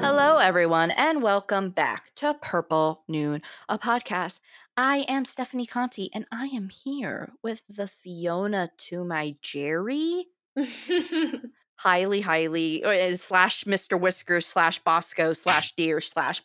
Hello, 0.00 0.36
everyone, 0.36 0.92
and 0.92 1.22
welcome 1.22 1.70
back 1.70 2.14
to 2.14 2.32
Purple 2.40 3.02
Noon, 3.08 3.42
a 3.68 3.78
podcast. 3.78 4.38
I 4.76 4.98
am 5.08 5.24
Stephanie 5.24 5.66
Conti, 5.66 6.08
and 6.14 6.24
I 6.30 6.46
am 6.46 6.68
here 6.68 7.32
with 7.42 7.62
the 7.68 7.88
Fiona 7.88 8.70
to 8.78 9.02
my 9.02 9.34
Jerry. 9.42 10.26
highly, 11.78 12.20
highly, 12.20 12.84
or, 12.84 12.92
uh, 12.92 13.16
slash 13.16 13.64
Mr. 13.64 14.00
Whiskers 14.00 14.46
slash 14.46 14.78
Bosco 14.78 15.32
slash 15.32 15.74
Deer 15.74 16.00
slash 16.00 16.42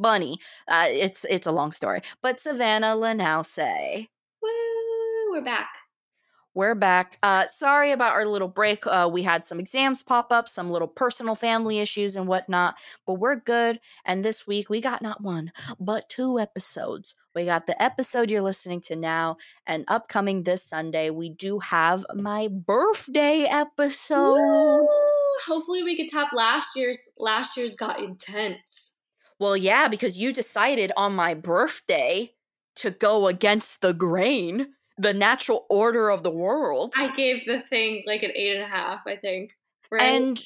Bunny. 0.00 0.38
Uh, 0.66 0.86
it's 0.88 1.24
it's 1.30 1.46
a 1.46 1.52
long 1.52 1.70
story, 1.70 2.00
but 2.22 2.40
Savanna 2.40 2.96
Lanausse. 2.96 4.08
Woo! 4.42 5.30
We're 5.30 5.42
back. 5.44 5.68
We're 6.56 6.74
back. 6.74 7.18
Uh, 7.22 7.46
sorry 7.48 7.92
about 7.92 8.14
our 8.14 8.24
little 8.24 8.48
break. 8.48 8.86
Uh, 8.86 9.10
we 9.12 9.22
had 9.22 9.44
some 9.44 9.60
exams 9.60 10.02
pop 10.02 10.32
up, 10.32 10.48
some 10.48 10.70
little 10.70 10.88
personal 10.88 11.34
family 11.34 11.80
issues 11.80 12.16
and 12.16 12.26
whatnot, 12.26 12.76
but 13.06 13.16
we're 13.16 13.36
good. 13.36 13.78
And 14.06 14.24
this 14.24 14.46
week 14.46 14.70
we 14.70 14.80
got 14.80 15.02
not 15.02 15.20
one, 15.20 15.52
but 15.78 16.08
two 16.08 16.38
episodes. 16.38 17.14
We 17.34 17.44
got 17.44 17.66
the 17.66 17.80
episode 17.82 18.30
you're 18.30 18.40
listening 18.40 18.80
to 18.86 18.96
now, 18.96 19.36
and 19.66 19.84
upcoming 19.86 20.44
this 20.44 20.62
Sunday, 20.62 21.10
we 21.10 21.28
do 21.28 21.58
have 21.58 22.06
my 22.14 22.48
birthday 22.48 23.42
episode. 23.42 24.38
Woo! 24.38 24.88
Hopefully, 25.46 25.82
we 25.82 25.94
could 25.94 26.10
top 26.10 26.32
last 26.32 26.70
year's. 26.74 26.98
Last 27.18 27.58
year's 27.58 27.76
got 27.76 28.00
intense. 28.00 28.92
Well, 29.38 29.58
yeah, 29.58 29.88
because 29.88 30.16
you 30.16 30.32
decided 30.32 30.90
on 30.96 31.14
my 31.14 31.34
birthday 31.34 32.32
to 32.76 32.90
go 32.90 33.26
against 33.26 33.82
the 33.82 33.92
grain 33.92 34.68
the 34.98 35.12
natural 35.12 35.66
order 35.68 36.10
of 36.10 36.22
the 36.22 36.30
world. 36.30 36.94
I 36.96 37.14
gave 37.14 37.46
the 37.46 37.60
thing 37.60 38.02
like 38.06 38.22
an 38.22 38.32
eight 38.34 38.56
and 38.56 38.64
a 38.64 38.68
half, 38.68 39.00
I 39.06 39.16
think. 39.16 39.52
Right? 39.90 40.02
And 40.02 40.40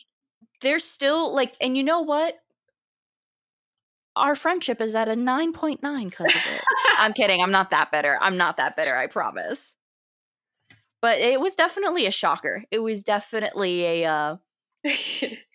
there's 0.60 0.84
still 0.84 1.34
like, 1.34 1.54
and 1.60 1.76
you 1.76 1.82
know 1.82 2.00
what? 2.02 2.36
Our 4.16 4.34
friendship 4.34 4.80
is 4.80 4.94
at 4.94 5.08
a 5.08 5.14
9.9 5.14 6.10
because 6.10 6.34
of 6.34 6.42
it. 6.52 6.62
I'm 6.98 7.12
kidding. 7.12 7.40
I'm 7.42 7.52
not 7.52 7.70
that 7.70 7.92
better. 7.92 8.18
I'm 8.20 8.36
not 8.36 8.56
that 8.56 8.76
better, 8.76 8.94
I 8.94 9.06
promise. 9.06 9.76
But 11.00 11.18
it 11.18 11.40
was 11.40 11.54
definitely 11.54 12.06
a 12.06 12.10
shocker. 12.10 12.64
It 12.70 12.80
was 12.80 13.02
definitely 13.02 13.84
a 13.84 14.04
uh 14.06 14.36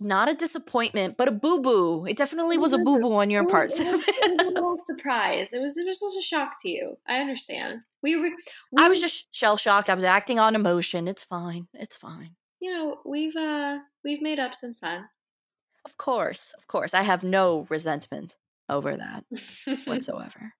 not 0.00 0.28
a 0.28 0.34
disappointment, 0.34 1.16
but 1.16 1.28
a 1.28 1.32
boo 1.32 1.60
boo. 1.60 2.06
It 2.06 2.16
definitely 2.16 2.58
was 2.58 2.72
a 2.72 2.78
boo 2.78 3.00
boo 3.00 3.14
on 3.14 3.30
your 3.30 3.46
part. 3.46 3.72
It 3.72 3.90
was, 3.90 4.00
it 4.06 4.38
was 4.38 4.46
a 4.46 4.50
little 4.50 4.78
surprise. 4.86 5.52
It 5.52 5.60
was 5.60 5.76
it 5.76 5.86
was 5.86 5.98
just 5.98 6.16
a 6.18 6.22
shock 6.22 6.56
to 6.62 6.68
you. 6.68 6.96
I 7.08 7.18
understand. 7.18 7.80
We 8.02 8.16
were. 8.16 8.30
We, 8.72 8.84
I 8.84 8.88
was 8.88 9.00
just 9.00 9.34
shell 9.34 9.56
shocked. 9.56 9.90
I 9.90 9.94
was 9.94 10.04
acting 10.04 10.38
on 10.38 10.54
emotion. 10.54 11.08
It's 11.08 11.22
fine. 11.22 11.68
It's 11.74 11.96
fine. 11.96 12.36
You 12.60 12.72
know, 12.72 12.96
we've 13.04 13.36
uh 13.36 13.78
we've 14.04 14.22
made 14.22 14.38
up 14.38 14.54
since 14.54 14.78
then. 14.80 15.04
Of 15.84 15.96
course, 15.96 16.52
of 16.58 16.66
course. 16.66 16.94
I 16.94 17.02
have 17.02 17.24
no 17.24 17.66
resentment 17.70 18.36
over 18.68 18.96
that 18.96 19.24
whatsoever. 19.84 20.54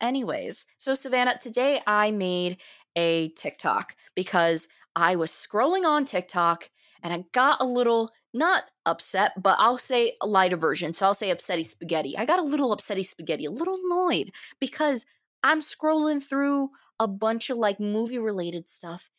Anyways, 0.00 0.66
so 0.78 0.94
Savanna, 0.94 1.38
today 1.40 1.80
I 1.86 2.10
made 2.10 2.58
a 2.96 3.30
TikTok 3.30 3.96
because 4.14 4.68
I 4.94 5.16
was 5.16 5.30
scrolling 5.30 5.84
on 5.84 6.04
TikTok 6.04 6.70
and 7.02 7.12
I 7.12 7.24
got 7.32 7.60
a 7.60 7.66
little 7.66 8.10
not 8.34 8.64
upset, 8.84 9.32
but 9.42 9.56
I'll 9.58 9.78
say 9.78 10.16
a 10.20 10.26
lighter 10.26 10.56
version. 10.56 10.92
So 10.92 11.06
I'll 11.06 11.14
say 11.14 11.34
upsetty 11.34 11.66
spaghetti. 11.66 12.16
I 12.16 12.24
got 12.24 12.38
a 12.38 12.42
little 12.42 12.76
upsetty 12.76 13.06
spaghetti, 13.06 13.46
a 13.46 13.50
little 13.50 13.78
annoyed 13.84 14.32
because 14.60 15.06
I'm 15.42 15.60
scrolling 15.60 16.22
through 16.22 16.70
a 16.98 17.08
bunch 17.08 17.50
of 17.50 17.58
like 17.58 17.80
movie 17.80 18.18
related 18.18 18.68
stuff 18.68 19.10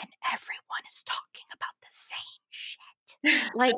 and 0.00 0.10
everyone 0.32 0.82
is 0.86 1.02
talking 1.04 1.46
about 1.52 1.74
the 1.80 1.88
same 1.90 2.18
shit. 2.50 3.54
Like, 3.54 3.74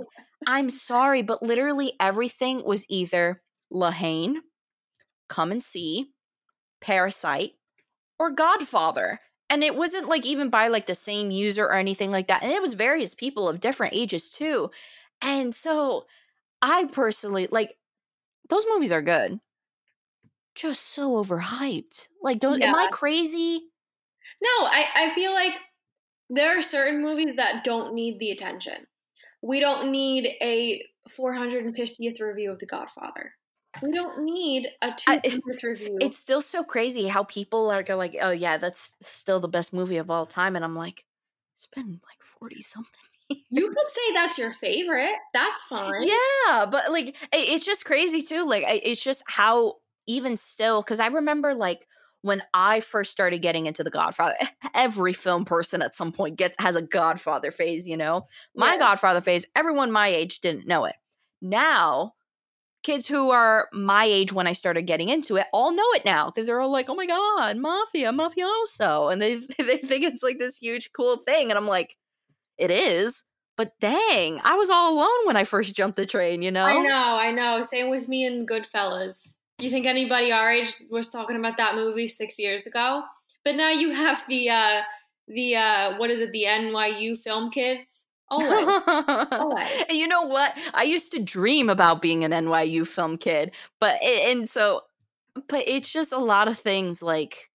I'm 0.46 0.70
sorry, 0.70 1.22
but 1.22 1.42
literally 1.42 1.92
everything 2.00 2.64
was 2.64 2.84
either 2.88 3.42
La 3.70 3.90
Haine, 3.90 4.42
Come 5.28 5.52
and 5.52 5.62
See, 5.62 6.10
Parasite, 6.80 7.52
or 8.18 8.30
Godfather 8.30 9.20
and 9.50 9.64
it 9.64 9.74
wasn't 9.74 10.08
like 10.08 10.26
even 10.26 10.50
by 10.50 10.68
like 10.68 10.86
the 10.86 10.94
same 10.94 11.30
user 11.30 11.64
or 11.64 11.74
anything 11.74 12.10
like 12.10 12.28
that 12.28 12.42
and 12.42 12.52
it 12.52 12.62
was 12.62 12.74
various 12.74 13.14
people 13.14 13.48
of 13.48 13.60
different 13.60 13.94
ages 13.94 14.30
too 14.30 14.70
and 15.22 15.54
so 15.54 16.06
i 16.62 16.84
personally 16.92 17.48
like 17.50 17.76
those 18.48 18.64
movies 18.68 18.92
are 18.92 19.02
good. 19.02 19.40
Just 20.54 20.92
so 20.92 21.22
overhyped 21.22 22.08
like 22.22 22.40
don't 22.40 22.60
yeah. 22.60 22.68
am 22.68 22.74
i 22.74 22.88
crazy? 22.90 23.62
No 24.42 24.66
i 24.66 24.84
i 24.96 25.14
feel 25.14 25.32
like 25.32 25.52
there 26.30 26.58
are 26.58 26.62
certain 26.62 27.00
movies 27.00 27.34
that 27.36 27.64
don't 27.64 27.94
need 27.94 28.18
the 28.18 28.32
attention. 28.32 28.86
We 29.40 29.60
don't 29.60 29.90
need 29.90 30.26
a 30.42 30.82
450th 31.18 32.20
review 32.20 32.50
of 32.50 32.58
the 32.58 32.66
godfather 32.66 33.32
we 33.82 33.92
don't 33.92 34.24
need 34.24 34.68
a 34.82 34.92
two 34.96 35.40
review. 35.62 35.98
It's 36.00 36.18
still 36.18 36.40
so 36.40 36.64
crazy 36.64 37.06
how 37.06 37.24
people 37.24 37.70
are 37.70 37.84
like, 37.96 38.16
"Oh 38.20 38.30
yeah, 38.30 38.56
that's 38.56 38.94
still 39.02 39.40
the 39.40 39.48
best 39.48 39.72
movie 39.72 39.96
of 39.96 40.10
all 40.10 40.26
time," 40.26 40.56
and 40.56 40.64
I'm 40.64 40.76
like, 40.76 41.04
it's 41.54 41.66
been 41.66 42.00
like 42.04 42.22
forty 42.22 42.62
something. 42.62 42.92
You 43.50 43.68
could 43.68 43.86
say 43.86 44.14
that's 44.14 44.38
your 44.38 44.54
favorite. 44.54 45.14
That's 45.34 45.62
fine. 45.64 46.00
Yeah, 46.00 46.64
but 46.64 46.90
like, 46.90 47.14
it's 47.30 47.66
just 47.66 47.84
crazy 47.84 48.22
too. 48.22 48.48
Like, 48.48 48.64
it's 48.66 49.02
just 49.02 49.22
how 49.26 49.74
even 50.06 50.38
still, 50.38 50.80
because 50.80 50.98
I 50.98 51.08
remember 51.08 51.54
like 51.54 51.86
when 52.22 52.42
I 52.54 52.80
first 52.80 53.12
started 53.12 53.42
getting 53.42 53.66
into 53.66 53.84
the 53.84 53.90
Godfather, 53.90 54.34
every 54.74 55.12
film 55.12 55.44
person 55.44 55.82
at 55.82 55.94
some 55.94 56.10
point 56.10 56.36
gets 56.36 56.56
has 56.58 56.74
a 56.74 56.82
Godfather 56.82 57.50
phase, 57.50 57.86
you 57.86 57.96
know? 57.96 58.24
My 58.56 58.72
yeah. 58.72 58.78
Godfather 58.78 59.20
phase, 59.20 59.44
everyone 59.54 59.92
my 59.92 60.08
age 60.08 60.40
didn't 60.40 60.66
know 60.66 60.84
it. 60.86 60.96
Now 61.40 62.14
kids 62.82 63.06
who 63.08 63.30
are 63.30 63.68
my 63.72 64.04
age 64.04 64.32
when 64.32 64.46
I 64.46 64.52
started 64.52 64.82
getting 64.82 65.08
into 65.08 65.36
it 65.36 65.46
all 65.52 65.72
know 65.72 65.90
it 65.94 66.04
now 66.04 66.26
because 66.26 66.46
they're 66.46 66.60
all 66.60 66.72
like, 66.72 66.88
"Oh 66.88 66.94
my 66.94 67.06
god, 67.06 67.56
mafia, 67.56 68.12
mafioso," 68.12 69.12
and 69.12 69.20
they 69.20 69.36
they 69.58 69.78
think 69.78 70.04
it's 70.04 70.22
like 70.22 70.38
this 70.38 70.56
huge 70.56 70.90
cool 70.92 71.18
thing, 71.26 71.50
and 71.50 71.58
I'm 71.58 71.66
like, 71.66 71.96
"It 72.56 72.70
is." 72.70 73.24
But 73.56 73.72
dang, 73.80 74.40
I 74.44 74.54
was 74.54 74.70
all 74.70 74.94
alone 74.94 75.26
when 75.26 75.36
I 75.36 75.42
first 75.42 75.74
jumped 75.74 75.96
the 75.96 76.06
train, 76.06 76.42
you 76.42 76.52
know? 76.52 76.64
I 76.64 76.78
know, 76.78 76.94
I 76.94 77.32
know. 77.32 77.60
Same 77.62 77.90
with 77.90 78.06
me 78.06 78.24
and 78.24 78.48
Goodfellas. 78.48 79.34
You 79.58 79.68
think 79.68 79.84
anybody 79.84 80.30
our 80.30 80.48
age 80.48 80.72
was 80.88 81.08
talking 81.08 81.34
about 81.34 81.56
that 81.56 81.74
movie 81.74 82.06
six 82.06 82.38
years 82.38 82.68
ago? 82.68 83.02
But 83.44 83.56
now 83.56 83.70
you 83.70 83.90
have 83.90 84.22
the 84.28 84.48
uh 84.50 84.82
the 85.26 85.56
uh 85.56 85.98
what 85.98 86.08
is 86.10 86.20
it, 86.20 86.30
the 86.30 86.44
NYU 86.44 87.18
film 87.18 87.50
kids 87.50 87.97
Always. 88.30 88.82
Always. 89.32 89.68
You 89.90 90.06
know 90.06 90.22
what? 90.22 90.54
I 90.74 90.82
used 90.84 91.12
to 91.12 91.18
dream 91.22 91.68
about 91.70 92.02
being 92.02 92.24
an 92.24 92.32
NYU 92.32 92.86
film 92.86 93.18
kid, 93.18 93.52
but 93.80 94.02
and 94.02 94.48
so, 94.50 94.82
but 95.48 95.64
it's 95.66 95.92
just 95.92 96.12
a 96.12 96.18
lot 96.18 96.48
of 96.48 96.58
things 96.58 97.02
like 97.02 97.50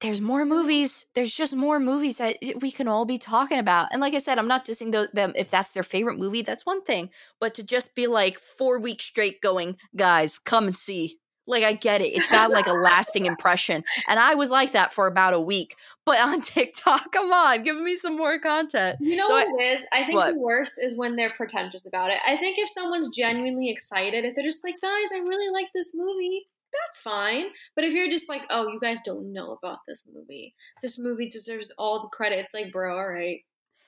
there's 0.00 0.20
more 0.22 0.44
movies. 0.46 1.04
There's 1.14 1.34
just 1.34 1.54
more 1.54 1.78
movies 1.78 2.16
that 2.16 2.38
we 2.60 2.70
can 2.70 2.88
all 2.88 3.04
be 3.04 3.18
talking 3.18 3.58
about. 3.58 3.88
And 3.92 4.00
like 4.00 4.14
I 4.14 4.18
said, 4.18 4.38
I'm 4.38 4.48
not 4.48 4.64
dissing 4.64 4.90
them 5.12 5.32
if 5.36 5.50
that's 5.50 5.72
their 5.72 5.82
favorite 5.82 6.18
movie. 6.18 6.42
That's 6.42 6.64
one 6.64 6.82
thing. 6.82 7.10
But 7.40 7.54
to 7.54 7.62
just 7.62 7.94
be 7.94 8.06
like 8.06 8.38
four 8.38 8.78
weeks 8.80 9.04
straight 9.04 9.42
going, 9.42 9.76
guys, 9.94 10.38
come 10.38 10.66
and 10.66 10.76
see 10.76 11.18
like 11.46 11.64
I 11.64 11.72
get 11.72 12.00
it. 12.00 12.08
It's 12.14 12.28
got 12.28 12.50
like 12.50 12.66
a 12.66 12.72
lasting 12.72 13.26
impression. 13.26 13.84
And 14.08 14.18
I 14.18 14.34
was 14.34 14.50
like 14.50 14.72
that 14.72 14.92
for 14.92 15.06
about 15.06 15.34
a 15.34 15.40
week. 15.40 15.76
But 16.04 16.20
on 16.20 16.40
TikTok, 16.42 17.12
come 17.12 17.32
on, 17.32 17.62
give 17.62 17.76
me 17.76 17.96
some 17.96 18.16
more 18.16 18.38
content. 18.38 18.98
You 19.00 19.16
know 19.16 19.26
so 19.26 19.34
what 19.34 19.46
I, 19.46 19.50
it 19.50 19.78
is? 19.78 19.86
I 19.92 20.04
think 20.04 20.14
what? 20.14 20.34
the 20.34 20.40
worst 20.40 20.74
is 20.82 20.96
when 20.96 21.16
they're 21.16 21.30
pretentious 21.30 21.86
about 21.86 22.10
it. 22.10 22.18
I 22.26 22.36
think 22.36 22.58
if 22.58 22.70
someone's 22.70 23.10
genuinely 23.10 23.70
excited, 23.70 24.24
if 24.24 24.34
they're 24.34 24.44
just 24.44 24.64
like, 24.64 24.76
guys, 24.80 25.08
I 25.14 25.18
really 25.18 25.52
like 25.52 25.68
this 25.74 25.92
movie, 25.94 26.46
that's 26.72 27.00
fine. 27.00 27.46
But 27.74 27.84
if 27.84 27.92
you're 27.92 28.10
just 28.10 28.28
like, 28.28 28.42
oh, 28.50 28.68
you 28.68 28.80
guys 28.80 28.98
don't 29.04 29.32
know 29.32 29.52
about 29.52 29.78
this 29.86 30.02
movie. 30.12 30.54
This 30.82 30.98
movie 30.98 31.28
deserves 31.28 31.72
all 31.78 32.02
the 32.02 32.08
credit. 32.08 32.38
It's 32.38 32.54
like, 32.54 32.72
bro, 32.72 32.98
all 32.98 33.08
right. 33.08 33.40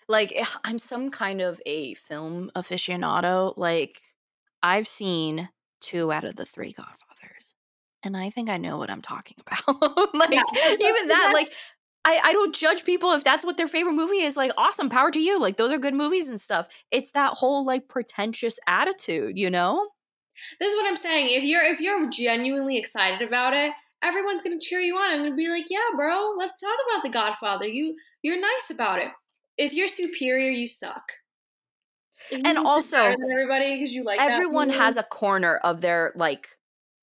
Like 0.09 0.33
eh, 0.35 0.45
I'm 0.65 0.79
some 0.79 1.11
kind 1.11 1.41
of 1.41 1.61
a 1.67 1.95
film 1.95 2.51
aficionado. 2.57 3.55
Like 3.57 4.01
I've 4.63 4.89
seen 4.89 5.51
two 5.81 6.13
out 6.13 6.25
of 6.25 6.37
the 6.37 6.45
three 6.45 6.73
Godfathers 6.73 7.55
and 8.03 8.17
I 8.17 8.31
think 8.31 8.49
I 8.49 8.57
know 8.57 8.79
what 8.79 8.91
I'm 8.91 9.03
talking 9.03 9.37
about. 9.47 10.15
like 10.15 10.31
yeah. 10.31 10.43
even 10.81 11.09
that, 11.09 11.31
like 11.35 11.53
I, 12.05 12.21
I 12.25 12.33
don't 12.33 12.55
judge 12.55 12.85
people 12.85 13.13
if 13.13 13.25
that's 13.25 13.45
what 13.45 13.57
their 13.57 13.69
favorite 13.69 13.95
movie 13.95 14.23
is. 14.23 14.37
Like, 14.37 14.53
awesome, 14.57 14.89
power 14.89 15.11
to 15.11 15.21
you. 15.21 15.41
Like, 15.41 15.57
those 15.57 15.73
are 15.73 15.79
good 15.79 15.95
movies 15.95 16.29
and 16.29 16.41
stuff. 16.41 16.69
It's 16.91 17.11
that 17.13 17.35
whole 17.35 17.65
like 17.65 17.89
pretentious 17.89 18.59
attitude, 18.67 19.37
you 19.37 19.51
know? 19.51 19.89
This 20.61 20.73
is 20.73 20.77
what 20.77 20.89
I'm 20.89 20.97
saying. 20.97 21.29
If 21.31 21.43
you're 21.43 21.65
if 21.65 21.81
you're 21.81 22.09
genuinely 22.11 22.79
excited 22.79 23.27
about 23.27 23.55
it, 23.55 23.73
everyone's 24.03 24.43
gonna 24.43 24.61
cheer 24.61 24.81
you 24.81 24.97
on. 24.97 25.13
I'm 25.13 25.25
gonna 25.25 25.35
be 25.35 25.49
like, 25.49 25.67
yeah, 25.69 25.79
bro, 25.97 26.35
let's 26.39 26.61
talk 26.61 26.71
about 26.89 27.03
The 27.03 27.11
Godfather. 27.11 27.67
You 27.67 27.97
you're 28.23 28.41
nice 28.41 28.71
about 28.71 29.01
it. 29.01 29.09
If 29.57 29.73
you're 29.73 29.89
superior, 29.89 30.51
you 30.51 30.69
suck. 30.69 31.03
And 32.33 32.59
also 32.59 32.97
everybody 32.97 33.79
because 33.79 33.93
you 33.93 34.05
like 34.05 34.21
everyone 34.21 34.71
has 34.71 34.95
mm-hmm. 34.95 35.01
a 35.01 35.05
corner 35.05 35.57
of 35.59 35.81
their 35.81 36.13
like 36.17 36.57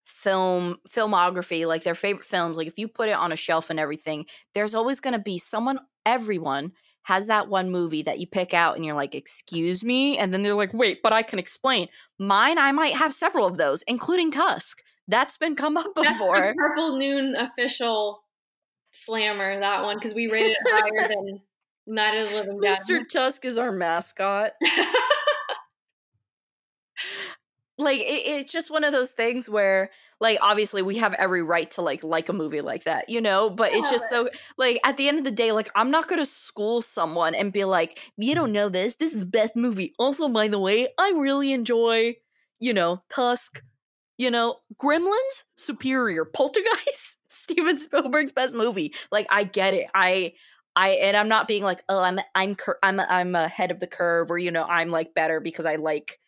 film 0.05 0.77
filmography 0.89 1.65
like 1.67 1.83
their 1.83 1.95
favorite 1.95 2.25
films 2.25 2.57
like 2.57 2.67
if 2.67 2.77
you 2.77 2.87
put 2.87 3.09
it 3.09 3.13
on 3.13 3.31
a 3.31 3.35
shelf 3.35 3.69
and 3.69 3.79
everything 3.79 4.25
there's 4.53 4.75
always 4.75 4.99
going 4.99 5.13
to 5.13 5.19
be 5.19 5.37
someone 5.37 5.79
everyone 6.05 6.71
has 7.05 7.27
that 7.27 7.49
one 7.49 7.69
movie 7.69 8.01
that 8.01 8.19
you 8.19 8.25
pick 8.25 8.51
out 8.51 8.75
and 8.75 8.83
you're 8.83 8.95
like, 8.95 9.13
"Excuse 9.13 9.83
me?" 9.83 10.17
And 10.17 10.33
then 10.33 10.41
they're 10.41 10.55
like, 10.55 10.73
"Wait, 10.73 11.03
but 11.03 11.13
I 11.13 11.21
can 11.21 11.37
explain." 11.37 11.87
Mine, 12.17 12.57
I 12.57 12.71
might 12.71 12.95
have 12.95 13.13
several 13.13 13.45
of 13.45 13.57
those, 13.57 13.83
including 13.83 14.31
Tusk. 14.31 14.81
That's 15.07 15.37
been 15.37 15.55
come 15.55 15.77
up 15.77 15.93
before. 15.95 16.55
Purple 16.57 16.97
Noon 16.97 17.35
official 17.35 18.23
slammer 18.91 19.59
that 19.59 19.83
one 19.83 19.97
because 19.97 20.15
we 20.15 20.27
rated 20.27 20.57
it 20.59 20.67
higher 20.67 21.07
than 21.07 21.41
Night 21.87 22.15
of 22.17 22.29
the 22.29 22.35
Living 22.35 22.59
Dead. 22.59 22.77
Mr. 22.89 23.07
Tusk 23.07 23.45
is 23.45 23.57
our 23.57 23.71
mascot. 23.71 24.51
like 27.77 27.99
it, 27.99 28.03
it's 28.25 28.51
just 28.51 28.71
one 28.71 28.83
of 28.83 28.91
those 28.91 29.11
things 29.11 29.49
where 29.49 29.89
like 30.19 30.37
obviously 30.41 30.81
we 30.81 30.95
have 30.95 31.13
every 31.15 31.43
right 31.43 31.71
to 31.71 31.81
like 31.81 32.03
like 32.03 32.29
a 32.29 32.33
movie 32.33 32.61
like 32.61 32.85
that 32.85 33.09
you 33.09 33.19
know 33.19 33.49
but 33.49 33.71
yeah, 33.71 33.79
it's 33.79 33.91
just 33.91 34.09
so 34.09 34.29
like 34.57 34.79
at 34.83 34.97
the 34.97 35.07
end 35.07 35.17
of 35.17 35.23
the 35.23 35.31
day 35.31 35.51
like 35.51 35.69
i'm 35.75 35.91
not 35.91 36.07
gonna 36.07 36.25
school 36.25 36.81
someone 36.81 37.35
and 37.35 37.51
be 37.51 37.65
like 37.65 37.99
you 38.17 38.33
don't 38.33 38.51
know 38.51 38.69
this 38.69 38.95
this 38.95 39.11
is 39.11 39.19
the 39.19 39.25
best 39.25 39.55
movie 39.55 39.93
also 39.99 40.29
by 40.29 40.47
the 40.47 40.59
way 40.59 40.87
i 40.97 41.11
really 41.11 41.51
enjoy 41.51 42.15
you 42.59 42.73
know 42.73 43.01
tusk 43.09 43.61
you 44.17 44.31
know 44.31 44.55
gremlins 44.81 45.43
superior 45.57 46.23
poltergeist 46.23 47.17
steven 47.27 47.77
spielberg's 47.77 48.31
best 48.31 48.55
movie 48.55 48.93
like 49.11 49.27
i 49.29 49.43
get 49.43 49.73
it 49.73 49.87
i 49.93 50.31
I 50.75 50.89
and 50.89 51.15
I'm 51.15 51.29
not 51.29 51.47
being 51.47 51.63
like, 51.63 51.83
oh, 51.89 52.01
I'm 52.01 52.19
I'm 52.35 52.55
I'm 52.83 52.99
I'm 52.99 53.35
ahead 53.35 53.71
of 53.71 53.79
the 53.79 53.87
curve, 53.87 54.29
or 54.31 54.37
you 54.37 54.51
know, 54.51 54.63
I'm 54.63 54.89
like 54.89 55.13
better 55.13 55.39
because 55.39 55.65
I 55.65 55.75
like 55.75 56.19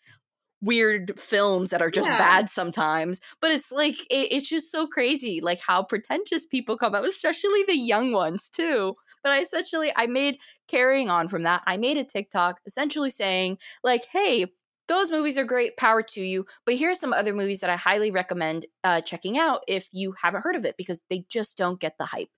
weird 0.62 1.20
films 1.20 1.70
that 1.70 1.82
are 1.82 1.92
just 1.92 2.10
yeah. 2.10 2.18
bad 2.18 2.50
sometimes. 2.50 3.20
But 3.42 3.52
it's 3.52 3.72
like 3.72 3.96
it, 4.10 4.32
it's 4.32 4.50
just 4.50 4.72
so 4.72 4.88
crazy, 4.88 5.42
like 5.42 5.60
how 5.60 5.84
pretentious 5.84 6.46
people 6.46 6.78
come 6.78 6.96
up, 6.96 7.04
especially 7.04 7.64
the 7.68 7.78
young 7.78 8.12
ones 8.12 8.50
too. 8.50 8.96
But 9.24 9.34
I 9.34 9.40
essentially 9.40 9.92
I 9.96 10.08
made 10.08 10.38
carrying 10.68 11.10
on 11.10 11.28
from 11.28 11.44
that, 11.44 11.64
I 11.68 11.78
made 11.78 11.98
a 11.98 12.04
TikTok 12.04 12.60
essentially 12.66 13.10
saying 13.10 13.58
like, 13.84 14.06
hey, 14.12 14.48
those 14.88 15.12
movies 15.12 15.38
are 15.38 15.44
great 15.44 15.78
power 15.78 16.01
to 16.01 16.22
you 16.22 16.45
but 16.66 16.75
here 16.75 16.92
are 16.92 16.95
some 16.95 17.13
other 17.13 17.34
movies 17.34 17.60
that 17.60 17.69
i 17.69 17.75
highly 17.75 18.12
recommend 18.12 18.66
uh, 18.84 19.01
checking 19.01 19.38
out 19.38 19.63
if 19.68 19.89
you 19.92 20.13
haven't 20.22 20.42
heard 20.42 20.56
of 20.56 20.66
it 20.66 20.75
because 20.78 21.01
they 21.10 21.25
just 21.30 21.57
don't 21.57 21.80
get 21.80 21.98
the 21.98 22.06
hype 22.06 22.30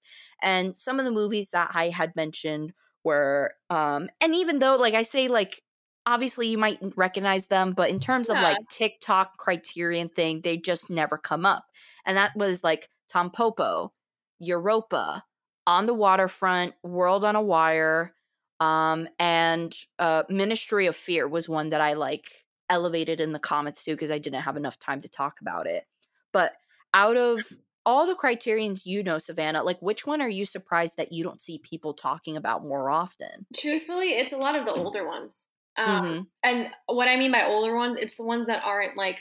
and 0.42 0.75
some 0.75 1.00
of 1.00 1.06
the 1.06 1.12
movies 1.12 1.50
that 1.51 1.72
i 1.74 1.90
had 1.90 2.16
mentioned 2.16 2.74
were 3.04 3.54
um 3.69 4.10
and 4.22 4.36
even 4.36 4.60
though 4.60 4.75
like 4.75 4.94
i 4.94 5.01
say 5.01 5.28
like 5.28 5.62
obviously 6.06 6.48
you 6.48 6.57
might 6.57 6.80
recognize 6.96 7.48
them 7.48 7.74
but 7.74 7.90
in 7.90 8.00
terms 8.00 8.30
yeah. 8.30 8.38
of 8.38 8.44
like 8.44 8.57
tiktok 8.69 9.38
criterion 9.38 10.10
thing 10.10 10.42
they 10.42 10.57
just 10.57 10.90
never 10.90 11.18
come 11.18 11.45
up 11.45 11.66
and 12.06 12.18
that 12.18 12.36
was 12.36 12.63
like 12.63 12.90
Tampopo, 13.12 13.90
europa 14.40 15.24
on 15.68 15.86
the 15.86 15.94
waterfront 15.94 16.74
world 16.84 17.24
on 17.24 17.36
a 17.36 17.42
wire 17.42 18.13
um, 18.60 19.08
and 19.18 19.76
uh, 20.00 20.24
Ministry 20.30 20.88
of 20.88 20.96
Fear 20.96 21.28
was 21.28 21.48
one 21.48 21.70
that 21.70 21.82
I 21.82 21.94
like 21.94 22.46
elevated 22.70 23.20
in 23.20 23.32
the 23.32 23.40
comments 23.40 23.84
too 23.84 23.94
because 23.94 24.12
I 24.12 24.20
didn't 24.20 24.42
have 24.42 24.58
enough 24.58 24.80
time 24.80 25.02
to 25.02 25.10
talk 25.10 25.42
about 25.42 25.66
it. 25.66 25.86
But 26.32 26.54
out 26.94 27.18
of 27.18 27.42
all 27.86 28.06
the 28.06 28.16
criterions 28.16 28.86
you 28.86 29.02
know, 29.02 29.18
Savanna, 29.18 29.64
like 29.64 29.82
which 29.82 30.06
one 30.06 30.22
are 30.22 30.30
you 30.30 30.46
surprised 30.46 30.98
that 30.98 31.12
you 31.12 31.24
don't 31.24 31.42
see 31.42 31.60
people 31.60 31.94
talking 31.94 32.38
about 32.38 32.64
more 32.64 32.90
often? 32.90 33.46
Truthfully, 33.56 34.10
it's 34.10 34.34
a 34.34 34.38
lot 34.38 34.56
of 34.56 34.66
the 34.66 34.74
older 34.74 35.08
ones. 35.08 35.46
Um, 35.78 36.06
mm-hmm. 36.06 36.22
And 36.44 36.70
what 36.88 37.08
I 37.08 37.16
mean 37.16 37.32
by 37.32 37.46
older 37.46 37.76
ones, 37.76 37.98
it's 37.98 38.16
the 38.16 38.24
ones 38.24 38.48
that 38.48 38.64
aren't 38.64 38.98
like 38.98 39.20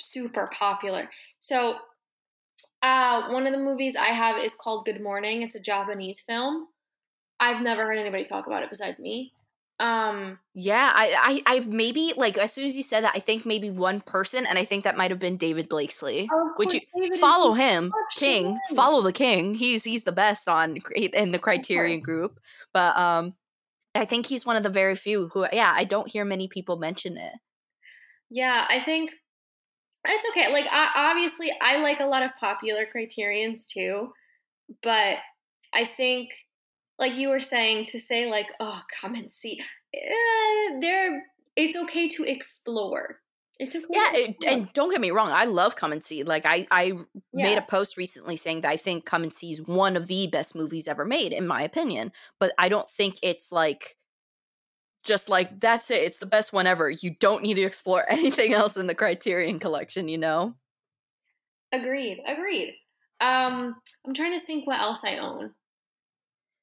super 0.00 0.48
popular. 0.52 1.10
So, 1.40 1.76
uh, 2.82 3.28
one 3.30 3.46
of 3.46 3.52
the 3.52 3.58
movies 3.58 3.96
I 3.96 4.06
have 4.06 4.40
is 4.40 4.54
called 4.54 4.86
Good 4.86 5.02
Morning. 5.02 5.42
It's 5.42 5.56
a 5.56 5.60
Japanese 5.60 6.20
film. 6.20 6.68
I've 7.40 7.62
never 7.62 7.84
heard 7.84 7.98
anybody 7.98 8.24
talk 8.24 8.46
about 8.46 8.62
it 8.62 8.70
besides 8.70 9.00
me. 9.00 9.32
Um 9.80 10.38
yeah, 10.52 10.92
I, 10.94 11.42
I 11.46 11.54
I've 11.54 11.66
maybe 11.66 12.12
like 12.14 12.36
as 12.36 12.52
soon 12.52 12.66
as 12.66 12.76
you 12.76 12.82
said 12.82 13.02
that, 13.02 13.14
I 13.16 13.18
think 13.18 13.46
maybe 13.46 13.70
one 13.70 14.02
person, 14.02 14.44
and 14.44 14.58
I 14.58 14.64
think 14.66 14.84
that 14.84 14.96
might 14.96 15.10
have 15.10 15.18
been 15.18 15.38
David 15.38 15.70
Blakesley. 15.70 16.28
Oh, 16.30 16.52
Would 16.58 16.74
you 16.74 16.80
David 16.94 17.18
follow 17.18 17.54
him, 17.54 17.90
King? 18.14 18.58
Follow 18.76 19.00
the 19.00 19.12
King. 19.12 19.54
He's 19.54 19.82
he's 19.82 20.04
the 20.04 20.12
best 20.12 20.48
on 20.48 20.76
in 20.94 21.30
the 21.30 21.38
Criterion 21.38 22.00
group. 22.00 22.38
But 22.74 22.94
um 22.98 23.32
I 23.94 24.04
think 24.04 24.26
he's 24.26 24.44
one 24.44 24.56
of 24.56 24.62
the 24.62 24.68
very 24.68 24.94
few 24.94 25.28
who 25.28 25.46
yeah, 25.50 25.72
I 25.74 25.84
don't 25.84 26.10
hear 26.10 26.26
many 26.26 26.46
people 26.46 26.76
mention 26.76 27.16
it. 27.16 27.32
Yeah, 28.28 28.66
I 28.68 28.84
think 28.84 29.12
it's 30.04 30.26
okay. 30.30 30.52
Like 30.52 30.66
I, 30.70 31.10
obviously 31.10 31.50
I 31.60 31.78
like 31.82 32.00
a 32.00 32.06
lot 32.06 32.22
of 32.22 32.36
popular 32.38 32.84
criterions 32.84 33.66
too, 33.66 34.12
but 34.82 35.16
I 35.72 35.86
think 35.96 36.30
like 37.00 37.16
you 37.16 37.30
were 37.30 37.40
saying 37.40 37.86
to 37.86 37.98
say 37.98 38.30
like 38.30 38.52
oh 38.60 38.80
come 39.00 39.14
and 39.14 39.32
see 39.32 39.60
eh, 39.94 40.78
there 40.80 41.24
it's 41.56 41.76
okay 41.76 42.08
to 42.08 42.22
explore. 42.22 43.18
It's 43.58 43.74
okay 43.74 43.84
yeah 43.90 44.10
it, 44.14 44.36
and 44.46 44.72
don't 44.72 44.90
get 44.90 45.02
me 45.02 45.10
wrong 45.10 45.28
i 45.30 45.44
love 45.44 45.76
come 45.76 45.92
and 45.92 46.02
see 46.02 46.22
like 46.22 46.46
i 46.46 46.66
i 46.70 46.84
yeah. 46.84 46.94
made 47.32 47.58
a 47.58 47.62
post 47.62 47.98
recently 47.98 48.34
saying 48.36 48.62
that 48.62 48.70
i 48.70 48.78
think 48.78 49.04
come 49.04 49.22
and 49.22 49.30
see 49.30 49.50
is 49.50 49.60
one 49.60 49.98
of 49.98 50.06
the 50.06 50.28
best 50.28 50.54
movies 50.54 50.88
ever 50.88 51.04
made 51.04 51.34
in 51.34 51.46
my 51.46 51.60
opinion 51.60 52.10
but 52.38 52.52
i 52.56 52.70
don't 52.70 52.88
think 52.88 53.18
it's 53.22 53.52
like 53.52 53.98
just 55.04 55.28
like 55.28 55.60
that's 55.60 55.90
it 55.90 56.02
it's 56.02 56.18
the 56.18 56.26
best 56.26 56.54
one 56.54 56.66
ever. 56.66 56.90
You 56.90 57.14
don't 57.20 57.42
need 57.42 57.54
to 57.54 57.62
explore 57.62 58.04
anything 58.10 58.54
else 58.54 58.78
in 58.78 58.86
the 58.86 58.94
criterion 58.94 59.58
collection 59.58 60.08
you 60.08 60.16
know? 60.16 60.54
Agreed 61.70 62.22
agreed. 62.26 62.76
Um 63.20 63.76
i'm 64.06 64.14
trying 64.14 64.40
to 64.40 64.46
think 64.46 64.66
what 64.66 64.80
else 64.80 65.00
i 65.04 65.18
own 65.18 65.52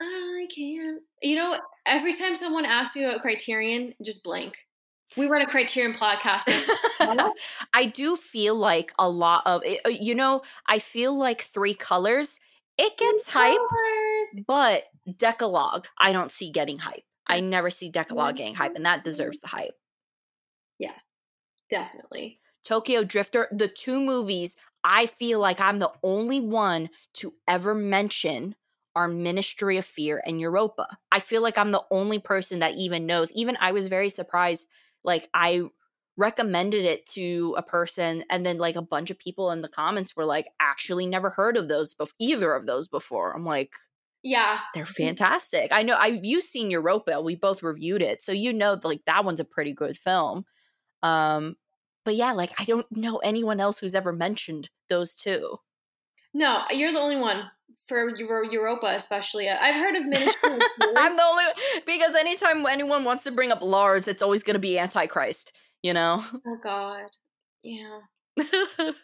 I 0.02 0.48
can't. 0.54 1.02
You 1.22 1.36
know, 1.36 1.60
every 1.86 2.14
time 2.14 2.36
someone 2.36 2.66
asks 2.66 2.96
me 2.96 3.04
about 3.04 3.22
Criterion, 3.22 3.94
just 4.04 4.24
blank. 4.24 4.58
We 5.16 5.28
run 5.28 5.42
a 5.42 5.48
Criterion 5.48 5.94
podcast. 5.94 6.44
I 7.74 7.86
do 7.86 8.16
feel 8.16 8.56
like 8.56 8.94
a 9.00 9.10
lot 9.10 9.44
of 9.46 9.64
uh, 9.64 9.90
you 9.90 10.14
know, 10.14 10.42
I 10.68 10.80
feel 10.80 11.18
like 11.18 11.42
Three 11.42 11.74
Colors, 11.74 12.40
it 12.78 12.98
gets 12.98 13.28
three 13.28 13.42
hype, 13.42 13.58
colors. 13.58 14.46
but 14.46 14.84
Decalogue, 15.18 15.88
I 15.98 16.12
don't 16.12 16.32
see 16.32 16.52
getting 16.52 16.78
hype. 16.78 17.04
I 17.26 17.40
never 17.40 17.70
see 17.70 17.90
Decalogue 17.90 18.38
getting 18.38 18.56
hype, 18.56 18.76
and 18.76 18.86
that 18.86 19.04
deserves 19.04 19.40
the 19.40 19.48
hype. 19.48 19.76
Yeah, 20.78 20.94
definitely. 21.70 22.40
Tokyo 22.64 23.04
Drifter, 23.04 23.48
the 23.52 23.68
two 23.68 24.00
movies, 24.00 24.58
I 24.84 25.06
feel 25.06 25.40
like 25.40 25.60
I'm 25.60 25.80
the 25.80 25.92
only 26.04 26.40
one 26.40 26.90
to 27.16 27.34
ever 27.48 27.74
mention 27.74 28.56
are 28.98 29.08
Ministry 29.08 29.78
of 29.78 29.86
Fear 29.86 30.24
and 30.26 30.42
Europa. 30.42 30.88
I 31.12 31.20
feel 31.20 31.44
like 31.44 31.56
I'm 31.56 31.72
the 31.72 31.86
only 31.92 32.18
person 32.18 32.60
that 32.60 32.74
even 32.74 33.06
knows. 33.06 33.32
Even 33.34 33.56
I 33.62 33.72
was 33.72 33.90
very 33.90 34.10
surprised. 34.10 34.68
Like 35.04 35.30
I 35.36 35.66
recommended 36.18 36.84
it 36.84 37.06
to 37.06 37.54
a 37.56 37.62
person 37.62 38.24
and 38.32 38.44
then 38.44 38.58
like 38.58 38.76
a 38.76 38.82
bunch 38.82 39.12
of 39.12 39.20
people 39.20 39.52
in 39.52 39.62
the 39.62 39.70
comments 39.70 40.16
were 40.16 40.26
like 40.26 40.48
actually 40.60 41.06
never 41.06 41.30
heard 41.30 41.58
of 41.58 41.68
those 41.68 41.94
before 41.94 42.16
either 42.20 42.56
of 42.56 42.66
those 42.66 42.88
before. 42.88 43.34
I'm 43.36 43.46
like 43.46 43.72
yeah. 44.24 44.58
They're 44.74 44.86
fantastic. 44.88 45.72
I 45.72 45.84
know 45.84 45.96
I've 45.96 46.26
you 46.26 46.42
seen 46.42 46.72
Europa. 46.72 47.22
We 47.22 47.36
both 47.36 47.62
reviewed 47.62 48.02
it. 48.02 48.20
So 48.20 48.32
you 48.32 48.52
know 48.52 48.80
like 48.84 49.02
that 49.06 49.24
one's 49.24 49.40
a 49.40 49.46
pretty 49.46 49.74
good 49.74 49.96
film. 49.96 50.44
Um 51.04 51.56
but 52.04 52.16
yeah, 52.16 52.32
like 52.32 52.52
I 52.60 52.64
don't 52.64 52.88
know 52.92 53.18
anyone 53.18 53.60
else 53.60 53.78
who's 53.78 53.94
ever 53.94 54.12
mentioned 54.12 54.72
those 54.90 55.14
two. 55.14 55.58
No, 56.34 56.64
you're 56.72 56.92
the 56.92 57.00
only 57.00 57.18
one 57.18 57.44
for 57.88 58.44
Europa, 58.44 58.94
especially. 58.96 59.50
I've 59.50 59.76
heard 59.76 59.96
of 59.96 60.06
Ministry. 60.08 60.60
I'm 60.96 61.16
the 61.16 61.24
only 61.24 61.44
because 61.86 62.16
anytime 62.16 62.66
anyone 62.66 63.04
wants 63.04 63.24
to 63.24 63.32
bring 63.32 63.52
up 63.52 63.62
Lars, 63.62 64.08
it's 64.08 64.22
always 64.22 64.44
going 64.44 64.56
to 64.56 64.60
be 64.60 64.78
Antichrist. 64.78 65.54
You 65.84 65.94
know. 65.94 66.24
Oh 66.46 66.58
God, 66.62 67.08
yeah. 67.64 68.00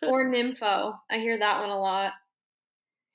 or 0.03 0.25
Nympho. 0.25 0.93
I 1.09 1.17
hear 1.17 1.37
that 1.37 1.59
one 1.59 1.69
a 1.69 1.79
lot. 1.79 2.13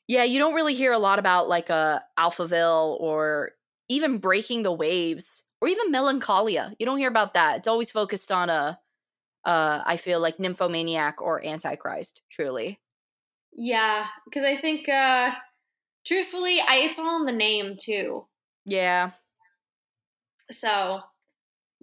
Yeah, 0.07 0.25
you 0.25 0.39
don't 0.39 0.55
really 0.55 0.75
hear 0.75 0.93
a 0.93 0.99
lot 0.99 1.19
about 1.19 1.49
like 1.49 1.69
a 1.71 2.03
uh, 2.19 2.29
Alphaville 2.31 2.99
or 3.01 3.53
even 3.89 4.19
Breaking 4.19 4.63
the 4.63 4.73
Waves 4.73 5.45
or 5.61 5.69
even 5.69 5.91
Melancholia. 5.91 6.75
You 6.79 6.87
don't 6.87 6.99
hear 6.99 7.11
about 7.11 7.35
that. 7.35 7.59
It's 7.59 7.69
always 7.69 7.91
focused 7.91 8.33
on 8.33 8.51
a. 8.51 8.79
Uh, 9.45 9.83
I 9.87 9.97
feel 9.97 10.21
like 10.21 10.39
Nymphomaniac 10.39 11.23
or 11.23 11.45
Antichrist. 11.45 12.21
Truly. 12.31 12.81
Yeah, 13.53 14.07
because 14.25 14.45
I 14.45 14.61
think 14.61 14.89
uh 14.89 15.31
truthfully, 16.09 16.61
I 16.61 16.77
it's 16.79 16.99
all 16.99 17.21
in 17.21 17.27
the 17.27 17.33
name 17.33 17.77
too. 17.79 18.27
Yeah. 18.65 19.11
So 20.51 21.01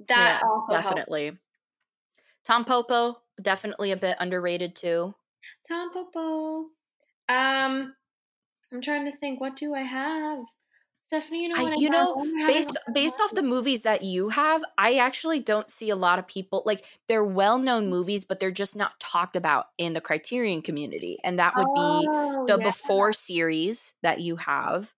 that 0.08 0.41
yeah, 0.41 0.82
definitely. 0.82 1.25
Helped. 1.25 1.39
Tampopo 2.67 3.15
definitely 3.41 3.91
a 3.91 3.98
bit 3.98 4.17
underrated 4.20 4.75
too. 4.75 5.13
Tampopo. 5.70 6.65
Um, 7.29 7.96
I'm 8.74 8.82
trying 8.82 9.05
to 9.05 9.17
think. 9.17 9.39
What 9.39 9.55
do 9.55 9.74
I 9.74 9.82
have? 9.82 10.39
Stephanie, 11.22 11.43
you 11.43 11.50
know, 11.50 11.55
I, 11.55 11.75
you 11.77 11.89
know, 11.89 12.48
based 12.48 12.77
based 12.93 13.19
off 13.22 13.34
the 13.34 13.41
movies 13.41 13.84
that 13.84 14.03
you 14.03 14.29
have, 14.29 14.63
I 14.77 14.95
actually 14.95 15.39
don't 15.39 15.69
see 15.69 15.89
a 15.89 15.95
lot 15.95 16.19
of 16.19 16.27
people 16.27 16.63
like 16.65 16.84
they're 17.07 17.24
well 17.24 17.57
known 17.57 17.89
movies, 17.89 18.24
but 18.25 18.39
they're 18.39 18.51
just 18.51 18.75
not 18.75 19.00
talked 19.00 19.36
about 19.36 19.67
in 19.77 19.93
the 19.93 20.01
Criterion 20.01 20.62
community, 20.62 21.17
and 21.24 21.39
that 21.39 21.53
would 21.55 21.74
be 21.74 22.07
oh, 22.10 22.45
the 22.48 22.57
yeah. 22.57 22.65
Before 22.65 23.13
series 23.13 23.93
that 24.01 24.19
you 24.19 24.36
have. 24.36 24.93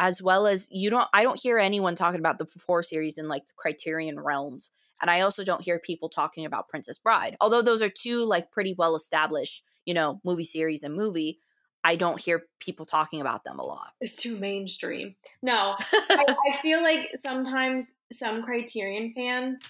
as 0.00 0.22
well 0.22 0.46
as 0.46 0.66
you 0.70 0.88
don't 0.90 1.08
I 1.12 1.22
don't 1.22 1.38
hear 1.38 1.58
anyone 1.58 1.94
talking 1.94 2.20
about 2.20 2.38
the 2.38 2.46
Before 2.46 2.82
series 2.82 3.18
in 3.18 3.28
like 3.28 3.46
the 3.46 3.52
Criterion 3.56 4.18
realms. 4.18 4.70
And 5.02 5.10
I 5.10 5.20
also 5.20 5.44
don't 5.44 5.62
hear 5.62 5.78
people 5.78 6.08
talking 6.08 6.44
about 6.44 6.68
Princess 6.68 6.98
Bride. 6.98 7.36
Although 7.40 7.62
those 7.62 7.82
are 7.82 7.90
two 7.90 8.24
like 8.24 8.50
pretty 8.50 8.74
well 8.76 8.94
established, 8.94 9.62
you 9.84 9.94
know, 9.94 10.20
movie 10.24 10.44
series 10.44 10.82
and 10.82 10.94
movie, 10.94 11.38
I 11.82 11.96
don't 11.96 12.20
hear 12.20 12.44
people 12.58 12.84
talking 12.84 13.20
about 13.20 13.44
them 13.44 13.58
a 13.58 13.64
lot. 13.64 13.92
It's 14.00 14.16
too 14.16 14.36
mainstream. 14.36 15.14
No, 15.42 15.76
I, 15.92 16.36
I, 16.52 16.56
feel 16.60 16.82
like 16.82 17.10
sometimes 17.16 17.92
some 18.12 18.42
Criterion 18.42 19.12
fans, 19.14 19.62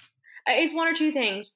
uh, 0.48 0.52
it's 0.54 0.74
one 0.74 0.88
or 0.88 0.94
two 0.94 1.12
things. 1.12 1.52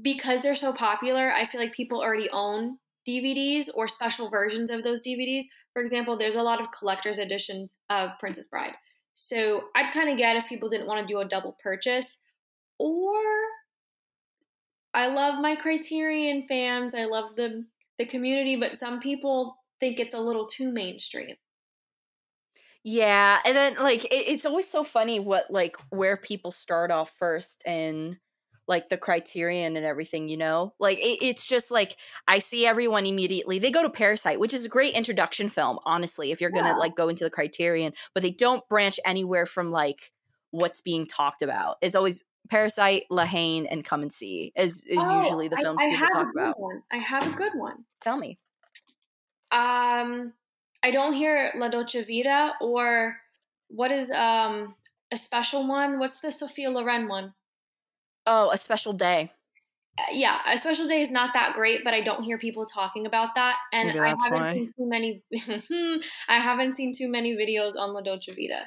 Because 0.00 0.40
they're 0.40 0.56
so 0.56 0.72
popular, 0.72 1.32
I 1.32 1.44
feel 1.44 1.60
like 1.60 1.72
people 1.72 2.00
already 2.00 2.28
own 2.30 2.78
DVDs 3.06 3.68
or 3.74 3.86
special 3.86 4.28
versions 4.28 4.70
of 4.70 4.82
those 4.82 5.02
DVDs. 5.02 5.44
For 5.72 5.80
example, 5.80 6.16
there's 6.16 6.34
a 6.34 6.42
lot 6.42 6.60
of 6.60 6.72
collector's 6.72 7.18
editions 7.18 7.76
of 7.90 8.10
Princess 8.18 8.46
Bride. 8.46 8.72
So 9.14 9.64
I'd 9.76 9.92
kind 9.92 10.10
of 10.10 10.18
get 10.18 10.36
if 10.36 10.48
people 10.48 10.68
didn't 10.68 10.88
want 10.88 11.06
to 11.06 11.12
do 11.12 11.20
a 11.20 11.24
double 11.24 11.56
purchase. 11.62 12.18
Or 12.78 13.14
I 14.92 15.06
love 15.06 15.40
my 15.40 15.54
Criterion 15.54 16.44
fans. 16.48 16.94
I 16.94 17.04
love 17.04 17.36
the 17.36 17.64
the 17.98 18.04
community, 18.04 18.56
but 18.56 18.78
some 18.78 18.98
people 18.98 19.56
think 19.80 20.00
it's 20.00 20.14
a 20.14 20.20
little 20.20 20.46
too 20.46 20.70
mainstream. 20.72 21.36
Yeah, 22.82 23.38
and 23.44 23.56
then 23.56 23.76
like 23.76 24.04
it, 24.04 24.28
it's 24.28 24.44
always 24.44 24.70
so 24.70 24.84
funny 24.84 25.18
what 25.18 25.50
like 25.50 25.76
where 25.90 26.16
people 26.16 26.50
start 26.50 26.90
off 26.90 27.12
first 27.18 27.62
and 27.64 28.18
like 28.66 28.88
the 28.88 28.96
criterion 28.96 29.76
and 29.76 29.84
everything, 29.84 30.28
you 30.28 30.36
know? 30.36 30.74
Like 30.78 30.98
it, 30.98 31.24
it's 31.24 31.44
just 31.44 31.70
like 31.70 31.96
I 32.28 32.38
see 32.38 32.66
everyone 32.66 33.06
immediately. 33.06 33.58
They 33.58 33.70
go 33.70 33.82
to 33.82 33.90
Parasite, 33.90 34.40
which 34.40 34.54
is 34.54 34.64
a 34.64 34.68
great 34.68 34.94
introduction 34.94 35.48
film, 35.48 35.78
honestly, 35.84 36.30
if 36.30 36.40
you're 36.40 36.50
going 36.50 36.64
to 36.64 36.78
like 36.78 36.96
go 36.96 37.08
into 37.08 37.24
the 37.24 37.30
criterion, 37.30 37.92
but 38.12 38.22
they 38.22 38.30
don't 38.30 38.66
branch 38.68 38.98
anywhere 39.04 39.46
from 39.46 39.70
like 39.70 40.12
what's 40.50 40.80
being 40.80 41.06
talked 41.06 41.42
about. 41.42 41.76
It's 41.82 41.94
always 41.94 42.22
Parasite, 42.48 43.04
La 43.10 43.24
Haine, 43.24 43.66
and 43.66 43.84
Come 43.84 44.02
and 44.02 44.12
See 44.12 44.52
is 44.56 44.84
is 44.86 44.98
oh, 45.00 45.20
usually 45.20 45.48
the 45.48 45.56
films 45.56 45.80
I, 45.80 45.86
I 45.86 45.90
people 45.90 46.08
talk 46.12 46.28
about. 46.34 46.60
One. 46.60 46.82
I 46.92 46.98
have 46.98 47.32
a 47.32 47.36
good 47.36 47.52
one. 47.54 47.84
Tell 48.00 48.16
me. 48.16 48.38
Um, 49.54 50.32
I 50.82 50.90
don't 50.90 51.12
hear 51.12 51.52
La 51.56 51.68
Dolce 51.68 52.02
Vita 52.02 52.54
or 52.60 53.16
what 53.68 53.92
is 53.92 54.10
um 54.10 54.74
a 55.12 55.16
special 55.16 55.66
one? 55.66 55.98
What's 55.98 56.18
the 56.18 56.32
Sophia 56.32 56.70
Loren 56.70 57.08
one? 57.08 57.34
Oh, 58.26 58.50
a 58.50 58.58
special 58.58 58.92
day. 58.92 59.32
Uh, 59.96 60.12
yeah, 60.12 60.40
a 60.52 60.58
special 60.58 60.88
day 60.88 61.00
is 61.00 61.10
not 61.10 61.34
that 61.34 61.54
great, 61.54 61.82
but 61.84 61.94
I 61.94 62.00
don't 62.00 62.24
hear 62.24 62.36
people 62.36 62.66
talking 62.66 63.06
about 63.06 63.36
that, 63.36 63.56
and 63.72 63.90
I 64.00 64.08
haven't 64.08 64.32
why. 64.32 64.52
seen 64.52 64.72
too 64.76 64.88
many. 64.88 65.22
I 66.28 66.38
haven't 66.38 66.76
seen 66.76 66.92
too 66.92 67.08
many 67.08 67.36
videos 67.36 67.76
on 67.78 67.94
La 67.94 68.00
Dolce 68.00 68.32
Vita. 68.32 68.62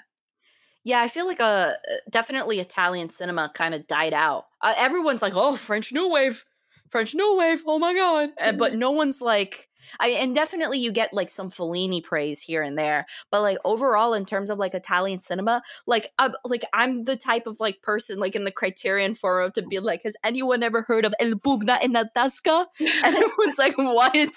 Yeah, 0.85 1.01
I 1.01 1.09
feel 1.09 1.27
like 1.27 1.41
a 1.41 1.43
uh, 1.43 1.73
definitely 2.09 2.61
Italian 2.61 3.09
cinema 3.09 3.51
kind 3.53 3.75
of 3.75 3.87
died 3.87 4.13
out. 4.13 4.45
Uh, 4.61 4.73
everyone's 4.77 5.21
like, 5.21 5.35
"Oh, 5.35 5.57
French 5.57 5.91
New 5.91 6.09
Wave, 6.09 6.45
French 6.89 7.15
New 7.15 7.37
Wave, 7.37 7.63
oh 7.65 7.79
my 7.79 7.93
god!" 7.93 8.29
And, 8.39 8.57
but 8.57 8.73
no 8.75 8.91
one's 8.91 9.21
like, 9.21 9.69
I 9.99 10.09
and 10.09 10.33
definitely 10.35 10.79
you 10.79 10.91
get 10.91 11.13
like 11.13 11.29
some 11.29 11.49
Fellini 11.49 12.03
praise 12.03 12.41
here 12.41 12.61
and 12.61 12.77
there, 12.77 13.05
but 13.31 13.41
like 13.41 13.57
overall 13.63 14.13
in 14.13 14.25
terms 14.25 14.49
of 14.49 14.57
like 14.57 14.73
Italian 14.73 15.19
cinema, 15.19 15.61
like 15.85 16.11
I'm 16.17 16.33
like 16.45 16.65
I'm 16.73 17.03
the 17.03 17.15
type 17.15 17.47
of 17.47 17.59
like 17.59 17.81
person 17.81 18.19
like 18.19 18.35
in 18.35 18.43
the 18.43 18.51
Criterion 18.51 19.15
forum 19.15 19.51
oh 19.55 19.61
to 19.61 19.67
be 19.67 19.79
like, 19.79 20.01
has 20.03 20.15
anyone 20.23 20.63
ever 20.63 20.81
heard 20.83 21.05
of 21.05 21.13
El 21.19 21.33
Pugna 21.33 21.81
in 21.81 21.93
la 21.93 22.03
Tasca? 22.15 22.65
And 22.79 22.89
everyone's 23.15 23.57
like, 23.57 23.77
what? 23.77 24.33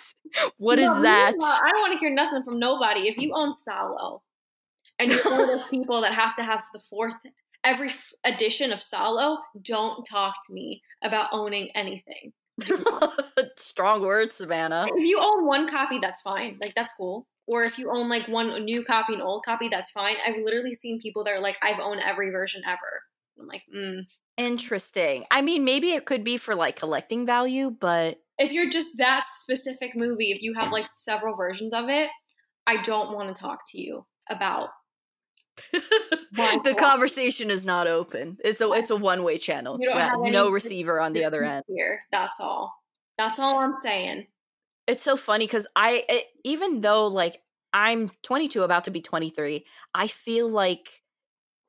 What 0.59 0.79
no, 0.79 0.85
is 0.85 1.03
that? 1.03 1.35
I 1.41 1.71
don't 1.71 1.81
want 1.81 1.93
to 1.95 1.99
hear 1.99 2.15
nothing 2.15 2.43
from 2.43 2.59
nobody. 2.59 3.09
If 3.09 3.19
you 3.19 3.33
own 3.35 3.53
Salo, 3.53 4.23
and 4.99 5.11
you're 5.11 5.25
one 5.25 5.41
of 5.41 5.47
those 5.47 5.67
people 5.71 6.01
that 6.03 6.15
have 6.15 6.37
to 6.37 6.45
have 6.45 6.63
the 6.73 6.79
fourth 6.79 7.15
every 7.65 7.93
edition 8.25 8.73
of 8.73 8.83
Salo, 8.83 9.39
don't 9.63 10.05
talk 10.05 10.35
to 10.47 10.53
me 10.53 10.83
about 11.03 11.31
owning 11.33 11.71
anything. 11.75 12.33
Strong 13.57 14.03
words, 14.03 14.37
Savanna. 14.37 14.87
If 14.95 15.05
you 15.05 15.19
own 15.21 15.47
one 15.47 15.69
copy, 15.69 15.99
that's 16.01 16.21
fine. 16.21 16.59
Like 16.61 16.75
that's 16.75 16.93
cool. 16.97 17.27
Or 17.47 17.65
if 17.65 17.79
you 17.79 17.91
own 17.93 18.09
like 18.09 18.29
one 18.29 18.65
new 18.65 18.85
copy 18.85 19.15
and 19.15 19.23
old 19.23 19.45
copy, 19.45 19.69
that's 19.69 19.91
fine. 19.91 20.17
I've 20.27 20.37
literally 20.45 20.75
seen 20.75 21.01
people 21.01 21.25
that 21.25 21.33
are 21.33 21.41
like, 21.41 21.59
I've 21.63 21.81
owned 21.81 22.01
every 22.01 22.31
version 22.31 22.63
ever. 22.67 23.03
I'm 23.39 23.47
like, 23.47 23.63
mm. 23.75 24.07
interesting. 24.37 25.25
I 25.31 25.43
mean, 25.43 25.65
maybe 25.65 25.91
it 25.91 26.05
could 26.05 26.23
be 26.23 26.37
for 26.37 26.55
like 26.55 26.77
collecting 26.77 27.27
value, 27.27 27.71
but 27.71 28.19
if 28.39 28.53
you're 28.53 28.71
just 28.71 28.97
that 28.99 29.25
specific 29.43 29.97
movie, 29.97 30.31
if 30.31 30.43
you 30.43 30.55
have 30.55 30.73
like 30.73 30.87
several 30.97 31.37
versions 31.37 31.75
of 31.75 31.89
it, 31.89 32.09
I 32.67 32.81
don't 32.83 33.15
want 33.15 33.35
to 33.35 33.41
talk 33.41 33.61
to 33.73 33.81
you 33.81 34.07
about 34.31 34.69
the 36.33 36.75
conversation 36.79 37.51
is 37.51 37.65
not 37.65 37.87
open. 37.87 38.39
It's 38.45 38.61
a 38.61 38.71
it's 38.73 38.91
a 38.91 38.97
one 38.97 39.23
way 39.23 39.39
channel. 39.39 39.79
No 39.79 40.51
receiver 40.51 41.01
on 41.01 41.13
the 41.13 41.25
other 41.25 41.45
end. 41.45 41.65
Here, 41.69 42.03
that's 42.13 42.39
all. 42.41 42.73
That's 43.19 43.39
all 43.39 43.59
I'm 43.59 43.75
saying. 43.83 44.27
It's 44.87 45.03
so 45.03 45.17
funny 45.17 45.47
because 45.47 45.67
I 45.77 46.05
it, 46.09 46.27
even 46.45 46.81
though 46.81 47.07
like 47.07 47.41
I'm 47.73 48.11
22, 48.23 48.63
about 48.63 48.85
to 48.85 48.91
be 48.91 49.01
23, 49.01 49.65
I 49.95 50.07
feel 50.09 50.49
like 50.49 51.03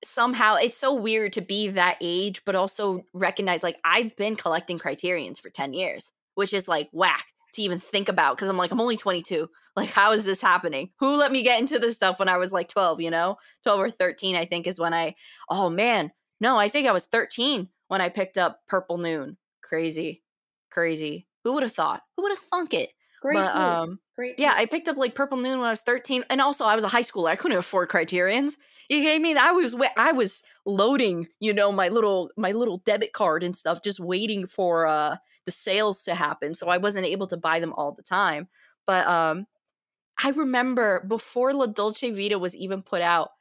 somehow 0.03 0.55
it's 0.55 0.77
so 0.77 0.93
weird 0.93 1.33
to 1.33 1.41
be 1.41 1.67
that 1.69 1.97
age, 2.01 2.43
but 2.45 2.55
also 2.55 3.05
recognize 3.13 3.63
like 3.63 3.77
I've 3.83 4.15
been 4.15 4.35
collecting 4.35 4.79
criterions 4.79 5.39
for 5.39 5.49
10 5.49 5.73
years, 5.73 6.11
which 6.35 6.53
is 6.53 6.67
like 6.67 6.89
whack 6.91 7.27
to 7.53 7.61
even 7.61 7.79
think 7.79 8.09
about 8.09 8.35
because 8.35 8.49
I'm 8.49 8.57
like, 8.57 8.71
I'm 8.71 8.81
only 8.81 8.97
22. 8.97 9.49
Like, 9.73 9.89
how 9.89 10.11
is 10.11 10.25
this 10.25 10.41
happening? 10.41 10.89
Who 10.99 11.15
let 11.15 11.31
me 11.31 11.43
get 11.43 11.61
into 11.61 11.79
this 11.79 11.93
stuff 11.93 12.19
when 12.19 12.27
I 12.27 12.35
was 12.35 12.51
like 12.51 12.67
12, 12.67 12.99
you 12.99 13.09
know? 13.09 13.37
12 13.63 13.79
or 13.79 13.89
13, 13.89 14.35
I 14.35 14.45
think, 14.45 14.67
is 14.67 14.77
when 14.77 14.93
I, 14.93 15.15
oh 15.49 15.69
man, 15.69 16.11
no, 16.41 16.57
I 16.57 16.67
think 16.67 16.89
I 16.89 16.91
was 16.91 17.05
13 17.05 17.69
when 17.87 18.01
I 18.01 18.09
picked 18.09 18.37
up 18.37 18.59
Purple 18.67 18.97
Noon. 18.97 19.37
Crazy, 19.63 20.23
crazy. 20.69 21.25
Who 21.45 21.53
would 21.53 21.63
have 21.63 21.71
thought? 21.71 22.01
Who 22.17 22.23
would 22.23 22.33
have 22.33 22.39
thunk 22.39 22.73
it? 22.73 22.89
Great. 23.21 23.35
But, 23.35 23.55
um, 23.55 23.99
Great. 24.15 24.35
Yeah, 24.37 24.53
I 24.55 24.65
picked 24.65 24.87
up 24.89 24.97
like 24.97 25.15
Purple 25.15 25.37
Noon 25.37 25.59
when 25.59 25.67
I 25.67 25.71
was 25.71 25.81
13. 25.81 26.25
And 26.29 26.41
also, 26.41 26.65
I 26.65 26.75
was 26.75 26.83
a 26.83 26.89
high 26.89 27.01
schooler. 27.01 27.29
I 27.29 27.35
couldn't 27.35 27.57
afford 27.57 27.89
criterions. 27.89 28.57
You 28.89 29.01
gave 29.01 29.21
me 29.21 29.35
that. 29.35 29.45
I 29.45 29.51
was, 29.53 29.75
I 29.95 30.11
was 30.11 30.43
loading, 30.65 31.27
you 31.39 31.53
know, 31.53 31.71
my 31.71 31.87
little, 31.87 32.29
my 32.35 32.51
little 32.51 32.79
debit 32.79 33.13
card 33.13 33.43
and 33.43 33.55
stuff, 33.55 33.81
just 33.81 33.99
waiting 33.99 34.45
for, 34.47 34.85
uh, 34.85 35.15
the 35.51 35.57
sales 35.57 36.03
to 36.03 36.15
happen. 36.15 36.55
So 36.55 36.67
I 36.69 36.77
wasn't 36.77 37.05
able 37.05 37.27
to 37.27 37.37
buy 37.37 37.59
them 37.59 37.73
all 37.73 37.91
the 37.91 38.03
time. 38.03 38.47
But 38.85 39.05
um 39.07 39.47
I 40.23 40.29
remember 40.29 41.03
before 41.07 41.53
La 41.53 41.65
Dolce 41.65 42.11
Vita 42.11 42.37
was 42.37 42.55
even 42.55 42.81
put 42.83 43.01
out, 43.01 43.31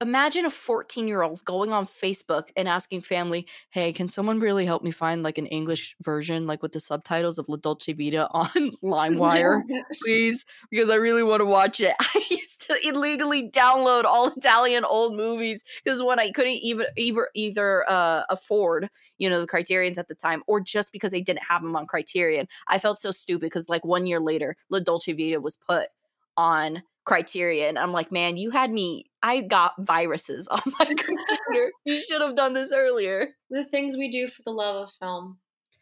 imagine 0.00 0.46
a 0.46 0.50
14 0.50 1.08
year 1.08 1.22
old 1.22 1.44
going 1.44 1.72
on 1.72 1.86
Facebook 1.86 2.48
and 2.56 2.68
asking 2.68 3.02
family, 3.02 3.46
hey, 3.70 3.92
can 3.92 4.08
someone 4.08 4.40
really 4.40 4.66
help 4.66 4.82
me 4.82 4.90
find 4.90 5.22
like 5.22 5.38
an 5.38 5.46
English 5.46 5.94
version, 6.02 6.46
like 6.46 6.62
with 6.62 6.72
the 6.72 6.80
subtitles 6.80 7.38
of 7.38 7.48
La 7.48 7.56
Dolce 7.56 7.92
Vita 7.92 8.28
on 8.32 8.72
LimeWire, 8.82 9.62
please? 10.02 10.44
Because 10.70 10.90
I 10.90 10.96
really 10.96 11.22
want 11.22 11.40
to 11.40 11.46
watch 11.46 11.80
it. 11.80 11.94
I 12.00 12.20
to 12.66 12.88
illegally 12.88 13.48
download 13.50 14.04
all 14.04 14.28
Italian 14.36 14.84
old 14.84 15.16
movies 15.16 15.62
because 15.82 16.02
when 16.02 16.18
I 16.18 16.30
couldn't 16.30 16.52
even 16.52 16.86
either, 16.96 17.28
either 17.34 17.88
uh, 17.88 18.22
afford, 18.28 18.90
you 19.18 19.28
know, 19.28 19.40
the 19.40 19.46
Criterions 19.46 19.98
at 19.98 20.08
the 20.08 20.14
time, 20.14 20.42
or 20.46 20.60
just 20.60 20.92
because 20.92 21.10
they 21.10 21.20
didn't 21.20 21.44
have 21.48 21.62
them 21.62 21.76
on 21.76 21.86
Criterion, 21.86 22.48
I 22.68 22.78
felt 22.78 22.98
so 22.98 23.10
stupid 23.10 23.46
because 23.46 23.68
like 23.68 23.84
one 23.84 24.06
year 24.06 24.20
later, 24.20 24.56
La 24.70 24.80
Dolce 24.80 25.12
Vita 25.12 25.40
was 25.40 25.56
put 25.56 25.88
on 26.36 26.82
Criterion. 27.04 27.76
I'm 27.76 27.92
like, 27.92 28.10
man, 28.10 28.36
you 28.36 28.50
had 28.50 28.72
me. 28.72 29.06
I 29.22 29.42
got 29.42 29.74
viruses 29.78 30.48
on 30.48 30.60
my 30.78 30.86
computer. 30.86 31.72
you 31.84 32.00
should 32.00 32.20
have 32.20 32.34
done 32.34 32.54
this 32.54 32.72
earlier. 32.72 33.28
The 33.50 33.64
things 33.64 33.96
we 33.96 34.10
do 34.10 34.28
for 34.28 34.42
the 34.44 34.50
love 34.50 34.88
of 34.88 34.92
film, 35.00 35.38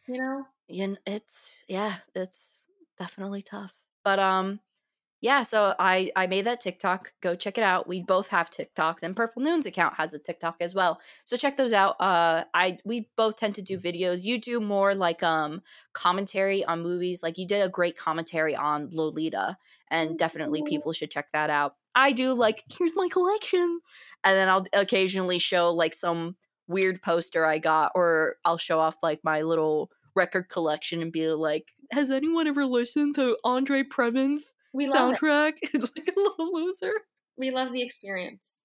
you 0.07 0.17
know. 0.17 0.45
Yeah, 0.67 0.95
it's 1.05 1.63
yeah, 1.67 1.95
it's 2.15 2.61
definitely 2.97 3.41
tough. 3.41 3.73
But 4.03 4.19
um, 4.19 4.59
yeah. 5.23 5.43
So 5.43 5.73
I 5.79 6.11
I 6.17 6.27
made 6.27 6.45
that 6.47 6.59
TikTok. 6.59 7.13
Go 7.21 7.33
check 7.33 7.57
it 7.57 7.63
out. 7.63 7.87
We 7.87 8.03
both 8.03 8.27
have 8.27 8.51
TikToks, 8.51 9.03
and 9.03 9.15
Purple 9.15 9.41
Noon's 9.41 9.65
account 9.65 9.93
has 9.95 10.13
a 10.13 10.19
TikTok 10.19 10.57
as 10.59 10.75
well. 10.75 10.99
So 11.23 11.37
check 11.37 11.55
those 11.55 11.71
out. 11.71 11.95
Uh, 12.01 12.43
I 12.53 12.77
we 12.83 13.09
both 13.15 13.37
tend 13.37 13.55
to 13.55 13.61
do 13.61 13.79
videos. 13.79 14.25
You 14.25 14.37
do 14.37 14.59
more 14.59 14.93
like 14.93 15.23
um 15.23 15.61
commentary 15.93 16.65
on 16.65 16.83
movies. 16.83 17.23
Like 17.23 17.37
you 17.37 17.47
did 17.47 17.63
a 17.63 17.69
great 17.69 17.97
commentary 17.97 18.53
on 18.53 18.89
Lolita 18.91 19.57
and 19.89 20.19
definitely 20.19 20.59
mm-hmm. 20.59 20.69
people 20.69 20.91
should 20.91 21.09
check 21.09 21.27
that 21.31 21.49
out. 21.49 21.75
I 21.95 22.11
do 22.11 22.33
like 22.33 22.61
here's 22.77 22.93
my 22.93 23.07
collection, 23.09 23.79
and 24.25 24.35
then 24.35 24.49
I'll 24.49 24.65
occasionally 24.73 25.39
show 25.39 25.71
like 25.71 25.93
some 25.93 26.35
weird 26.67 27.01
poster 27.01 27.45
I 27.45 27.59
got, 27.59 27.93
or 27.95 28.35
I'll 28.43 28.57
show 28.57 28.77
off 28.77 28.97
like 29.01 29.21
my 29.23 29.43
little 29.43 29.89
record 30.15 30.49
collection 30.49 31.01
and 31.01 31.13
be 31.13 31.29
like, 31.29 31.67
"Has 31.93 32.11
anyone 32.11 32.47
ever 32.47 32.65
listened 32.65 33.15
to 33.15 33.37
Andre 33.45 33.83
Previn's 33.83 34.43
we 34.73 34.87
love 34.87 35.15
soundtrack?" 35.15 35.53
like 35.73 36.07
a 36.07 36.19
little 36.19 36.53
loser. 36.53 36.93
We 37.37 37.51
love 37.51 37.71
the 37.71 37.81
experience. 37.81 38.61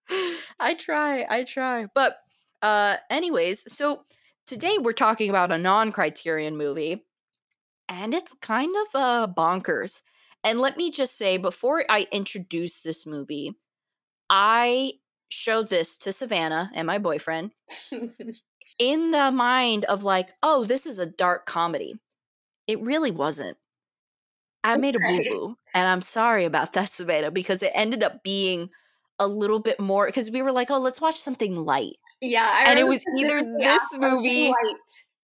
I 0.59 0.75
try, 0.75 1.27
I 1.29 1.45
try, 1.45 1.87
but 1.95 2.17
uh, 2.63 2.97
anyways, 3.11 3.73
so 3.73 4.05
today 4.47 4.79
we're 4.79 4.93
talking 4.93 5.31
about 5.31 5.53
a 5.53 5.59
non-Criterion 5.59 6.57
movie, 6.57 7.05
and 7.89 8.15
it's 8.15 8.35
kind 8.41 8.75
of 8.75 9.01
uh 9.01 9.29
bonkers. 9.33 10.03
And 10.45 10.61
let 10.61 10.77
me 10.77 10.91
just 10.91 11.19
say, 11.19 11.37
before 11.37 11.85
I 11.89 12.07
introduce 12.13 12.81
this 12.81 13.07
movie, 13.07 13.55
I 14.31 14.93
showed 15.29 15.69
this 15.69 15.97
to 15.99 16.13
Savanna 16.13 16.71
and 16.75 16.87
my 16.87 16.99
boyfriend 16.99 17.53
in 18.79 19.11
the 19.11 19.31
mind 19.31 19.85
of 19.87 20.03
like, 20.03 20.31
oh, 20.43 20.65
this 20.65 20.87
is 20.87 20.99
a 20.99 21.07
dark 21.07 21.47
comedy. 21.47 21.95
It 22.67 22.81
really 22.81 23.11
wasn't. 23.11 23.57
I 24.69 24.77
made 24.77 24.97
a 24.97 24.99
boo 24.99 25.23
boo, 25.25 25.57
and 25.75 25.89
I'm 25.89 26.03
sorry 26.03 26.45
about 26.45 26.73
that, 26.75 26.93
Savanna, 26.93 27.31
because 27.31 27.63
it 27.63 27.73
ended 27.75 28.03
up 28.03 28.23
being 28.23 28.71
a 29.19 29.27
little 29.27 29.59
bit 29.59 29.81
more 29.81 30.07
because 30.07 30.31
we 30.31 30.43
were 30.43 30.53
like, 30.53 30.71
oh, 30.71 30.79
let's 30.79 31.01
watch 31.01 31.19
something 31.19 31.57
light. 31.65 31.97
Yeah, 32.21 32.49
I 32.51 32.71
and 32.71 32.79
it 32.79 32.87
was 32.87 33.03
either 33.17 33.41
this 33.59 33.83
movie 33.97 34.53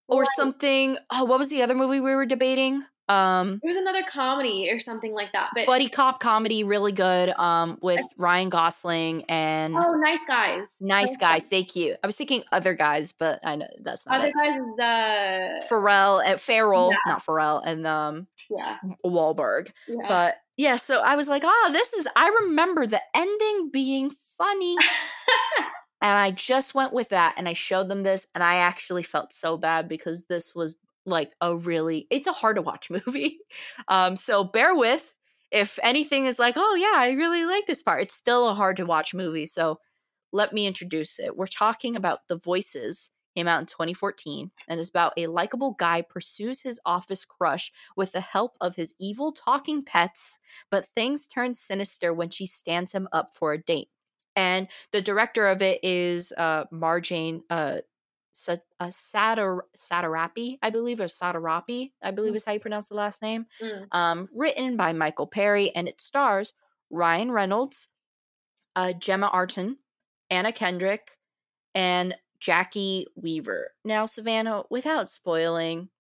or 0.09 0.21
light. 0.23 0.29
something. 0.37 0.97
Oh, 1.11 1.25
what 1.25 1.39
was 1.39 1.49
the 1.49 1.63
other 1.63 1.75
movie 1.75 2.01
we 2.01 2.15
were 2.15 2.27
debating? 2.27 2.85
Um, 3.09 3.61
it 3.63 3.69
was 3.69 3.77
another 3.77 4.03
comedy 4.03 4.71
or 4.71 4.79
something 4.81 5.13
like 5.13 5.33
that. 5.33 5.51
But 5.55 5.67
buddy 5.67 5.89
cop 5.89 6.21
comedy, 6.21 6.65
really 6.65 6.93
good. 6.93 7.31
Um, 7.31 7.79
with 7.83 8.05
Ryan 8.17 8.49
Gosling 8.49 9.25
and 9.29 9.77
oh, 9.77 9.95
nice 9.95 10.25
guys, 10.27 10.75
nice, 10.81 11.09
nice 11.09 11.17
guys. 11.17 11.43
guys. 11.43 11.47
Thank 11.47 11.77
you. 11.77 11.97
I 12.03 12.07
was 12.07 12.17
thinking 12.17 12.45
other 12.53 12.75
guys, 12.75 13.13
but 13.13 13.41
I 13.45 13.57
know 13.57 13.67
that's 13.83 14.07
not 14.07 14.21
other 14.21 14.29
it. 14.29 14.35
guys 14.35 14.55
is 14.55 14.79
uh 14.79 15.61
Pharrell 15.71 16.23
and 16.25 16.41
Farrell, 16.41 16.91
yeah. 16.91 17.13
not 17.13 17.25
Pharrell, 17.25 17.63
and 17.65 17.87
um 17.87 18.27
yeah 18.51 18.79
Wahlberg. 19.05 19.71
Yeah. 19.87 20.09
But 20.09 20.37
yeah, 20.57 20.77
so 20.77 21.01
I 21.01 21.17
was 21.17 21.29
like, 21.29 21.43
oh, 21.45 21.71
this 21.73 21.93
is. 21.93 22.07
I 22.17 22.29
remember 22.43 22.87
the 22.87 23.03
ending 23.15 23.71
being 23.71 24.13
funny. 24.39 24.77
and 26.03 26.19
I 26.19 26.31
just 26.31 26.75
went 26.75 26.93
with 26.93 27.09
that 27.11 27.35
and 27.37 27.49
I 27.49 27.55
showed 27.55 27.89
them 27.89 28.03
this 28.03 28.27
and 28.35 28.45
I 28.45 28.57
actually 28.57 29.03
felt 29.03 29.33
so 29.33 29.57
bad 29.57 29.89
because 29.89 30.25
this 30.25 30.55
was 30.55 30.77
like 31.07 31.33
a 31.41 31.57
really 31.57 32.07
it's 32.11 32.27
a 32.27 32.33
hard 32.33 32.57
to 32.57 32.63
watch 32.63 32.91
movie. 33.07 33.39
Um 33.89 34.17
so 34.17 34.45
bear 34.45 34.75
with 34.75 35.17
if 35.51 35.79
anything 35.83 36.27
is 36.27 36.39
like, 36.39 36.55
"Oh 36.57 36.75
yeah, 36.75 36.99
I 37.01 37.11
really 37.13 37.45
like 37.45 37.67
this 37.67 37.83
part." 37.83 38.03
It's 38.03 38.15
still 38.15 38.49
a 38.49 38.55
hard 38.55 38.77
to 38.79 38.87
watch 38.87 39.15
movie. 39.15 39.47
So 39.47 39.79
let 40.33 40.53
me 40.53 40.67
introduce 40.67 41.19
it. 41.21 41.37
We're 41.37 41.47
talking 41.47 41.97
about 41.97 42.27
The 42.29 42.37
Voices. 42.37 43.11
Came 43.37 43.49
out 43.49 43.59
in 43.61 43.67
2014 43.67 44.53
and 44.69 44.79
is 44.79 44.89
about 44.89 45.13
a 45.17 45.27
likable 45.27 45.73
guy 45.73 46.03
pursues 46.03 46.61
his 46.61 46.79
office 46.87 47.25
crush 47.25 47.73
with 47.97 48.13
the 48.13 48.21
help 48.21 48.53
of 48.61 48.77
his 48.77 48.95
evil 49.01 49.33
talking 49.33 49.83
pets, 49.85 50.39
but 50.71 50.87
things 50.87 51.27
turn 51.27 51.53
sinister 51.55 52.15
when 52.15 52.31
she 52.31 52.47
stands 52.47 52.93
him 52.93 53.09
up 53.13 53.35
for 53.35 53.53
a 53.53 53.59
date. 53.61 53.89
And 54.37 54.69
the 54.93 55.03
director 55.03 55.49
of 55.49 55.63
it 55.63 55.83
is 55.83 56.33
uh 56.37 56.65
Marjane 56.73 57.43
uh 57.51 57.79
Sa- 58.35 58.57
uh, 58.81 58.87
Sadar- 58.87 59.61
Sadarapi, 59.77 60.59
I 60.61 60.71
believe, 60.71 60.99
or 60.99 61.05
Sadarapi, 61.05 61.93
I 62.03 62.11
believe 62.11 62.33
mm. 62.33 62.37
is 62.37 62.45
how 62.45 62.53
you 62.53 62.61
pronounce 62.61 62.89
the 62.89 62.97
last 62.97 63.23
name. 63.23 63.47
Mm. 63.63 63.87
Um, 63.93 64.29
written 64.35 64.77
by 64.77 64.93
Michael 64.93 65.29
Perry, 65.29 65.71
and 65.75 65.87
it 65.87 66.01
stars 66.01 66.53
Ryan 66.91 67.31
Reynolds, 67.31 67.89
uh, 68.75 68.93
Gemma 68.93 69.29
Arton, 69.29 69.79
Anna 70.31 70.51
Kendrick, 70.51 71.17
and 71.77 72.17
Jacki 72.41 73.05
Weaver. 73.15 73.71
Now, 73.85 74.05
Savanna, 74.05 74.65
without 74.69 75.09
spoiling, 75.09 75.91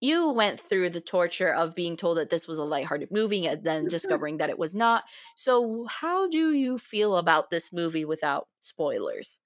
you 0.00 0.30
went 0.30 0.60
through 0.60 0.90
the 0.90 1.00
torture 1.00 1.54
of 1.54 1.76
being 1.76 1.96
told 1.96 2.18
that 2.18 2.30
this 2.30 2.48
was 2.48 2.58
a 2.58 2.64
lighthearted 2.64 3.12
movie 3.12 3.46
and 3.46 3.62
then 3.62 3.86
discovering 3.86 4.38
that 4.38 4.50
it 4.50 4.58
was 4.58 4.74
not. 4.74 5.04
So, 5.36 5.86
how 5.88 6.28
do 6.28 6.52
you 6.52 6.78
feel 6.78 7.16
about 7.16 7.50
this 7.50 7.72
movie 7.72 8.04
without 8.04 8.48
spoilers? 8.58 9.38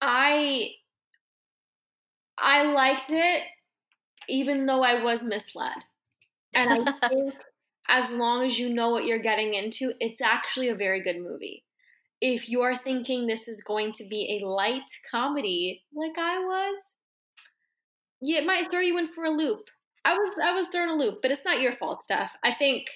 I 0.00 0.72
I 2.38 2.64
liked 2.72 3.10
it, 3.10 3.42
even 4.28 4.66
though 4.66 4.82
I 4.82 5.02
was 5.02 5.22
misled. 5.22 5.84
And 6.54 6.88
I 6.88 6.92
think 7.08 7.34
as 7.88 8.10
long 8.10 8.46
as 8.46 8.58
you 8.58 8.68
know 8.68 8.90
what 8.90 9.04
you're 9.04 9.18
getting 9.18 9.54
into, 9.54 9.92
it's 10.00 10.20
actually 10.20 10.68
a 10.68 10.74
very 10.74 11.02
good 11.02 11.18
movie. 11.20 11.64
If 12.20 12.48
you're 12.48 12.76
thinking 12.76 13.26
this 13.26 13.46
is 13.46 13.60
going 13.62 13.92
to 13.94 14.04
be 14.04 14.40
a 14.40 14.46
light 14.46 14.90
comedy, 15.10 15.84
like 15.94 16.18
I 16.18 16.38
was, 16.38 16.78
yeah, 18.20 18.38
it 18.38 18.46
might 18.46 18.70
throw 18.70 18.80
you 18.80 18.98
in 18.98 19.08
for 19.12 19.24
a 19.24 19.30
loop. 19.30 19.68
I 20.04 20.14
was 20.14 20.30
I 20.42 20.52
was 20.52 20.66
thrown 20.68 20.88
a 20.88 20.94
loop, 20.94 21.20
but 21.20 21.30
it's 21.30 21.44
not 21.44 21.60
your 21.60 21.76
fault, 21.76 22.04
Steph. 22.04 22.32
I 22.44 22.54
think 22.54 22.86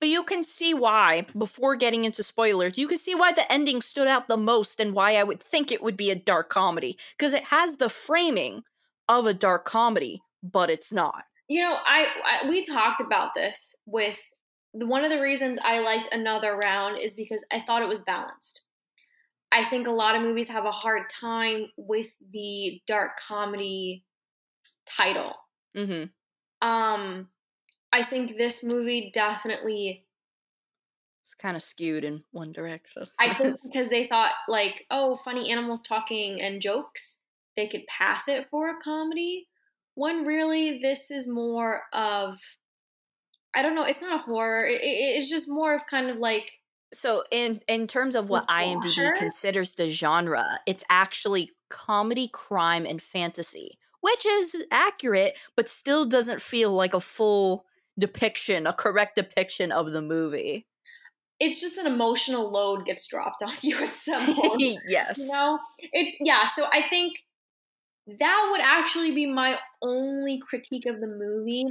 but 0.00 0.08
you 0.08 0.24
can 0.24 0.42
see 0.42 0.72
why, 0.72 1.26
before 1.36 1.76
getting 1.76 2.06
into 2.06 2.22
spoilers, 2.22 2.78
you 2.78 2.88
can 2.88 2.96
see 2.96 3.14
why 3.14 3.32
the 3.32 3.50
ending 3.52 3.82
stood 3.82 4.08
out 4.08 4.28
the 4.28 4.36
most 4.36 4.80
and 4.80 4.94
why 4.94 5.16
I 5.16 5.22
would 5.22 5.40
think 5.40 5.70
it 5.70 5.82
would 5.82 5.96
be 5.96 6.10
a 6.10 6.14
dark 6.14 6.48
comedy. 6.48 6.96
Because 7.16 7.34
it 7.34 7.44
has 7.44 7.76
the 7.76 7.90
framing 7.90 8.62
of 9.08 9.26
a 9.26 9.34
dark 9.34 9.66
comedy, 9.66 10.22
but 10.42 10.70
it's 10.70 10.90
not. 10.90 11.24
You 11.48 11.60
know, 11.60 11.76
I, 11.84 12.06
I 12.24 12.48
we 12.48 12.64
talked 12.64 13.00
about 13.00 13.34
this 13.34 13.74
with 13.84 14.16
one 14.72 15.04
of 15.04 15.10
the 15.10 15.20
reasons 15.20 15.58
I 15.62 15.80
liked 15.80 16.14
another 16.14 16.56
round 16.56 16.98
is 16.98 17.12
because 17.12 17.44
I 17.52 17.60
thought 17.60 17.82
it 17.82 17.88
was 17.88 18.02
balanced. 18.02 18.62
I 19.52 19.64
think 19.64 19.86
a 19.86 19.92
lot 19.92 20.14
of 20.14 20.22
movies 20.22 20.48
have 20.48 20.64
a 20.64 20.70
hard 20.70 21.10
time 21.10 21.66
with 21.76 22.14
the 22.30 22.80
dark 22.86 23.18
comedy 23.26 24.04
title. 24.86 25.34
Mm-hmm. 25.76 26.66
Um, 26.66 27.28
I 27.92 28.04
think 28.04 28.36
this 28.36 28.62
movie 28.62 29.10
definitely 29.12 30.04
it's 31.22 31.34
kind 31.34 31.56
of 31.56 31.62
skewed 31.62 32.04
in 32.04 32.22
one 32.32 32.52
direction. 32.52 33.06
I 33.18 33.34
think 33.34 33.56
because 33.62 33.88
they 33.88 34.06
thought 34.06 34.32
like, 34.48 34.86
oh, 34.90 35.16
funny 35.16 35.50
animals 35.50 35.80
talking 35.82 36.40
and 36.40 36.62
jokes, 36.62 37.18
they 37.56 37.68
could 37.68 37.86
pass 37.86 38.26
it 38.26 38.48
for 38.50 38.70
a 38.70 38.80
comedy. 38.82 39.46
When 39.94 40.24
really 40.24 40.80
this 40.82 41.10
is 41.10 41.26
more 41.26 41.82
of 41.92 42.38
I 43.54 43.62
don't 43.62 43.74
know, 43.74 43.84
it's 43.84 44.00
not 44.00 44.20
a 44.20 44.22
horror. 44.22 44.66
It, 44.66 44.80
it's 44.82 45.28
just 45.28 45.48
more 45.48 45.74
of 45.74 45.86
kind 45.86 46.08
of 46.08 46.18
like 46.18 46.52
so 46.92 47.24
in 47.30 47.60
in 47.68 47.86
terms 47.86 48.14
of 48.14 48.28
what 48.28 48.48
IMDb 48.48 49.14
considers 49.16 49.74
the 49.74 49.90
genre, 49.90 50.58
it's 50.66 50.84
actually 50.88 51.50
comedy, 51.68 52.28
crime, 52.28 52.86
and 52.86 53.00
fantasy, 53.00 53.78
which 54.00 54.26
is 54.26 54.56
accurate, 54.70 55.36
but 55.56 55.68
still 55.68 56.04
doesn't 56.04 56.40
feel 56.40 56.72
like 56.72 56.94
a 56.94 57.00
full 57.00 57.66
depiction, 58.00 58.66
a 58.66 58.72
correct 58.72 59.16
depiction 59.16 59.70
of 59.72 59.92
the 59.92 60.02
movie. 60.02 60.66
It's 61.38 61.60
just 61.60 61.78
an 61.78 61.86
emotional 61.86 62.50
load 62.50 62.84
gets 62.84 63.06
dropped 63.06 63.42
on 63.46 63.54
you 63.62 63.82
at 63.82 63.96
some 63.96 64.34
point. 64.34 64.78
yes. 64.88 65.18
You 65.18 65.28
know? 65.28 65.58
It's 65.92 66.16
yeah, 66.20 66.46
so 66.54 66.66
I 66.66 66.82
think 66.88 67.14
that 68.18 68.48
would 68.50 68.60
actually 68.60 69.12
be 69.12 69.26
my 69.26 69.58
only 69.82 70.38
critique 70.38 70.86
of 70.86 71.00
the 71.00 71.06
movie 71.06 71.66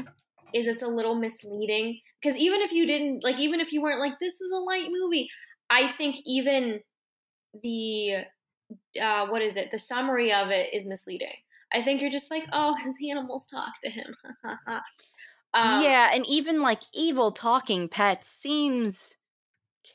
is 0.54 0.68
it's 0.68 0.82
a 0.82 0.88
little 0.88 1.16
misleading 1.16 2.00
because 2.22 2.36
even 2.38 2.62
if 2.62 2.72
you 2.72 2.88
didn't 2.88 3.24
like 3.24 3.38
even 3.38 3.60
if 3.60 3.72
you 3.72 3.82
weren't 3.82 4.00
like 4.00 4.14
this 4.20 4.34
is 4.34 4.52
a 4.52 4.58
light 4.58 4.88
movie, 4.90 5.30
I 5.70 5.92
think 5.98 6.18
even 6.26 6.82
the 7.62 8.24
uh 9.02 9.28
what 9.28 9.42
is 9.42 9.56
it? 9.56 9.72
The 9.72 9.80
summary 9.80 10.32
of 10.34 10.50
it 10.50 10.74
is 10.74 10.86
misleading. 10.86 11.36
I 11.72 11.84
think 11.84 12.02
you're 12.02 12.12
just 12.12 12.32
like, 12.32 12.46
oh, 12.52 12.76
his 12.84 12.96
animals 13.10 13.46
talk 13.46 13.74
to 13.84 13.90
him. 13.90 14.16
Um, 15.54 15.84
yeah, 15.84 16.12
and 16.14 16.26
even 16.28 16.62
like 16.62 16.82
evil 16.94 17.32
talking 17.32 17.88
pets 17.90 18.30
seems 18.30 19.16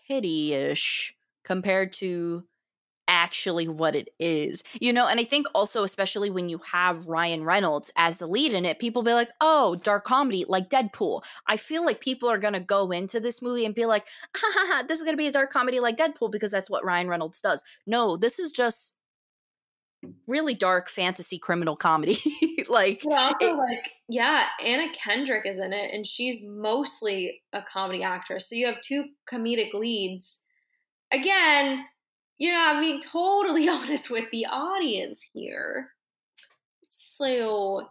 kitty-ish 0.08 1.14
compared 1.44 1.92
to 1.94 2.44
actually 3.06 3.68
what 3.68 3.94
it 3.94 4.08
is. 4.18 4.62
You 4.80 4.92
know, 4.92 5.06
and 5.06 5.20
I 5.20 5.24
think 5.24 5.46
also 5.54 5.82
especially 5.82 6.30
when 6.30 6.48
you 6.48 6.58
have 6.70 7.06
Ryan 7.06 7.44
Reynolds 7.44 7.90
as 7.96 8.18
the 8.18 8.26
lead 8.26 8.52
in 8.52 8.64
it, 8.64 8.78
people 8.78 9.02
be 9.02 9.12
like, 9.12 9.30
"Oh, 9.40 9.76
dark 9.76 10.04
comedy 10.04 10.44
like 10.48 10.70
Deadpool." 10.70 11.22
I 11.46 11.56
feel 11.56 11.84
like 11.84 12.00
people 12.00 12.30
are 12.30 12.38
going 12.38 12.54
to 12.54 12.60
go 12.60 12.90
into 12.90 13.20
this 13.20 13.42
movie 13.42 13.64
and 13.64 13.74
be 13.74 13.86
like, 13.86 14.06
ha, 14.36 14.52
ha, 14.54 14.66
ha, 14.68 14.84
"This 14.88 14.98
is 14.98 15.04
going 15.04 15.14
to 15.14 15.18
be 15.18 15.26
a 15.26 15.32
dark 15.32 15.52
comedy 15.52 15.80
like 15.80 15.96
Deadpool 15.96 16.32
because 16.32 16.50
that's 16.50 16.70
what 16.70 16.84
Ryan 16.84 17.08
Reynolds 17.08 17.40
does." 17.40 17.62
No, 17.86 18.16
this 18.16 18.38
is 18.38 18.50
just 18.50 18.94
really 20.26 20.54
dark 20.54 20.88
fantasy 20.88 21.38
criminal 21.38 21.76
comedy. 21.76 22.18
like, 22.68 23.02
but 23.02 23.12
also 23.12 23.36
it, 23.40 23.56
like, 23.56 23.90
yeah, 24.08 24.46
Anna 24.64 24.92
Kendrick 24.92 25.46
is 25.46 25.58
in 25.58 25.72
it, 25.72 25.92
and 25.92 26.06
she's 26.06 26.38
mostly 26.42 27.42
a 27.52 27.62
comedy 27.62 28.02
actress. 28.02 28.48
So 28.48 28.54
you 28.54 28.66
have 28.66 28.80
two 28.80 29.04
comedic 29.30 29.72
leads. 29.74 30.40
Again, 31.12 31.84
you 32.38 32.52
know, 32.52 32.58
I'm 32.58 32.80
being 32.80 33.00
totally 33.00 33.68
honest 33.70 34.10
with 34.10 34.30
the 34.30 34.46
audience 34.46 35.20
here. 35.32 35.90
So, 36.88 37.88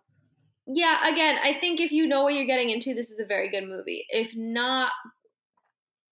yeah, 0.67 1.11
again, 1.11 1.37
I 1.43 1.59
think 1.59 1.79
if 1.79 1.91
you 1.91 2.07
know 2.07 2.23
what 2.23 2.33
you're 2.33 2.45
getting 2.45 2.69
into, 2.69 2.93
this 2.93 3.11
is 3.11 3.19
a 3.19 3.25
very 3.25 3.49
good 3.49 3.67
movie. 3.67 4.05
If 4.09 4.35
not, 4.35 4.91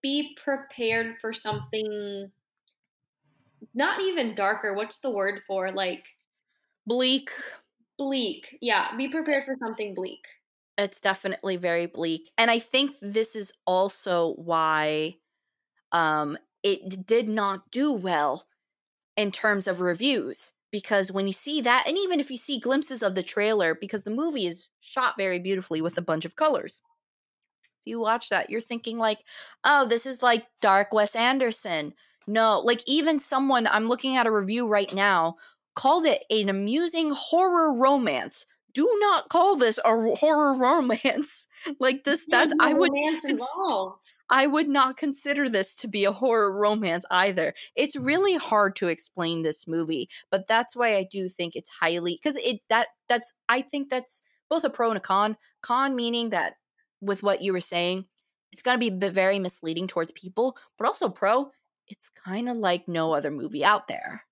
be 0.01 0.35
prepared 0.43 1.15
for 1.21 1.33
something 1.33 2.31
not 3.73 4.01
even 4.01 4.35
darker. 4.35 4.73
What's 4.73 4.99
the 4.99 5.09
word 5.11 5.41
for 5.47 5.71
like 5.71 6.07
bleak? 6.87 7.31
Bleak. 7.97 8.57
Yeah, 8.61 8.95
be 8.97 9.09
prepared 9.09 9.45
for 9.45 9.55
something 9.59 9.93
bleak. 9.93 10.25
It's 10.77 10.99
definitely 10.99 11.57
very 11.57 11.85
bleak. 11.85 12.31
And 12.37 12.49
I 12.49 12.59
think 12.59 12.95
this 13.01 13.35
is 13.35 13.53
also 13.65 14.33
why 14.35 15.17
um 15.91 16.37
it 16.63 17.05
did 17.07 17.29
not 17.29 17.71
do 17.71 17.91
well 17.91 18.47
in 19.17 19.31
terms 19.31 19.67
of 19.67 19.81
reviews 19.81 20.53
because 20.71 21.11
when 21.11 21.27
you 21.27 21.33
see 21.33 21.61
that 21.61 21.85
and 21.87 21.97
even 21.97 22.19
if 22.19 22.31
you 22.31 22.37
see 22.37 22.59
glimpses 22.59 23.03
of 23.03 23.15
the 23.15 23.23
trailer 23.23 23.75
because 23.75 24.03
the 24.03 24.11
movie 24.11 24.47
is 24.47 24.69
shot 24.81 25.15
very 25.17 25.39
beautifully 25.39 25.81
with 25.81 25.97
a 25.97 26.01
bunch 26.01 26.25
of 26.25 26.35
colors 26.35 26.81
if 27.63 27.89
you 27.89 27.99
watch 27.99 28.29
that, 28.29 28.49
you're 28.49 28.61
thinking 28.61 28.97
like, 28.97 29.19
"Oh, 29.63 29.85
this 29.87 30.05
is 30.05 30.21
like 30.21 30.47
dark 30.61 30.93
Wes 30.93 31.15
Anderson." 31.15 31.93
No, 32.27 32.59
like 32.59 32.83
even 32.85 33.19
someone 33.19 33.67
I'm 33.67 33.87
looking 33.87 34.15
at 34.15 34.27
a 34.27 34.31
review 34.31 34.67
right 34.67 34.93
now 34.93 35.37
called 35.75 36.05
it 36.05 36.23
an 36.29 36.49
amusing 36.49 37.11
horror 37.11 37.73
romance. 37.73 38.45
Do 38.73 38.89
not 38.99 39.29
call 39.29 39.57
this 39.57 39.79
a 39.83 40.15
horror 40.15 40.53
romance. 40.57 41.47
like 41.79 42.03
this 42.03 42.25
that's 42.29 42.53
I 42.59 42.73
would 42.73 42.91
romance 42.91 43.25
involved. 43.25 44.05
I 44.29 44.47
would 44.47 44.69
not 44.69 44.95
consider 44.95 45.49
this 45.49 45.75
to 45.75 45.89
be 45.89 46.05
a 46.05 46.11
horror 46.11 46.51
romance 46.51 47.03
either. 47.11 47.53
It's 47.75 47.95
mm-hmm. 47.95 48.05
really 48.05 48.35
hard 48.37 48.75
to 48.77 48.87
explain 48.87 49.41
this 49.41 49.67
movie, 49.67 50.09
but 50.29 50.47
that's 50.47 50.75
why 50.75 50.95
I 50.95 51.03
do 51.09 51.27
think 51.27 51.55
it's 51.55 51.69
highly 51.69 52.17
cuz 52.17 52.35
it 52.37 52.61
that 52.69 52.89
that's 53.07 53.33
I 53.49 53.61
think 53.61 53.89
that's 53.89 54.21
both 54.49 54.63
a 54.63 54.69
pro 54.69 54.89
and 54.89 54.97
a 54.97 55.01
con. 55.01 55.37
Con 55.61 55.95
meaning 55.95 56.29
that 56.29 56.55
with 57.01 57.23
what 57.23 57.41
you 57.41 57.51
were 57.51 57.61
saying, 57.61 58.05
it's 58.51 58.61
going 58.61 58.79
to 58.79 58.91
be 58.91 59.09
very 59.09 59.39
misleading 59.39 59.87
towards 59.87 60.11
people, 60.11 60.57
but 60.77 60.85
also 60.85 61.09
pro, 61.09 61.51
it's 61.91 62.09
kind 62.09 62.49
of 62.49 62.57
like 62.57 62.87
no 62.87 63.13
other 63.13 63.29
movie 63.29 63.63
out 63.63 63.87
there. 63.87 64.23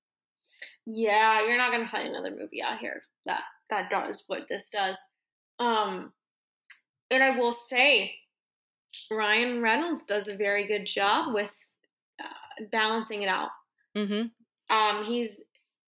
Yeah, 0.86 1.46
you're 1.46 1.58
not 1.58 1.72
going 1.72 1.86
to 1.86 1.92
find 1.92 2.08
another 2.08 2.32
movie 2.32 2.64
out 2.64 2.80
here 2.80 3.04
that 3.26 3.42
that 3.70 3.90
does 3.90 4.24
what 4.28 4.48
this 4.50 4.68
does. 4.72 4.98
Um 5.60 6.14
and 7.12 7.24
I 7.24 7.38
will 7.38 7.52
say 7.52 8.16
Ryan 9.12 9.62
Reynolds 9.62 10.04
does 10.04 10.28
a 10.28 10.36
very 10.36 10.68
good 10.68 10.86
job 10.86 11.34
with 11.34 11.54
uh, 12.24 12.66
balancing 12.72 13.24
it 13.24 13.30
out. 13.30 13.50
Mm-hmm. 13.96 14.76
Um, 14.76 15.06
he's 15.06 15.42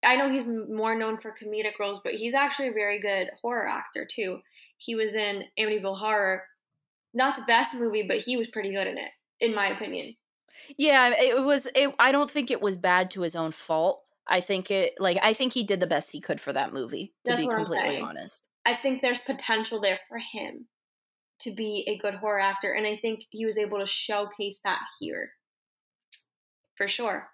I 0.04 0.16
know 0.16 0.30
he's 0.30 0.46
more 0.46 0.96
known 0.96 1.18
for 1.18 1.34
comedic 1.34 1.78
roles, 1.78 2.00
but 2.02 2.14
he's 2.14 2.34
actually 2.34 2.68
a 2.68 2.72
very 2.72 3.00
good 3.00 3.30
horror 3.42 3.68
actor 3.68 4.06
too. 4.10 4.38
He 4.78 4.94
was 4.94 5.14
in 5.14 5.44
Amityville 5.58 5.98
Horror, 5.98 6.42
not 7.12 7.36
the 7.36 7.42
best 7.42 7.74
movie, 7.74 8.04
but 8.08 8.22
he 8.22 8.38
was 8.38 8.48
pretty 8.48 8.72
good 8.72 8.86
in 8.86 8.96
it, 8.96 9.10
in 9.40 9.54
my 9.54 9.66
opinion. 9.66 10.16
Yeah, 10.76 11.12
it 11.16 11.42
was. 11.42 11.66
It, 11.74 11.94
I 11.98 12.12
don't 12.12 12.30
think 12.30 12.50
it 12.50 12.60
was 12.60 12.76
bad 12.76 13.10
to 13.12 13.22
his 13.22 13.36
own 13.36 13.50
fault. 13.50 14.02
I 14.26 14.40
think 14.40 14.70
it 14.70 14.94
like 14.98 15.18
I 15.22 15.32
think 15.32 15.52
he 15.52 15.64
did 15.64 15.80
the 15.80 15.86
best 15.86 16.12
he 16.12 16.20
could 16.20 16.40
for 16.40 16.52
that 16.52 16.72
movie. 16.72 17.12
To 17.24 17.32
That's 17.32 17.40
be 17.40 17.48
completely 17.48 17.98
honest, 17.98 18.42
I 18.66 18.74
think 18.74 19.02
there's 19.02 19.20
potential 19.20 19.80
there 19.80 19.98
for 20.08 20.18
him 20.18 20.66
to 21.40 21.54
be 21.54 21.84
a 21.88 21.98
good 21.98 22.14
horror 22.14 22.40
actor. 22.40 22.72
And 22.72 22.86
I 22.86 22.96
think 22.96 23.24
he 23.30 23.46
was 23.46 23.58
able 23.58 23.78
to 23.78 23.86
showcase 23.86 24.60
that 24.64 24.80
here 25.00 25.30
for 26.76 26.88
sure. 26.88 27.28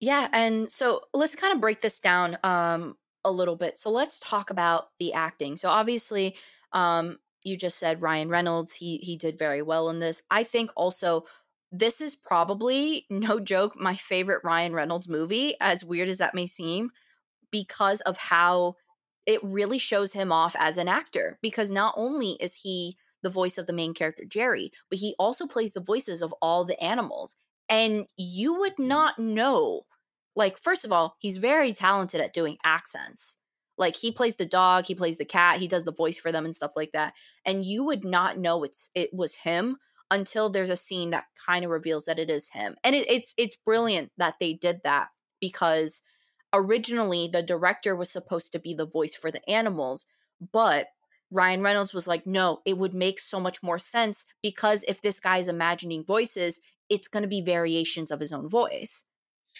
Yeah. 0.00 0.28
And 0.32 0.70
so 0.70 1.00
let's 1.14 1.34
kind 1.34 1.54
of 1.54 1.60
break 1.60 1.80
this 1.80 1.98
down 1.98 2.36
um, 2.44 2.96
a 3.24 3.30
little 3.30 3.56
bit. 3.56 3.76
So 3.76 3.90
let's 3.90 4.20
talk 4.20 4.50
about 4.50 4.88
the 4.98 5.14
acting. 5.14 5.56
So 5.56 5.68
obviously, 5.68 6.36
um, 6.72 7.18
you 7.42 7.56
just 7.56 7.78
said 7.78 8.02
Ryan 8.02 8.28
Reynolds, 8.28 8.74
he 8.74 8.98
he 8.98 9.16
did 9.16 9.38
very 9.38 9.62
well 9.62 9.88
in 9.88 10.00
this. 10.00 10.20
I 10.30 10.42
think 10.42 10.70
also 10.76 11.24
this 11.72 12.00
is 12.00 12.14
probably 12.14 13.06
no 13.10 13.40
joke 13.40 13.74
my 13.76 13.94
favorite 13.94 14.42
Ryan 14.44 14.72
Reynolds 14.72 15.08
movie 15.08 15.56
as 15.60 15.84
weird 15.84 16.08
as 16.08 16.18
that 16.18 16.34
may 16.34 16.46
seem 16.46 16.90
because 17.50 18.00
of 18.02 18.16
how 18.16 18.76
it 19.26 19.42
really 19.42 19.78
shows 19.78 20.12
him 20.12 20.30
off 20.30 20.54
as 20.58 20.78
an 20.78 20.88
actor 20.88 21.38
because 21.42 21.70
not 21.70 21.94
only 21.96 22.32
is 22.40 22.54
he 22.54 22.96
the 23.22 23.30
voice 23.30 23.58
of 23.58 23.66
the 23.66 23.72
main 23.72 23.92
character, 23.92 24.24
Jerry, 24.24 24.70
but 24.88 25.00
he 25.00 25.14
also 25.18 25.46
plays 25.46 25.72
the 25.72 25.80
voices 25.80 26.22
of 26.22 26.32
all 26.40 26.64
the 26.64 26.80
animals. 26.82 27.34
And 27.68 28.06
you 28.16 28.54
would 28.60 28.76
mm. 28.76 28.86
not 28.86 29.18
know. 29.18 29.86
Like, 30.36 30.58
first 30.58 30.84
of 30.84 30.92
all, 30.92 31.16
he's 31.18 31.38
very 31.38 31.72
talented 31.72 32.20
at 32.20 32.32
doing 32.32 32.58
accents. 32.62 33.36
Like 33.78 33.96
he 33.96 34.12
plays 34.12 34.36
the 34.36 34.46
dog, 34.46 34.86
he 34.86 34.94
plays 34.94 35.18
the 35.18 35.24
cat, 35.24 35.58
he 35.58 35.68
does 35.68 35.84
the 35.84 35.92
voice 35.92 36.18
for 36.18 36.30
them 36.30 36.44
and 36.44 36.54
stuff 36.54 36.72
like 36.76 36.92
that. 36.92 37.14
And 37.44 37.64
you 37.64 37.84
would 37.84 38.04
not 38.04 38.38
know 38.38 38.62
it's 38.62 38.90
it 38.94 39.12
was 39.12 39.34
him 39.34 39.76
until 40.10 40.48
there's 40.48 40.70
a 40.70 40.76
scene 40.76 41.10
that 41.10 41.24
kind 41.46 41.64
of 41.64 41.70
reveals 41.70 42.04
that 42.04 42.18
it 42.18 42.30
is 42.30 42.48
him. 42.48 42.76
And 42.84 42.94
it, 42.94 43.08
it's 43.10 43.34
it's 43.36 43.56
brilliant 43.56 44.12
that 44.16 44.34
they 44.40 44.52
did 44.52 44.80
that 44.84 45.08
because 45.40 46.02
originally 46.52 47.28
the 47.32 47.42
director 47.42 47.94
was 47.94 48.10
supposed 48.10 48.52
to 48.52 48.58
be 48.58 48.74
the 48.74 48.86
voice 48.86 49.14
for 49.14 49.30
the 49.30 49.46
animals, 49.48 50.06
but 50.52 50.88
Ryan 51.30 51.62
Reynolds 51.62 51.92
was 51.92 52.06
like, 52.06 52.26
no, 52.26 52.60
it 52.64 52.78
would 52.78 52.94
make 52.94 53.18
so 53.18 53.40
much 53.40 53.62
more 53.62 53.78
sense 53.78 54.24
because 54.42 54.84
if 54.86 55.02
this 55.02 55.18
guy's 55.18 55.48
imagining 55.48 56.04
voices, 56.04 56.60
it's 56.88 57.08
going 57.08 57.24
to 57.24 57.28
be 57.28 57.40
variations 57.40 58.10
of 58.10 58.20
his 58.20 58.32
own 58.32 58.48
voice. 58.48 59.02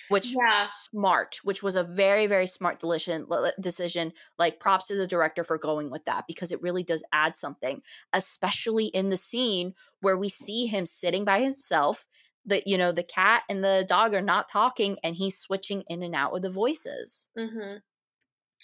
Which 0.08 0.32
yeah. 0.32 0.62
smart, 0.62 1.38
which 1.42 1.62
was 1.62 1.74
a 1.74 1.84
very 1.84 2.26
very 2.26 2.46
smart 2.46 2.80
decision. 2.80 3.26
Decision, 3.60 4.12
like 4.38 4.60
props 4.60 4.86
to 4.88 4.96
the 4.96 5.06
director 5.06 5.44
for 5.44 5.58
going 5.58 5.90
with 5.90 6.04
that 6.04 6.24
because 6.26 6.52
it 6.52 6.62
really 6.62 6.82
does 6.82 7.04
add 7.12 7.36
something, 7.36 7.82
especially 8.12 8.86
in 8.86 9.10
the 9.10 9.16
scene 9.16 9.74
where 10.00 10.16
we 10.16 10.28
see 10.28 10.66
him 10.66 10.86
sitting 10.86 11.24
by 11.24 11.40
himself. 11.40 12.06
That 12.48 12.66
you 12.66 12.78
know 12.78 12.92
the 12.92 13.02
cat 13.02 13.42
and 13.48 13.64
the 13.64 13.84
dog 13.88 14.14
are 14.14 14.22
not 14.22 14.48
talking, 14.48 14.98
and 15.02 15.16
he's 15.16 15.38
switching 15.38 15.82
in 15.88 16.02
and 16.02 16.14
out 16.14 16.32
with 16.32 16.42
the 16.42 16.50
voices. 16.50 17.28
Mm-hmm. 17.36 17.78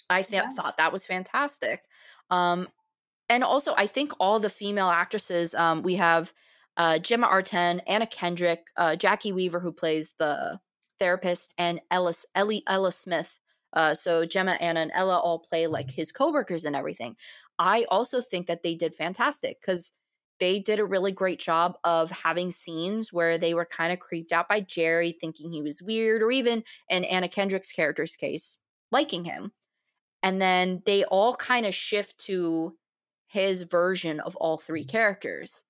I 0.09 0.21
th- 0.21 0.43
yeah. 0.43 0.49
thought 0.55 0.77
that 0.77 0.93
was 0.93 1.05
fantastic. 1.05 1.83
Um, 2.29 2.69
and 3.29 3.43
also 3.43 3.73
I 3.75 3.87
think 3.87 4.13
all 4.19 4.39
the 4.39 4.49
female 4.49 4.89
actresses, 4.89 5.53
um, 5.55 5.83
we 5.83 5.95
have 5.95 6.33
uh, 6.77 6.99
Gemma 6.99 7.27
Arterton, 7.27 7.81
Anna 7.87 8.07
Kendrick, 8.07 8.67
uh, 8.77 8.95
Jacki 8.97 9.33
Weaver, 9.33 9.59
who 9.59 9.71
plays 9.71 10.13
the 10.17 10.59
therapist, 10.99 11.53
and 11.57 11.81
Ellis, 11.91 12.25
Ellie, 12.35 12.63
Ella 12.67 12.91
Smith. 12.91 13.39
Uh, 13.73 13.93
so 13.93 14.25
Gemma, 14.25 14.51
Anna, 14.59 14.81
and 14.81 14.91
Ella 14.93 15.17
all 15.17 15.39
play 15.39 15.67
like 15.67 15.89
his 15.89 16.11
coworkers 16.11 16.65
and 16.65 16.75
everything. 16.75 17.15
I 17.57 17.85
also 17.89 18.21
think 18.21 18.47
that 18.47 18.63
they 18.63 18.75
did 18.75 18.95
fantastic 18.95 19.59
because 19.61 19.91
they 20.39 20.59
did 20.59 20.79
a 20.79 20.85
really 20.85 21.11
great 21.11 21.39
job 21.39 21.77
of 21.83 22.11
having 22.11 22.51
scenes 22.51 23.13
where 23.13 23.37
they 23.37 23.53
were 23.53 23.65
kind 23.65 23.93
of 23.93 23.99
creeped 23.99 24.31
out 24.31 24.49
by 24.49 24.59
Jerry, 24.59 25.11
thinking 25.11 25.51
he 25.51 25.61
was 25.61 25.81
weird, 25.81 26.21
or 26.21 26.31
even 26.31 26.63
in 26.89 27.03
Anna 27.05 27.27
Kendrick's 27.27 27.71
character's 27.71 28.15
case, 28.15 28.57
liking 28.91 29.23
him. 29.23 29.51
And 30.21 30.41
then 30.41 30.81
they 30.85 31.03
all 31.05 31.35
kind 31.35 31.65
of 31.65 31.73
shift 31.73 32.17
to 32.25 32.75
his 33.27 33.63
version 33.63 34.19
of 34.19 34.35
all 34.37 34.57
three 34.57 34.83
characters. 34.83 35.63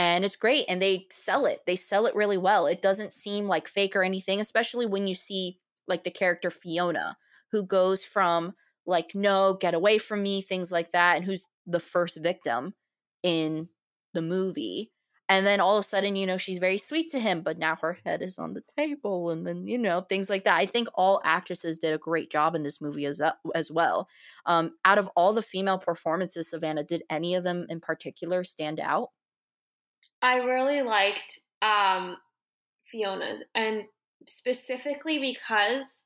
And 0.00 0.24
it's 0.24 0.36
great. 0.36 0.64
And 0.68 0.80
they 0.80 1.06
sell 1.10 1.44
it. 1.44 1.60
They 1.66 1.76
sell 1.76 2.06
it 2.06 2.14
really 2.14 2.38
well. 2.38 2.66
It 2.66 2.80
doesn't 2.80 3.12
seem 3.12 3.46
like 3.46 3.68
fake 3.68 3.94
or 3.94 4.02
anything, 4.02 4.40
especially 4.40 4.86
when 4.86 5.06
you 5.06 5.14
see 5.14 5.58
like 5.86 6.04
the 6.04 6.10
character 6.10 6.50
Fiona, 6.50 7.18
who 7.50 7.62
goes 7.64 8.02
from 8.02 8.54
like, 8.86 9.14
no, 9.14 9.54
get 9.60 9.74
away 9.74 9.98
from 9.98 10.22
me, 10.22 10.40
things 10.40 10.72
like 10.72 10.92
that, 10.92 11.16
and 11.16 11.24
who's 11.24 11.46
the 11.66 11.80
first 11.80 12.18
victim 12.22 12.74
in 13.22 13.68
the 14.14 14.22
movie 14.22 14.90
and 15.28 15.46
then 15.46 15.60
all 15.60 15.76
of 15.76 15.84
a 15.84 15.86
sudden 15.86 16.16
you 16.16 16.26
know 16.26 16.36
she's 16.36 16.58
very 16.58 16.78
sweet 16.78 17.10
to 17.10 17.18
him 17.20 17.42
but 17.42 17.58
now 17.58 17.76
her 17.76 17.98
head 18.04 18.22
is 18.22 18.38
on 18.38 18.54
the 18.54 18.62
table 18.76 19.30
and 19.30 19.46
then 19.46 19.66
you 19.66 19.78
know 19.78 20.00
things 20.00 20.28
like 20.28 20.44
that 20.44 20.56
i 20.56 20.66
think 20.66 20.88
all 20.94 21.20
actresses 21.24 21.78
did 21.78 21.92
a 21.92 21.98
great 21.98 22.30
job 22.30 22.54
in 22.54 22.62
this 22.62 22.80
movie 22.80 23.04
as, 23.06 23.20
as 23.54 23.70
well 23.70 24.08
um, 24.46 24.72
out 24.84 24.98
of 24.98 25.08
all 25.16 25.32
the 25.32 25.42
female 25.42 25.78
performances 25.78 26.50
savanna 26.50 26.82
did 26.82 27.04
any 27.10 27.34
of 27.34 27.44
them 27.44 27.66
in 27.68 27.80
particular 27.80 28.42
stand 28.42 28.80
out 28.80 29.10
i 30.22 30.36
really 30.36 30.82
liked 30.82 31.40
um, 31.62 32.16
fiona's 32.84 33.42
and 33.54 33.82
specifically 34.26 35.18
because 35.18 36.02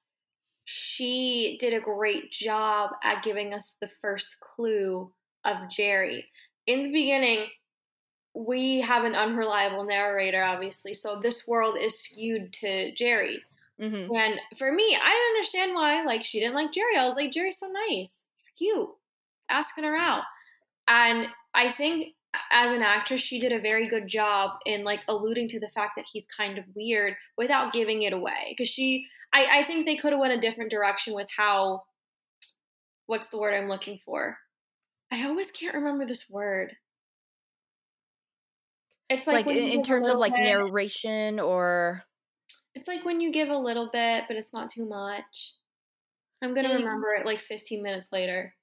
she 0.64 1.59
did 1.61 1.74
a 1.74 1.81
great 1.81 2.31
job 2.31 2.90
at 3.03 3.22
giving 3.22 3.53
us 3.53 3.77
the 3.81 3.90
first 4.00 4.37
clue 4.40 5.11
of 5.44 5.57
jerry 5.70 6.24
in 6.66 6.85
the 6.85 6.92
beginning 6.92 7.46
we 8.35 8.81
have 8.81 9.05
an 9.05 9.14
unreliable 9.14 9.85
narrator, 9.85 10.42
obviously. 10.42 10.92
So 10.92 11.18
this 11.20 11.46
world 11.46 11.77
is 11.81 12.00
skewed 12.00 12.53
to 12.55 12.92
Jerry. 12.94 13.40
Mm-hmm. 13.81 14.14
And 14.14 14.40
for 14.57 14.72
me, 14.72 14.96
I 15.00 15.11
didn't 15.11 15.37
understand 15.37 15.74
why. 15.74 16.05
Like 16.05 16.24
she 16.24 16.40
didn't 16.40 16.55
like 16.55 16.72
Jerry. 16.72 16.96
I 16.98 17.05
was 17.05 17.14
like, 17.14 17.33
Jerry's 17.33 17.59
so 17.59 17.68
nice. 17.68 18.27
He's 18.37 18.50
cute. 18.57 18.88
Asking 19.48 19.85
her 19.85 19.96
out. 19.96 20.22
And 20.88 21.29
I 21.55 21.70
think 21.70 22.14
as 22.50 22.72
an 22.72 22.82
actress, 22.82 23.20
she 23.20 23.38
did 23.38 23.52
a 23.52 23.60
very 23.60 23.88
good 23.88 24.06
job 24.06 24.52
in 24.66 24.84
like 24.84 25.02
alluding 25.08 25.48
to 25.48 25.60
the 25.60 25.68
fact 25.68 25.92
that 25.96 26.06
he's 26.10 26.26
kind 26.26 26.58
of 26.58 26.64
weird 26.74 27.14
without 27.36 27.72
giving 27.72 28.02
it 28.02 28.12
away. 28.12 28.48
Because 28.50 28.68
she, 28.68 29.06
I, 29.32 29.60
I 29.60 29.64
think 29.64 29.86
they 29.86 29.96
could 29.96 30.12
have 30.12 30.20
went 30.20 30.32
a 30.32 30.40
different 30.40 30.70
direction 30.70 31.14
with 31.14 31.28
how. 31.36 31.82
What's 33.06 33.28
the 33.28 33.36
word 33.36 33.52
I'm 33.52 33.68
looking 33.68 33.98
for? 34.02 34.38
I 35.12 35.26
always 35.26 35.50
can't 35.50 35.74
remember 35.74 36.06
this 36.06 36.28
word. 36.30 36.74
It's 39.10 39.26
like, 39.26 39.46
like 39.46 39.54
in, 39.54 39.68
in 39.68 39.82
terms 39.82 40.08
of 40.08 40.16
like 40.16 40.32
bit, 40.32 40.42
narration 40.44 41.38
or 41.38 42.02
it's 42.74 42.88
like 42.88 43.04
when 43.04 43.20
you 43.20 43.30
give 43.30 43.48
a 43.48 43.56
little 43.56 43.90
bit, 43.92 44.24
but 44.26 44.36
it's 44.36 44.52
not 44.52 44.70
too 44.70 44.86
much. 44.86 45.54
I'm 46.42 46.54
gonna 46.54 46.74
remember 46.74 47.14
it 47.14 47.26
like 47.26 47.40
15 47.40 47.82
minutes 47.82 48.08
later. 48.12 48.54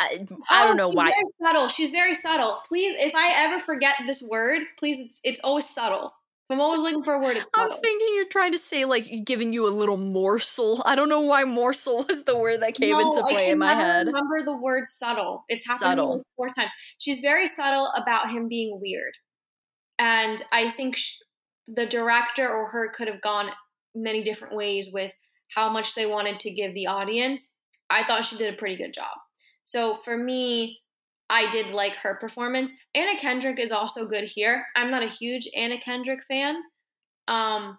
I, 0.00 0.26
I 0.50 0.64
don't 0.64 0.80
oh, 0.80 0.84
know 0.84 0.88
she's 0.88 0.96
why. 0.96 1.04
Very 1.04 1.24
subtle. 1.42 1.68
She's 1.68 1.90
very 1.90 2.14
subtle. 2.14 2.60
Please, 2.66 2.94
if 2.98 3.14
I 3.14 3.32
ever 3.44 3.60
forget 3.60 3.96
this 4.06 4.22
word, 4.22 4.62
please, 4.78 4.98
it's 4.98 5.20
it's 5.22 5.40
always 5.44 5.68
subtle. 5.68 6.12
I'm 6.50 6.60
always 6.60 6.82
looking 6.82 7.04
for 7.04 7.14
a 7.14 7.20
word. 7.20 7.36
I'm 7.54 7.70
thinking 7.70 8.08
you're 8.16 8.26
trying 8.26 8.52
to 8.52 8.58
say 8.58 8.84
like 8.84 9.08
giving 9.24 9.52
you 9.52 9.68
a 9.68 9.70
little 9.70 9.96
morsel. 9.96 10.82
I 10.84 10.96
don't 10.96 11.08
know 11.08 11.20
why 11.20 11.44
morsel 11.44 12.04
was 12.08 12.24
the 12.24 12.36
word 12.36 12.62
that 12.62 12.74
came 12.74 12.90
no, 12.90 13.00
into 13.00 13.22
play 13.28 13.50
in 13.50 13.58
my 13.58 13.74
head. 13.74 14.06
Remember 14.06 14.42
the 14.44 14.56
word 14.56 14.86
subtle. 14.86 15.44
It's 15.48 15.64
happened 15.64 15.80
subtle. 15.80 16.22
four 16.36 16.48
times. 16.48 16.70
She's 16.98 17.20
very 17.20 17.46
subtle 17.46 17.88
about 17.96 18.30
him 18.30 18.48
being 18.48 18.80
weird. 18.80 19.12
and 19.98 20.42
I 20.50 20.70
think 20.70 20.96
sh- 20.96 21.14
the 21.68 21.86
director 21.86 22.48
or 22.48 22.68
her 22.68 22.88
could 22.90 23.06
have 23.06 23.20
gone 23.20 23.50
many 23.94 24.22
different 24.24 24.56
ways 24.56 24.88
with 24.92 25.12
how 25.54 25.70
much 25.70 25.94
they 25.94 26.06
wanted 26.06 26.40
to 26.40 26.50
give 26.50 26.74
the 26.74 26.86
audience. 26.88 27.46
I 27.90 28.04
thought 28.04 28.24
she 28.24 28.36
did 28.36 28.52
a 28.52 28.56
pretty 28.56 28.76
good 28.76 28.92
job. 28.92 29.06
So 29.70 29.94
for 30.04 30.16
me, 30.16 30.80
I 31.28 31.48
did 31.52 31.70
like 31.70 31.92
her 31.94 32.16
performance. 32.16 32.72
Anna 32.92 33.16
Kendrick 33.20 33.60
is 33.60 33.70
also 33.70 34.04
good 34.04 34.24
here. 34.24 34.66
I'm 34.74 34.90
not 34.90 35.04
a 35.04 35.08
huge 35.08 35.48
Anna 35.56 35.78
Kendrick 35.78 36.24
fan. 36.24 36.56
Um, 37.28 37.78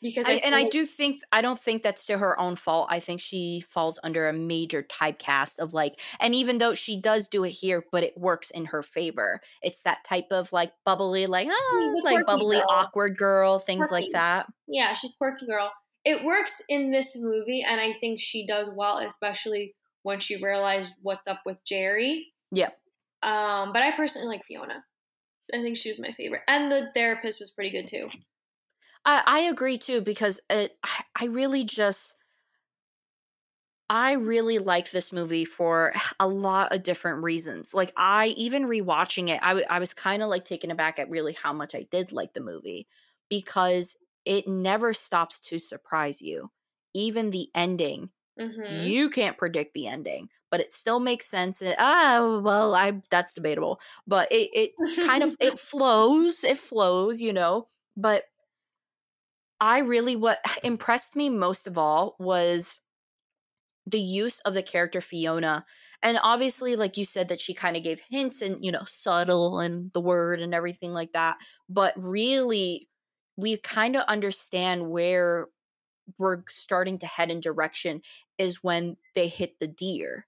because 0.00 0.24
I, 0.24 0.34
I 0.34 0.34
and 0.44 0.54
I 0.54 0.68
do 0.68 0.86
think 0.86 1.18
I 1.32 1.42
don't 1.42 1.58
think 1.58 1.82
that's 1.82 2.04
to 2.04 2.18
her 2.18 2.38
own 2.38 2.54
fault. 2.54 2.86
I 2.90 3.00
think 3.00 3.20
she 3.20 3.64
falls 3.68 3.98
under 4.04 4.28
a 4.28 4.32
major 4.32 4.84
typecast 4.84 5.58
of 5.58 5.74
like, 5.74 5.98
and 6.20 6.32
even 6.32 6.58
though 6.58 6.74
she 6.74 7.00
does 7.00 7.26
do 7.26 7.42
it 7.42 7.50
here, 7.50 7.84
but 7.90 8.04
it 8.04 8.16
works 8.16 8.52
in 8.52 8.66
her 8.66 8.84
favor. 8.84 9.40
It's 9.62 9.82
that 9.82 10.04
type 10.04 10.28
of 10.30 10.52
like 10.52 10.72
bubbly, 10.86 11.26
like 11.26 11.48
ah, 11.50 11.94
like 12.04 12.24
bubbly, 12.24 12.58
girl. 12.58 12.66
awkward 12.68 13.18
girl, 13.18 13.58
things 13.58 13.88
quirky. 13.88 14.04
like 14.04 14.12
that. 14.12 14.46
Yeah, 14.68 14.94
she's 14.94 15.16
quirky 15.16 15.46
girl. 15.46 15.72
It 16.04 16.24
works 16.24 16.62
in 16.68 16.92
this 16.92 17.16
movie, 17.16 17.64
and 17.68 17.80
I 17.80 17.94
think 17.98 18.20
she 18.20 18.46
does 18.46 18.68
well, 18.72 18.98
especially 18.98 19.74
when 20.02 20.20
she 20.20 20.42
realized 20.42 20.92
what's 21.02 21.26
up 21.26 21.40
with 21.46 21.64
Jerry. 21.64 22.32
Yep. 22.52 22.78
Um, 23.22 23.72
but 23.72 23.82
I 23.82 23.92
personally 23.96 24.28
like 24.28 24.44
Fiona. 24.44 24.84
I 25.54 25.62
think 25.62 25.76
she 25.76 25.90
was 25.90 25.98
my 25.98 26.12
favorite, 26.12 26.42
and 26.48 26.70
the 26.72 26.90
therapist 26.94 27.40
was 27.40 27.50
pretty 27.50 27.70
good 27.70 27.86
too. 27.86 28.08
I, 29.04 29.22
I 29.26 29.38
agree 29.40 29.78
too 29.78 30.00
because 30.00 30.40
it, 30.48 30.76
I 31.18 31.26
really 31.26 31.64
just 31.64 32.16
I 33.90 34.12
really 34.12 34.58
like 34.58 34.90
this 34.90 35.12
movie 35.12 35.44
for 35.44 35.92
a 36.18 36.26
lot 36.26 36.74
of 36.74 36.82
different 36.82 37.24
reasons. 37.24 37.74
Like 37.74 37.92
I 37.94 38.28
even 38.28 38.64
rewatching 38.64 39.28
it, 39.28 39.38
I, 39.42 39.48
w- 39.48 39.66
I 39.68 39.78
was 39.78 39.92
kind 39.92 40.22
of 40.22 40.30
like 40.30 40.46
taken 40.46 40.70
aback 40.70 40.98
at 40.98 41.10
really 41.10 41.34
how 41.34 41.52
much 41.52 41.74
I 41.74 41.82
did 41.90 42.10
like 42.10 42.32
the 42.32 42.40
movie 42.40 42.86
because 43.28 43.96
it 44.24 44.48
never 44.48 44.94
stops 44.94 45.40
to 45.40 45.58
surprise 45.58 46.22
you. 46.22 46.50
Even 46.94 47.30
the 47.30 47.48
ending, 47.54 48.10
mm-hmm. 48.38 48.86
you 48.86 49.10
can't 49.10 49.38
predict 49.38 49.74
the 49.74 49.86
ending, 49.86 50.28
but 50.50 50.60
it 50.60 50.72
still 50.72 51.00
makes 51.00 51.26
sense. 51.26 51.62
And 51.62 51.74
ah, 51.78 52.40
well, 52.42 52.74
I 52.74 53.00
that's 53.10 53.32
debatable, 53.32 53.80
but 54.06 54.30
it 54.30 54.50
it 54.52 55.06
kind 55.06 55.22
of 55.22 55.36
it 55.40 55.58
flows, 55.58 56.44
it 56.44 56.58
flows, 56.58 57.20
you 57.20 57.32
know. 57.32 57.68
But 57.96 58.24
I 59.60 59.78
really 59.78 60.16
what 60.16 60.38
impressed 60.62 61.16
me 61.16 61.30
most 61.30 61.66
of 61.66 61.78
all 61.78 62.16
was 62.18 62.80
the 63.86 64.00
use 64.00 64.40
of 64.40 64.54
the 64.54 64.62
character 64.62 65.00
Fiona. 65.00 65.64
And 66.02 66.18
obviously, 66.22 66.74
like 66.74 66.96
you 66.96 67.04
said, 67.04 67.28
that 67.28 67.40
she 67.40 67.54
kind 67.54 67.76
of 67.76 67.84
gave 67.84 68.00
hints 68.10 68.42
and, 68.42 68.64
you 68.64 68.72
know, 68.72 68.82
subtle 68.84 69.60
and 69.60 69.92
the 69.92 70.00
word 70.00 70.40
and 70.40 70.52
everything 70.52 70.92
like 70.92 71.12
that. 71.12 71.36
But 71.68 71.94
really, 71.96 72.88
we 73.36 73.56
kind 73.58 73.94
of 73.96 74.02
understand 74.08 74.90
where 74.90 75.46
we're 76.18 76.42
starting 76.48 76.98
to 76.98 77.06
head 77.06 77.30
in 77.30 77.40
direction 77.40 78.02
is 78.38 78.62
when 78.62 78.96
they 79.14 79.28
hit 79.28 79.58
the 79.58 79.68
deer. 79.68 80.26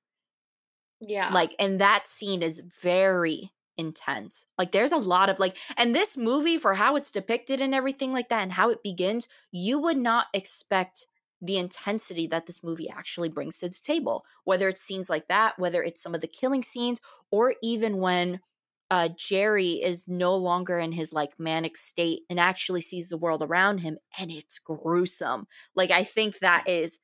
Yeah. 1.00 1.30
Like, 1.32 1.54
and 1.58 1.80
that 1.80 2.08
scene 2.08 2.42
is 2.42 2.60
very 2.60 3.52
intense. 3.76 4.46
Like 4.56 4.72
there's 4.72 4.92
a 4.92 4.96
lot 4.96 5.28
of 5.28 5.38
like 5.38 5.56
and 5.76 5.94
this 5.94 6.16
movie 6.16 6.58
for 6.58 6.74
how 6.74 6.96
it's 6.96 7.10
depicted 7.10 7.60
and 7.60 7.74
everything 7.74 8.12
like 8.12 8.28
that 8.28 8.42
and 8.42 8.52
how 8.52 8.70
it 8.70 8.82
begins, 8.82 9.28
you 9.50 9.78
would 9.78 9.96
not 9.96 10.26
expect 10.32 11.06
the 11.42 11.56
intensity 11.58 12.26
that 12.28 12.46
this 12.46 12.62
movie 12.62 12.88
actually 12.88 13.28
brings 13.28 13.58
to 13.58 13.68
the 13.68 13.74
table. 13.74 14.24
Whether 14.44 14.68
it's 14.68 14.80
scenes 14.80 15.10
like 15.10 15.28
that, 15.28 15.58
whether 15.58 15.82
it's 15.82 16.02
some 16.02 16.14
of 16.14 16.20
the 16.20 16.26
killing 16.28 16.62
scenes 16.62 17.00
or 17.30 17.54
even 17.62 17.98
when 17.98 18.40
uh 18.90 19.08
Jerry 19.16 19.74
is 19.74 20.04
no 20.06 20.36
longer 20.36 20.78
in 20.78 20.92
his 20.92 21.12
like 21.12 21.38
manic 21.38 21.76
state 21.76 22.22
and 22.28 22.38
actually 22.38 22.80
sees 22.80 23.08
the 23.08 23.18
world 23.18 23.42
around 23.42 23.78
him 23.78 23.98
and 24.18 24.30
it's 24.30 24.58
gruesome. 24.58 25.46
Like 25.74 25.90
I 25.90 26.04
think 26.04 26.38
that 26.40 26.68
is 26.68 26.98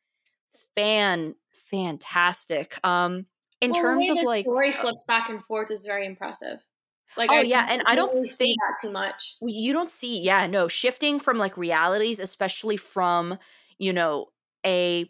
fan 0.74 1.34
fantastic. 1.70 2.78
Um 2.84 3.26
in 3.60 3.72
well, 3.72 3.80
terms 3.80 4.08
of 4.08 4.18
like 4.22 4.44
story 4.44 4.74
uh 4.74 4.80
flips 4.80 5.04
back 5.04 5.28
and 5.28 5.42
forth 5.44 5.70
is 5.70 5.84
very 5.84 6.06
impressive. 6.06 6.60
Like, 7.16 7.30
oh 7.30 7.36
I 7.38 7.42
yeah, 7.42 7.66
and 7.68 7.82
I 7.86 7.96
don't 7.96 8.14
really 8.14 8.28
see 8.28 8.56
that 8.60 8.80
too 8.80 8.92
much. 8.92 9.36
You 9.42 9.72
don't 9.72 9.90
see, 9.90 10.20
yeah, 10.20 10.46
no, 10.46 10.68
shifting 10.68 11.18
from 11.18 11.38
like 11.38 11.56
realities, 11.56 12.20
especially 12.20 12.76
from 12.76 13.36
you 13.78 13.92
know 13.92 14.26
a, 14.64 15.06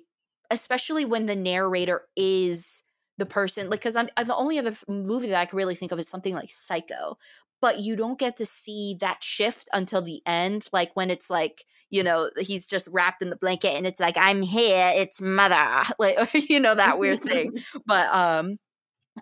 especially 0.50 1.04
when 1.04 1.26
the 1.26 1.36
narrator 1.36 2.02
is 2.16 2.82
the 3.20 3.26
person, 3.26 3.70
like 3.70 3.80
because 3.80 3.96
I'm, 3.96 4.08
I'm 4.16 4.26
the 4.26 4.34
only 4.34 4.58
other 4.58 4.74
movie 4.88 5.28
that 5.28 5.40
I 5.40 5.46
can 5.46 5.56
really 5.56 5.76
think 5.76 5.92
of 5.92 5.98
is 6.00 6.08
something 6.08 6.34
like 6.34 6.50
Psycho, 6.50 7.18
but 7.60 7.78
you 7.78 7.94
don't 7.94 8.18
get 8.18 8.36
to 8.38 8.46
see 8.46 8.96
that 9.00 9.22
shift 9.22 9.68
until 9.72 10.02
the 10.02 10.22
end, 10.26 10.66
like 10.72 10.90
when 10.94 11.10
it's 11.10 11.30
like 11.30 11.64
you 11.90 12.04
know 12.04 12.30
he's 12.38 12.66
just 12.66 12.88
wrapped 12.92 13.20
in 13.20 13.30
the 13.30 13.36
blanket 13.36 13.74
and 13.74 13.84
it's 13.84 13.98
like 13.98 14.16
i'm 14.16 14.42
here 14.42 14.92
it's 14.94 15.20
mother 15.20 15.82
like 15.98 16.16
you 16.48 16.60
know 16.60 16.72
that 16.76 17.00
weird 17.00 17.20
thing 17.20 17.50
but 17.84 18.06
um 18.14 18.58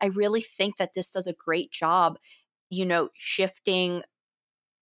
i 0.02 0.06
really 0.08 0.42
think 0.42 0.76
that 0.76 0.90
this 0.94 1.10
does 1.10 1.26
a 1.26 1.32
great 1.32 1.70
job 1.70 2.18
you 2.70 2.84
know, 2.84 3.08
shifting 3.14 4.02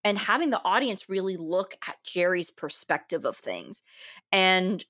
and 0.04 0.18
having 0.18 0.50
the 0.50 0.62
audience 0.64 1.08
really 1.08 1.36
look 1.36 1.74
at 1.86 1.96
Jerry's 2.04 2.50
perspective 2.50 3.24
of 3.24 3.36
things. 3.36 3.82
And 4.30 4.84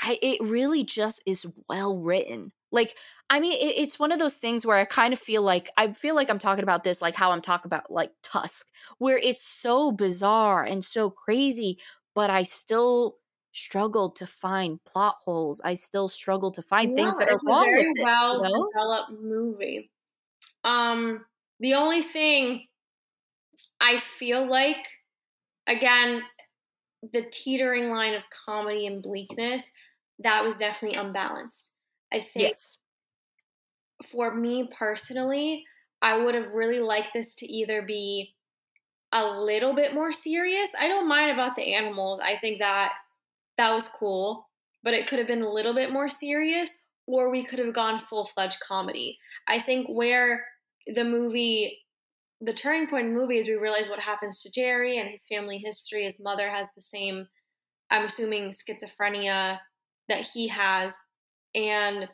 I 0.00 0.18
it 0.22 0.42
really 0.42 0.84
just 0.84 1.22
is 1.26 1.46
well 1.68 1.96
written. 1.96 2.52
Like, 2.72 2.96
I 3.28 3.40
mean, 3.40 3.58
it, 3.58 3.74
it's 3.76 3.98
one 3.98 4.12
of 4.12 4.18
those 4.18 4.34
things 4.34 4.64
where 4.64 4.76
I 4.76 4.84
kind 4.84 5.12
of 5.12 5.18
feel 5.18 5.42
like 5.42 5.70
I 5.76 5.92
feel 5.92 6.14
like 6.14 6.30
I'm 6.30 6.38
talking 6.38 6.62
about 6.62 6.84
this 6.84 7.02
like 7.02 7.14
how 7.14 7.32
I'm 7.32 7.42
talking 7.42 7.68
about 7.68 7.90
like 7.90 8.12
Tusk, 8.22 8.66
where 8.98 9.18
it's 9.18 9.42
so 9.42 9.92
bizarre 9.92 10.64
and 10.64 10.84
so 10.84 11.10
crazy, 11.10 11.78
but 12.14 12.30
I 12.30 12.42
still 12.44 13.16
struggle 13.52 14.10
to 14.10 14.26
find 14.26 14.82
plot 14.84 15.16
holes. 15.24 15.60
I 15.64 15.74
still 15.74 16.08
struggle 16.08 16.50
to 16.52 16.62
find 16.62 16.94
things 16.94 17.16
that 17.18 17.28
are 17.28 17.40
wrong 17.44 17.72
with 17.72 17.86
it. 17.96 18.04
Well 18.04 18.36
you 18.36 18.42
know? 18.42 18.68
developed 18.72 19.22
movie. 19.22 19.90
Um, 20.64 21.24
the 21.58 21.74
only 21.74 22.02
thing 22.02 22.66
I 23.80 23.98
feel 23.98 24.48
like, 24.48 24.86
again, 25.66 26.22
the 27.12 27.24
teetering 27.32 27.90
line 27.90 28.14
of 28.14 28.22
comedy 28.46 28.86
and 28.86 29.02
bleakness, 29.02 29.62
that 30.20 30.44
was 30.44 30.54
definitely 30.54 30.98
unbalanced. 30.98 31.74
I 32.12 32.20
think 32.20 32.48
yes. 32.48 32.78
for 34.10 34.34
me 34.34 34.70
personally, 34.76 35.64
I 36.02 36.16
would 36.16 36.34
have 36.34 36.52
really 36.52 36.80
liked 36.80 37.14
this 37.14 37.34
to 37.36 37.46
either 37.46 37.82
be 37.82 38.34
a 39.12 39.24
little 39.24 39.74
bit 39.74 39.94
more 39.94 40.12
serious. 40.12 40.70
I 40.78 40.88
don't 40.88 41.08
mind 41.08 41.30
about 41.30 41.56
the 41.56 41.74
animals. 41.74 42.20
I 42.22 42.36
think 42.36 42.58
that 42.60 42.92
that 43.56 43.74
was 43.74 43.88
cool, 43.88 44.48
but 44.82 44.94
it 44.94 45.08
could 45.08 45.18
have 45.18 45.28
been 45.28 45.42
a 45.42 45.52
little 45.52 45.74
bit 45.74 45.92
more 45.92 46.08
serious 46.08 46.78
or 47.06 47.30
we 47.30 47.44
could 47.44 47.58
have 47.58 47.74
gone 47.74 48.00
full-fledged 48.00 48.58
comedy. 48.66 49.18
I 49.48 49.60
think 49.60 49.88
where 49.88 50.44
the 50.86 51.04
movie 51.04 51.78
the 52.42 52.54
turning 52.54 52.88
point 52.88 53.06
in 53.06 53.12
the 53.12 53.20
movie 53.20 53.36
is 53.36 53.46
we 53.46 53.54
realize 53.54 53.88
what 53.90 54.00
happens 54.00 54.40
to 54.40 54.50
Jerry 54.50 54.98
and 54.98 55.10
his 55.10 55.26
family 55.26 55.58
history. 55.58 56.04
His 56.04 56.18
mother 56.18 56.48
has 56.48 56.68
the 56.74 56.80
same, 56.80 57.28
I'm 57.90 58.06
assuming, 58.06 58.50
schizophrenia 58.50 59.58
that 60.10 60.26
he 60.26 60.48
has. 60.48 60.94
And 61.54 62.08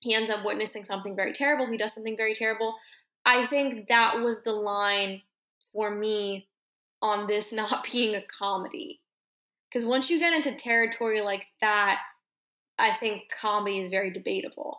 he 0.00 0.14
ends 0.14 0.30
up 0.30 0.44
witnessing 0.44 0.84
something 0.84 1.14
very 1.14 1.32
terrible. 1.32 1.66
He 1.66 1.76
does 1.76 1.92
something 1.92 2.16
very 2.16 2.34
terrible. 2.34 2.74
I 3.24 3.44
think 3.46 3.88
that 3.88 4.20
was 4.20 4.42
the 4.42 4.52
line 4.52 5.20
for 5.72 5.94
me 5.94 6.48
on 7.02 7.26
this 7.26 7.52
not 7.52 7.86
being 7.90 8.14
a 8.14 8.22
comedy. 8.22 9.00
Because 9.68 9.84
once 9.84 10.08
you 10.08 10.18
get 10.18 10.32
into 10.32 10.54
territory 10.54 11.20
like 11.20 11.44
that, 11.60 11.98
I 12.78 12.94
think 12.94 13.24
comedy 13.30 13.80
is 13.80 13.90
very 13.90 14.10
debatable. 14.10 14.78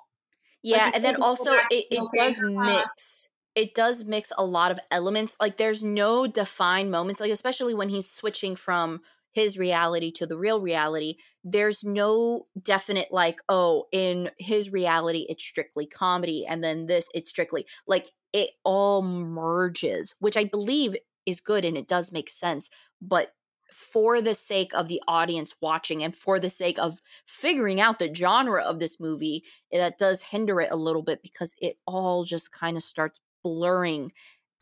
Yeah, 0.64 0.86
like 0.86 0.96
and 0.96 1.04
then 1.04 1.16
also 1.22 1.54
it, 1.70 1.86
it 1.92 2.04
does 2.16 2.40
mix. 2.42 3.30
It 3.56 3.74
does 3.74 4.04
mix 4.04 4.32
a 4.38 4.46
lot 4.46 4.72
of 4.72 4.80
elements. 4.92 5.36
Like 5.40 5.58
there's 5.58 5.84
no 5.84 6.28
defined 6.28 6.92
moments, 6.92 7.20
like 7.20 7.32
especially 7.32 7.74
when 7.74 7.90
he's 7.90 8.10
switching 8.10 8.56
from 8.56 9.02
his 9.38 9.56
reality 9.56 10.12
to 10.12 10.26
the 10.26 10.36
real 10.36 10.60
reality. 10.60 11.14
There's 11.44 11.84
no 11.84 12.48
definite 12.60 13.10
like, 13.12 13.40
oh, 13.48 13.86
in 13.92 14.32
his 14.40 14.72
reality 14.72 15.28
it's 15.30 15.44
strictly 15.44 15.86
comedy, 15.86 16.44
and 16.50 16.64
then 16.64 16.88
this 16.88 17.08
it's 17.14 17.30
strictly 17.30 17.68
like 17.88 18.10
it 18.34 18.50
all 18.64 19.04
merges, 19.04 20.16
which 20.18 20.36
I 20.38 20.46
believe 20.46 20.96
is 21.28 21.40
good 21.40 21.66
and 21.66 21.78
it 21.78 21.88
does 21.88 22.12
make 22.12 22.30
sense. 22.30 22.68
But 23.00 23.34
for 23.72 24.22
the 24.24 24.34
sake 24.34 24.72
of 24.74 24.88
the 24.88 25.04
audience 25.08 25.54
watching 25.62 26.02
and 26.04 26.16
for 26.16 26.40
the 26.40 26.50
sake 26.50 26.80
of 26.80 27.00
figuring 27.28 27.80
out 27.80 28.00
the 28.00 28.12
genre 28.12 28.64
of 28.64 28.80
this 28.80 29.00
movie, 29.00 29.44
eh, 29.72 29.78
that 29.78 30.00
does 30.00 30.24
hinder 30.24 30.60
it 30.62 30.72
a 30.72 30.76
little 30.76 31.04
bit 31.04 31.22
because 31.22 31.54
it 31.62 31.78
all 31.86 32.24
just 32.24 32.52
kind 32.52 32.76
of 32.76 32.82
starts 32.82 33.20
blurring 33.44 34.12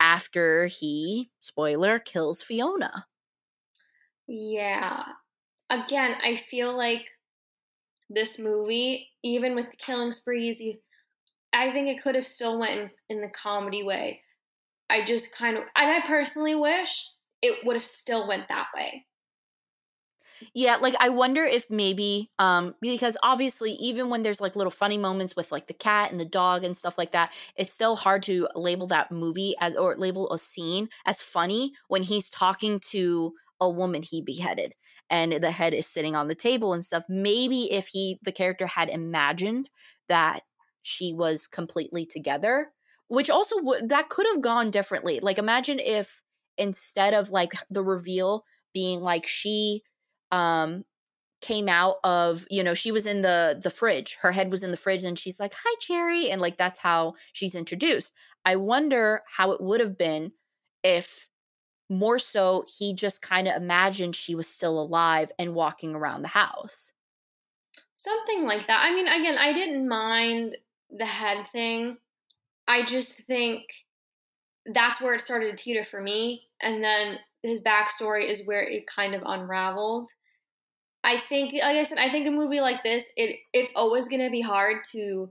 after 0.00 0.66
he, 0.66 1.30
spoiler, 1.40 1.98
kills 1.98 2.42
Fiona. 2.42 3.06
Yeah. 4.28 5.04
Again, 5.70 6.16
I 6.22 6.36
feel 6.36 6.76
like 6.76 7.06
this 8.08 8.38
movie, 8.38 9.10
even 9.22 9.54
with 9.54 9.70
the 9.70 9.76
killing 9.76 10.12
sprees, 10.12 10.60
I 11.52 11.72
think 11.72 11.88
it 11.88 12.02
could 12.02 12.14
have 12.14 12.26
still 12.26 12.58
went 12.58 12.80
in, 12.80 12.90
in 13.08 13.22
the 13.22 13.28
comedy 13.30 13.82
way. 13.82 14.22
I 14.90 15.04
just 15.04 15.32
kind 15.32 15.56
of, 15.56 15.64
and 15.76 15.90
I 15.90 16.06
personally 16.06 16.54
wish 16.54 17.08
it 17.42 17.66
would 17.66 17.76
have 17.76 17.86
still 17.86 18.28
went 18.28 18.48
that 18.48 18.68
way. 18.74 19.06
Yeah, 20.54 20.76
like 20.76 20.94
I 21.00 21.08
wonder 21.08 21.44
if 21.44 21.68
maybe 21.70 22.30
um 22.38 22.74
because 22.80 23.16
obviously 23.22 23.72
even 23.72 24.10
when 24.10 24.22
there's 24.22 24.40
like 24.40 24.56
little 24.56 24.70
funny 24.70 24.98
moments 24.98 25.34
with 25.34 25.50
like 25.50 25.66
the 25.66 25.74
cat 25.74 26.10
and 26.10 26.20
the 26.20 26.24
dog 26.26 26.64
and 26.64 26.76
stuff 26.76 26.98
like 26.98 27.12
that, 27.12 27.32
it's 27.56 27.72
still 27.72 27.96
hard 27.96 28.22
to 28.24 28.48
label 28.54 28.86
that 28.88 29.10
movie 29.10 29.54
as 29.60 29.76
or 29.76 29.96
label 29.96 30.30
a 30.32 30.38
scene 30.38 30.88
as 31.06 31.20
funny 31.20 31.72
when 31.88 32.02
he's 32.02 32.28
talking 32.30 32.78
to 32.90 33.34
a 33.60 33.70
woman 33.70 34.02
he 34.02 34.22
beheaded 34.22 34.74
and 35.10 35.32
the 35.32 35.50
head 35.50 35.74
is 35.74 35.86
sitting 35.86 36.16
on 36.16 36.28
the 36.28 36.34
table 36.34 36.72
and 36.72 36.84
stuff. 36.84 37.04
Maybe 37.08 37.72
if 37.72 37.88
he 37.88 38.18
the 38.22 38.32
character 38.32 38.66
had 38.66 38.88
imagined 38.88 39.70
that 40.08 40.42
she 40.82 41.12
was 41.12 41.46
completely 41.46 42.06
together, 42.06 42.72
which 43.08 43.30
also 43.30 43.56
would 43.62 43.88
that 43.88 44.08
could 44.08 44.26
have 44.26 44.40
gone 44.40 44.70
differently. 44.70 45.20
Like 45.20 45.38
imagine 45.38 45.78
if 45.78 46.22
instead 46.58 47.14
of 47.14 47.30
like 47.30 47.52
the 47.70 47.82
reveal 47.82 48.44
being 48.72 49.00
like 49.00 49.26
she 49.26 49.82
um 50.32 50.84
came 51.40 51.68
out 51.68 51.96
of 52.02 52.46
you 52.50 52.64
know 52.64 52.74
she 52.74 52.90
was 52.90 53.06
in 53.06 53.20
the 53.20 53.60
the 53.62 53.70
fridge 53.70 54.16
her 54.22 54.32
head 54.32 54.50
was 54.50 54.62
in 54.62 54.70
the 54.70 54.76
fridge 54.76 55.04
and 55.04 55.18
she's 55.18 55.38
like 55.38 55.52
hi 55.54 55.74
jerry 55.86 56.30
and 56.30 56.40
like 56.40 56.56
that's 56.56 56.78
how 56.78 57.14
she's 57.32 57.54
introduced 57.54 58.12
i 58.46 58.56
wonder 58.56 59.22
how 59.36 59.52
it 59.52 59.60
would 59.60 59.80
have 59.80 59.98
been 59.98 60.32
if 60.82 61.28
more 61.88 62.18
so 62.18 62.64
he 62.78 62.94
just 62.94 63.22
kind 63.22 63.46
of 63.46 63.56
imagined 63.56 64.14
she 64.14 64.34
was 64.34 64.48
still 64.48 64.80
alive 64.80 65.30
and 65.38 65.54
walking 65.54 65.94
around 65.94 66.22
the 66.22 66.28
house 66.28 66.92
something 67.94 68.44
like 68.44 68.66
that 68.66 68.82
i 68.84 68.94
mean 68.94 69.06
again 69.06 69.38
i 69.38 69.52
didn't 69.52 69.88
mind 69.88 70.56
the 70.90 71.06
head 71.06 71.46
thing 71.52 71.96
i 72.66 72.84
just 72.84 73.12
think 73.12 73.62
that's 74.74 75.00
where 75.00 75.14
it 75.14 75.20
started 75.20 75.56
to 75.56 75.62
teeter 75.62 75.84
for 75.84 76.02
me 76.02 76.48
and 76.60 76.82
then 76.82 77.18
his 77.46 77.60
backstory 77.60 78.28
is 78.28 78.46
where 78.46 78.62
it 78.62 78.86
kind 78.86 79.14
of 79.14 79.22
unraveled. 79.24 80.10
I 81.04 81.20
think, 81.28 81.52
like 81.54 81.76
I 81.76 81.84
said, 81.84 81.98
I 81.98 82.10
think 82.10 82.26
a 82.26 82.30
movie 82.30 82.60
like 82.60 82.82
this, 82.82 83.04
it 83.16 83.36
it's 83.52 83.72
always 83.76 84.08
going 84.08 84.22
to 84.22 84.30
be 84.30 84.40
hard 84.40 84.78
to 84.92 85.30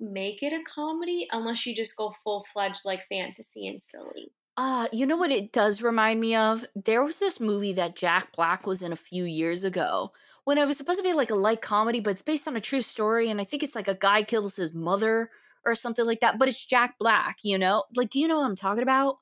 make 0.00 0.42
it 0.42 0.52
a 0.52 0.62
comedy 0.62 1.28
unless 1.30 1.66
you 1.66 1.74
just 1.74 1.96
go 1.96 2.14
full 2.24 2.46
fledged 2.52 2.82
like 2.84 3.06
fantasy 3.08 3.66
and 3.66 3.82
silly. 3.82 4.32
Uh, 4.58 4.88
you 4.90 5.06
know 5.06 5.16
what 5.16 5.30
it 5.30 5.52
does 5.52 5.82
remind 5.82 6.18
me 6.18 6.34
of? 6.34 6.66
There 6.74 7.04
was 7.04 7.20
this 7.20 7.38
movie 7.38 7.72
that 7.74 7.94
Jack 7.94 8.34
Black 8.34 8.66
was 8.66 8.82
in 8.82 8.90
a 8.90 8.96
few 8.96 9.22
years 9.22 9.62
ago 9.62 10.10
when 10.42 10.58
it 10.58 10.66
was 10.66 10.76
supposed 10.76 10.98
to 10.98 11.04
be 11.04 11.12
like 11.12 11.30
a 11.30 11.36
light 11.36 11.62
comedy, 11.62 12.00
but 12.00 12.10
it's 12.10 12.22
based 12.22 12.48
on 12.48 12.56
a 12.56 12.60
true 12.60 12.80
story. 12.80 13.30
And 13.30 13.40
I 13.40 13.44
think 13.44 13.62
it's 13.62 13.76
like 13.76 13.86
a 13.86 13.94
guy 13.94 14.24
kills 14.24 14.56
his 14.56 14.74
mother 14.74 15.30
or 15.64 15.76
something 15.76 16.04
like 16.04 16.18
that. 16.22 16.40
But 16.40 16.48
it's 16.48 16.66
Jack 16.66 16.98
Black, 16.98 17.38
you 17.44 17.56
know? 17.56 17.84
Like, 17.94 18.10
do 18.10 18.18
you 18.18 18.26
know 18.26 18.38
what 18.38 18.46
I'm 18.46 18.56
talking 18.56 18.82
about? 18.82 19.18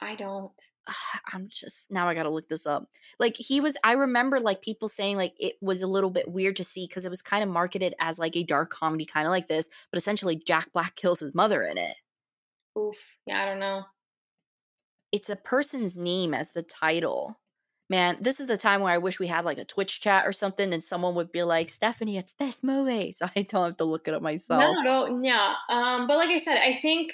I 0.00 0.16
don't. 0.16 0.50
I'm 1.32 1.46
just 1.48 1.88
now 1.92 2.08
I 2.08 2.14
got 2.14 2.24
to 2.24 2.30
look 2.30 2.48
this 2.48 2.66
up. 2.66 2.88
Like 3.20 3.36
he 3.36 3.60
was 3.60 3.76
I 3.84 3.92
remember 3.92 4.40
like 4.40 4.60
people 4.60 4.88
saying 4.88 5.16
like 5.16 5.34
it 5.38 5.54
was 5.60 5.82
a 5.82 5.86
little 5.86 6.10
bit 6.10 6.26
weird 6.26 6.56
to 6.56 6.64
see 6.64 6.88
cuz 6.88 7.04
it 7.04 7.10
was 7.10 7.22
kind 7.22 7.44
of 7.44 7.48
marketed 7.48 7.94
as 8.00 8.18
like 8.18 8.36
a 8.36 8.42
dark 8.42 8.70
comedy 8.70 9.04
kind 9.04 9.24
of 9.24 9.30
like 9.30 9.46
this, 9.46 9.68
but 9.92 9.98
essentially 9.98 10.34
Jack 10.34 10.72
Black 10.72 10.96
kills 10.96 11.20
his 11.20 11.32
mother 11.32 11.62
in 11.62 11.78
it. 11.78 11.96
Oof. 12.76 12.98
Yeah, 13.26 13.42
I 13.42 13.44
don't 13.44 13.60
know. 13.60 13.84
It's 15.12 15.30
a 15.30 15.36
person's 15.36 15.96
name 15.96 16.34
as 16.34 16.52
the 16.52 16.62
title. 16.62 17.38
Man, 17.88 18.16
this 18.20 18.40
is 18.40 18.46
the 18.46 18.56
time 18.56 18.80
where 18.80 18.92
I 18.92 18.98
wish 18.98 19.18
we 19.18 19.26
had 19.26 19.44
like 19.44 19.58
a 19.58 19.64
Twitch 19.64 20.00
chat 20.00 20.26
or 20.26 20.32
something 20.32 20.72
and 20.72 20.82
someone 20.82 21.14
would 21.14 21.30
be 21.30 21.42
like, 21.42 21.68
"Stephanie, 21.68 22.16
it's 22.16 22.32
this 22.38 22.62
movie." 22.62 23.12
So 23.12 23.26
I 23.36 23.42
don't 23.42 23.64
have 23.64 23.76
to 23.76 23.84
look 23.84 24.08
it 24.08 24.14
up 24.14 24.22
myself. 24.22 24.60
No, 24.60 25.06
no, 25.06 25.22
yeah. 25.22 25.54
Um 25.68 26.06
but 26.06 26.16
like 26.16 26.30
I 26.30 26.38
said, 26.38 26.58
I 26.58 26.72
think 26.72 27.12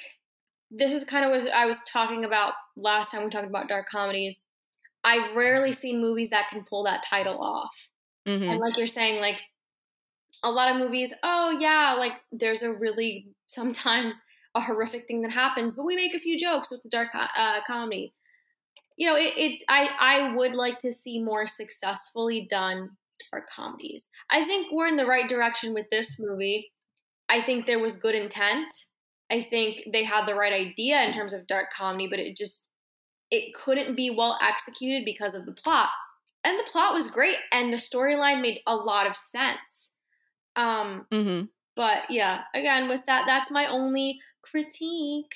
this 0.71 0.93
is 0.93 1.05
kind 1.05 1.25
of 1.25 1.31
what 1.31 1.53
I 1.53 1.67
was 1.67 1.79
talking 1.91 2.25
about 2.25 2.53
last 2.77 3.11
time 3.11 3.25
we 3.25 3.31
talked 3.31 3.49
about 3.49 3.69
dark 3.69 3.89
comedies. 3.91 4.41
I've 5.05 5.35
rarely 5.35 5.73
seen 5.73 6.01
movies 6.01 6.31
that 6.31 6.49
can 6.49 6.65
pull 6.65 6.85
that 6.85 7.05
title 7.09 7.39
off. 7.41 7.75
Mm-hmm. 8.27 8.51
And 8.51 8.61
like 8.61 8.77
you're 8.77 8.87
saying, 8.87 9.21
like 9.21 9.41
a 10.43 10.51
lot 10.51 10.71
of 10.71 10.77
movies, 10.77 11.13
oh 11.23 11.57
yeah, 11.59 11.97
like 11.99 12.13
there's 12.33 12.63
a 12.63 12.73
really 12.73 13.29
sometimes 13.47 14.15
a 14.59 14.61
horrific 14.61 15.07
thing 15.07 15.23
that 15.23 15.33
happens, 15.33 15.75
but 15.75 15.85
we 15.85 15.97
make 15.97 16.15
a 16.15 16.21
few 16.21 16.39
jokes 16.39 16.71
with 16.71 16.83
the 16.83 16.89
dark 16.89 17.09
uh, 17.15 17.61
comedy. 17.67 18.15
You 18.97 19.09
know, 19.09 19.17
it, 19.17 19.33
it. 19.37 19.63
I 19.69 19.89
I 20.01 20.35
would 20.35 20.55
like 20.55 20.79
to 20.81 20.93
see 20.93 21.23
more 21.23 21.47
successfully 21.47 22.47
done 22.51 22.91
dark 23.31 23.45
comedies. 23.55 24.09
I 24.31 24.45
think 24.45 24.73
we're 24.73 24.89
in 24.89 24.97
the 24.97 25.07
right 25.07 25.29
direction 25.29 25.75
with 25.75 25.87
this 25.91 26.19
movie. 26.19 26.73
I 27.29 27.43
think 27.43 27.67
there 27.67 27.79
was 27.79 27.97
good 27.97 28.15
intent. 28.15 28.73
I 29.31 29.43
think 29.43 29.85
they 29.93 30.05
had 30.05 30.27
the 30.27 30.35
right 30.35 30.53
idea 30.53 31.03
in 31.03 31.13
terms 31.13 31.33
of 31.33 31.47
dark 31.47 31.67
comedy, 31.73 32.09
but 32.09 32.19
it 32.19 32.37
just 32.37 32.69
it 33.31 33.55
couldn't 33.55 33.95
be 33.95 34.11
well 34.11 34.39
executed 34.43 35.05
because 35.05 35.35
of 35.35 35.45
the 35.45 35.53
plot. 35.53 35.91
And 36.45 36.59
the 36.59 36.71
plot 36.71 36.95
was 36.95 37.11
great 37.11 37.37
and 37.53 37.73
the 37.73 37.77
storyline 37.77 38.41
made 38.41 38.61
a 38.67 38.75
lot 38.75 39.07
of 39.07 39.17
sense. 39.17 39.93
Um 40.57 41.07
mm-hmm. 41.13 41.47
but 41.77 42.11
yeah, 42.11 42.43
again 42.55 42.89
with 42.89 43.03
that 43.07 43.25
that's 43.27 43.51
my 43.51 43.67
only 43.67 44.19
critique. 44.51 45.35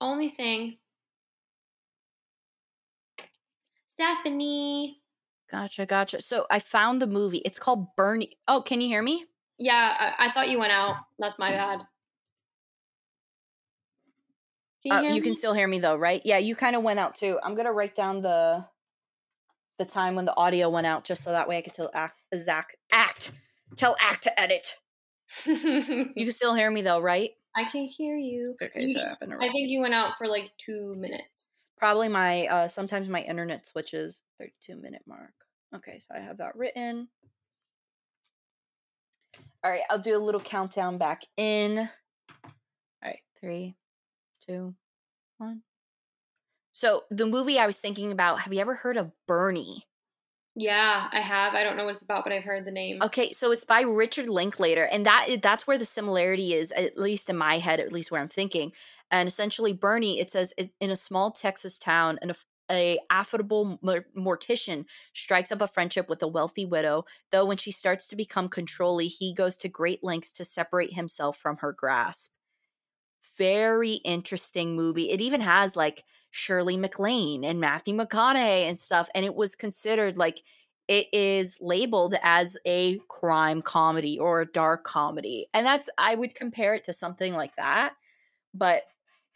Only 0.00 0.28
thing. 0.28 0.78
Stephanie. 3.92 4.98
Gotcha, 5.50 5.86
gotcha. 5.86 6.20
So 6.22 6.46
I 6.50 6.58
found 6.58 7.00
the 7.00 7.06
movie. 7.06 7.42
It's 7.44 7.58
called 7.58 7.94
Bernie. 7.96 8.36
Oh, 8.48 8.62
can 8.62 8.80
you 8.80 8.88
hear 8.88 9.02
me? 9.02 9.26
Yeah, 9.58 10.14
I, 10.18 10.26
I 10.26 10.32
thought 10.32 10.48
you 10.48 10.58
went 10.58 10.72
out. 10.72 10.96
That's 11.18 11.38
my 11.38 11.50
bad. 11.50 11.82
Can 14.82 15.04
you, 15.04 15.10
uh, 15.10 15.14
you 15.14 15.22
can 15.22 15.34
still 15.34 15.54
hear 15.54 15.68
me 15.68 15.78
though, 15.78 15.96
right? 15.96 16.20
Yeah, 16.24 16.38
you 16.38 16.56
kind 16.56 16.74
of 16.74 16.82
went 16.82 16.98
out 16.98 17.14
too. 17.14 17.38
I'm 17.42 17.54
gonna 17.54 17.72
write 17.72 17.94
down 17.94 18.22
the 18.22 18.64
the 19.78 19.84
time 19.84 20.16
when 20.16 20.24
the 20.24 20.36
audio 20.36 20.68
went 20.70 20.86
out, 20.86 21.04
just 21.04 21.22
so 21.22 21.30
that 21.30 21.48
way 21.48 21.58
I 21.58 21.60
can 21.60 21.72
tell 21.72 21.90
act, 21.94 22.20
Zach 22.36 22.76
act, 22.90 23.30
tell 23.76 23.94
act 24.00 24.24
to 24.24 24.40
edit. 24.40 24.74
You 25.46 26.12
can 26.16 26.30
still 26.30 26.54
hear 26.54 26.70
me 26.70 26.82
though, 26.82 27.00
right? 27.00 27.30
I 27.56 27.64
can 27.64 27.84
hear 27.84 28.16
you. 28.16 28.56
Okay, 28.62 28.82
you 28.82 28.88
so 28.88 29.00
just, 29.00 29.14
I 29.20 29.48
think 29.52 29.68
you 29.68 29.80
went 29.80 29.94
out 29.94 30.16
for 30.16 30.26
like 30.26 30.50
two 30.58 30.94
minutes. 30.96 31.48
Probably 31.76 32.08
my 32.08 32.46
uh 32.46 32.68
sometimes 32.68 33.08
my 33.08 33.22
internet 33.22 33.66
switches 33.66 34.22
32 34.38 34.76
minute 34.76 35.02
mark. 35.06 35.32
Okay, 35.74 35.98
so 35.98 36.14
I 36.14 36.20
have 36.20 36.38
that 36.38 36.56
written. 36.56 37.08
All 39.64 39.70
right, 39.70 39.82
I'll 39.90 39.98
do 39.98 40.16
a 40.16 40.18
little 40.18 40.40
countdown 40.40 40.98
back 40.98 41.22
in. 41.36 41.78
All 41.78 42.50
right, 43.02 43.20
three, 43.40 43.76
two, 44.46 44.74
one. 45.38 45.62
So 46.72 47.02
the 47.10 47.26
movie 47.26 47.58
I 47.58 47.66
was 47.66 47.78
thinking 47.78 48.12
about, 48.12 48.40
have 48.40 48.52
you 48.52 48.60
ever 48.60 48.74
heard 48.74 48.96
of 48.96 49.12
Bernie? 49.28 49.84
Yeah, 50.54 51.08
I 51.10 51.20
have. 51.20 51.54
I 51.54 51.64
don't 51.64 51.76
know 51.76 51.84
what 51.84 51.94
it's 51.94 52.02
about, 52.02 52.24
but 52.24 52.32
I've 52.32 52.44
heard 52.44 52.66
the 52.66 52.70
name. 52.70 53.02
Okay, 53.02 53.32
so 53.32 53.52
it's 53.52 53.64
by 53.64 53.80
Richard 53.82 54.28
Linklater, 54.28 54.84
and 54.84 55.06
that 55.06 55.40
that's 55.42 55.66
where 55.66 55.78
the 55.78 55.86
similarity 55.86 56.52
is, 56.52 56.72
at 56.72 56.98
least 56.98 57.30
in 57.30 57.36
my 57.38 57.58
head, 57.58 57.80
at 57.80 57.92
least 57.92 58.10
where 58.10 58.20
I'm 58.20 58.28
thinking. 58.28 58.72
And 59.10 59.26
essentially, 59.28 59.72
Bernie, 59.72 60.20
it 60.20 60.30
says 60.30 60.52
in 60.80 60.90
a 60.90 60.96
small 60.96 61.30
Texas 61.30 61.78
town, 61.78 62.18
and 62.20 62.30
a 62.30 62.34
a 62.70 62.98
affable 63.10 63.78
mortician 64.16 64.84
strikes 65.12 65.52
up 65.52 65.60
a 65.60 65.66
friendship 65.68 66.08
with 66.08 66.22
a 66.22 66.28
wealthy 66.28 66.64
widow, 66.64 67.04
though 67.30 67.44
when 67.44 67.56
she 67.56 67.70
starts 67.70 68.06
to 68.06 68.16
become 68.16 68.48
controlly, 68.48 69.08
he 69.08 69.34
goes 69.34 69.56
to 69.56 69.68
great 69.68 70.02
lengths 70.02 70.32
to 70.32 70.44
separate 70.44 70.94
himself 70.94 71.36
from 71.36 71.56
her 71.58 71.72
grasp. 71.72 72.30
Very 73.36 73.94
interesting 74.04 74.76
movie. 74.76 75.10
It 75.10 75.20
even 75.20 75.40
has 75.40 75.76
like 75.76 76.04
Shirley 76.32 76.76
MacLaine 76.76 77.44
and 77.44 77.60
Matthew 77.60 77.94
McConaughey 77.94 78.68
and 78.68 78.78
stuff, 78.78 79.08
and 79.14 79.24
it 79.24 79.34
was 79.34 79.54
considered 79.54 80.16
like 80.16 80.42
it 80.88 81.06
is 81.12 81.58
labeled 81.60 82.14
as 82.22 82.56
a 82.66 82.98
crime 83.08 83.62
comedy 83.62 84.18
or 84.18 84.40
a 84.40 84.50
dark 84.50 84.82
comedy. 84.82 85.46
And 85.54 85.64
that's 85.64 85.88
I 85.98 86.16
would 86.16 86.34
compare 86.34 86.74
it 86.74 86.84
to 86.84 86.92
something 86.92 87.34
like 87.34 87.54
that. 87.56 87.94
But 88.54 88.82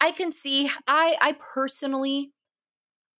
I 0.01 0.11
can 0.11 0.31
see 0.31 0.69
I 0.87 1.15
I 1.21 1.35
personally 1.53 2.33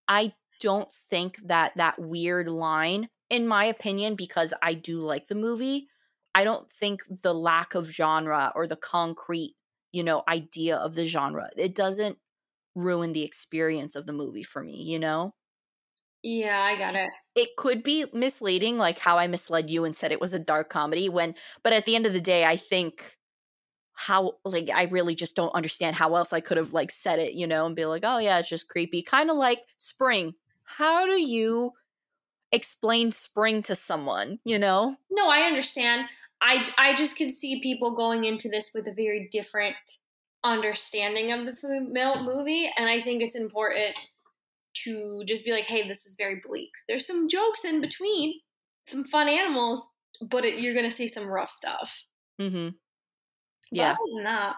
I 0.07 0.33
don't 0.59 0.91
think 0.91 1.37
that 1.45 1.73
that 1.77 1.99
weird 1.99 2.47
line, 2.47 3.09
in 3.29 3.47
my 3.47 3.65
opinion, 3.65 4.15
because 4.15 4.53
I 4.61 4.73
do 4.73 5.01
like 5.01 5.27
the 5.27 5.35
movie, 5.35 5.87
I 6.33 6.43
don't 6.43 6.71
think 6.71 7.03
the 7.21 7.33
lack 7.33 7.75
of 7.75 7.91
genre 7.91 8.51
or 8.55 8.67
the 8.67 8.75
concrete, 8.75 9.55
you 9.91 10.03
know, 10.03 10.23
idea 10.27 10.77
of 10.77 10.95
the 10.95 11.05
genre, 11.05 11.49
it 11.55 11.75
doesn't 11.75 12.17
ruin 12.77 13.13
the 13.13 13.23
experience 13.23 13.95
of 13.95 14.05
the 14.05 14.13
movie 14.13 14.43
for 14.43 14.63
me, 14.63 14.83
you 14.83 14.99
know? 14.99 15.35
Yeah, 16.23 16.61
I 16.61 16.77
got 16.77 16.95
it. 16.95 17.09
It 17.35 17.55
could 17.55 17.83
be 17.83 18.05
misleading, 18.13 18.77
like 18.77 18.97
how 18.97 19.17
I 19.17 19.27
misled 19.27 19.69
you 19.69 19.85
and 19.85 19.95
said 19.95 20.11
it 20.11 20.19
was 20.21 20.33
a 20.33 20.39
dark 20.39 20.69
comedy 20.69 21.07
when, 21.07 21.35
but 21.63 21.73
at 21.73 21.85
the 21.85 21.95
end 21.95 22.05
of 22.07 22.13
the 22.13 22.21
day, 22.21 22.45
I 22.45 22.55
think 22.55 23.17
how 23.93 24.39
like 24.45 24.69
I 24.69 24.85
really 24.85 25.15
just 25.15 25.35
don't 25.35 25.53
understand 25.55 25.95
how 25.95 26.15
else 26.15 26.33
I 26.33 26.41
could 26.41 26.57
have 26.57 26.73
like 26.73 26.91
said 26.91 27.19
it, 27.19 27.33
you 27.33 27.47
know, 27.47 27.65
and 27.67 27.75
be 27.75 27.85
like, 27.85 28.03
"Oh 28.05 28.19
yeah, 28.19 28.39
it's 28.39 28.49
just 28.49 28.69
creepy." 28.69 29.03
Kind 29.03 29.29
of 29.31 29.37
like 29.37 29.61
spring. 29.77 30.35
How 30.63 31.05
do 31.05 31.21
you 31.21 31.73
explain 32.51 33.11
spring 33.13 33.63
to 33.63 33.75
someone, 33.75 34.39
you 34.45 34.59
know? 34.59 34.97
No, 35.09 35.29
I 35.29 35.41
understand. 35.41 36.07
I 36.41 36.71
I 36.77 36.95
just 36.95 37.15
can 37.15 37.31
see 37.31 37.61
people 37.61 37.95
going 37.95 38.25
into 38.25 38.49
this 38.49 38.71
with 38.73 38.87
a 38.87 38.93
very 38.93 39.27
different 39.31 39.75
understanding 40.43 41.31
of 41.31 41.45
the 41.45 41.55
female 41.55 42.23
movie, 42.23 42.71
and 42.77 42.87
I 42.87 43.01
think 43.01 43.21
it's 43.21 43.35
important 43.35 43.95
to 44.83 45.23
just 45.25 45.43
be 45.43 45.51
like, 45.51 45.65
hey, 45.65 45.87
this 45.87 46.05
is 46.05 46.15
very 46.17 46.41
bleak. 46.47 46.71
There's 46.87 47.07
some 47.07 47.27
jokes 47.27 47.65
in 47.65 47.81
between, 47.81 48.39
some 48.87 49.05
fun 49.05 49.27
animals, 49.27 49.81
but 50.21 50.45
it, 50.45 50.59
you're 50.59 50.75
gonna 50.75 50.91
see 50.91 51.07
some 51.07 51.25
rough 51.25 51.51
stuff. 51.51 51.91
Mm-hmm. 52.39 52.69
Yeah. 53.71 53.93
But 53.93 54.01
other 54.01 54.15
than 54.15 54.23
that, 54.25 54.55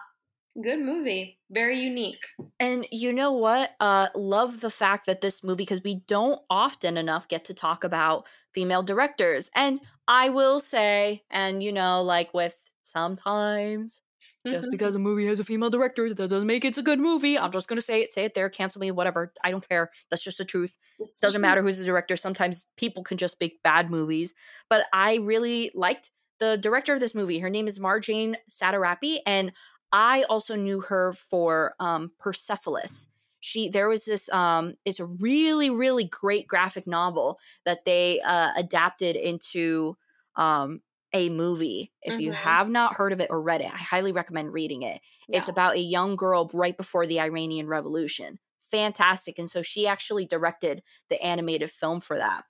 good 0.62 0.80
movie. 0.80 1.38
Very 1.50 1.80
unique. 1.80 2.22
And 2.58 2.86
you 2.90 3.12
know 3.12 3.32
what? 3.32 3.72
Uh 3.80 4.08
love 4.14 4.60
the 4.60 4.70
fact 4.70 5.06
that 5.06 5.20
this 5.20 5.42
movie 5.42 5.62
because 5.62 5.82
we 5.82 5.96
don't 6.06 6.40
often 6.50 6.96
enough 6.96 7.28
get 7.28 7.44
to 7.46 7.54
talk 7.54 7.84
about 7.84 8.26
female 8.52 8.82
directors. 8.82 9.50
And 9.54 9.80
I 10.08 10.28
will 10.28 10.60
say, 10.60 11.24
and 11.30 11.62
you 11.62 11.72
know, 11.72 12.02
like 12.02 12.34
with 12.34 12.56
sometimes 12.82 14.02
just 14.46 14.64
mm-hmm. 14.64 14.70
because 14.70 14.94
a 14.94 14.98
movie 14.98 15.26
has 15.26 15.38
a 15.38 15.44
female 15.44 15.70
director, 15.70 16.08
that 16.08 16.28
doesn't 16.28 16.46
make 16.46 16.64
it 16.64 16.78
a 16.78 16.82
good 16.82 16.98
movie. 16.98 17.38
I'm 17.38 17.52
just 17.52 17.68
gonna 17.68 17.80
say 17.80 18.00
it, 18.00 18.10
say 18.10 18.24
it 18.24 18.34
there, 18.34 18.48
cancel 18.48 18.80
me, 18.80 18.90
whatever. 18.90 19.32
I 19.44 19.50
don't 19.50 19.66
care. 19.68 19.90
That's 20.10 20.22
just 20.22 20.38
the 20.38 20.44
truth. 20.44 20.78
Doesn't 21.20 21.40
matter 21.40 21.62
who's 21.62 21.78
the 21.78 21.84
director. 21.84 22.16
Sometimes 22.16 22.66
people 22.76 23.04
can 23.04 23.18
just 23.18 23.36
make 23.40 23.62
bad 23.62 23.90
movies. 23.90 24.34
But 24.68 24.86
I 24.92 25.16
really 25.16 25.70
liked 25.74 26.10
the 26.38 26.56
director 26.56 26.94
of 26.94 27.00
this 27.00 27.14
movie. 27.14 27.38
Her 27.38 27.50
name 27.50 27.66
is 27.66 27.78
Marjane 27.78 28.34
Satrapi, 28.50 29.18
and 29.26 29.52
I 29.92 30.24
also 30.24 30.56
knew 30.56 30.80
her 30.80 31.12
for 31.12 31.74
um, 31.78 32.12
Persepolis. 32.18 33.08
She 33.40 33.68
there 33.68 33.88
was 33.88 34.04
this 34.04 34.28
um, 34.30 34.74
it's 34.84 35.00
a 35.00 35.06
really 35.06 35.70
really 35.70 36.04
great 36.04 36.46
graphic 36.46 36.86
novel 36.86 37.38
that 37.64 37.84
they 37.84 38.20
uh, 38.20 38.50
adapted 38.56 39.16
into 39.16 39.96
um, 40.36 40.80
a 41.12 41.28
movie. 41.30 41.92
If 42.02 42.14
mm-hmm. 42.14 42.22
you 42.22 42.32
have 42.32 42.70
not 42.70 42.94
heard 42.94 43.12
of 43.12 43.20
it 43.20 43.30
or 43.30 43.40
read 43.40 43.60
it, 43.60 43.72
I 43.72 43.76
highly 43.76 44.12
recommend 44.12 44.52
reading 44.52 44.82
it. 44.82 45.00
Yeah. 45.28 45.38
It's 45.38 45.48
about 45.48 45.74
a 45.74 45.80
young 45.80 46.16
girl 46.16 46.50
right 46.52 46.76
before 46.76 47.06
the 47.06 47.20
Iranian 47.20 47.66
Revolution. 47.66 48.38
Fantastic. 48.70 49.38
And 49.38 49.50
so 49.50 49.62
she 49.62 49.86
actually 49.86 50.26
directed 50.26 50.82
the 51.08 51.20
animated 51.20 51.70
film 51.70 52.00
for 52.00 52.16
that. 52.16 52.44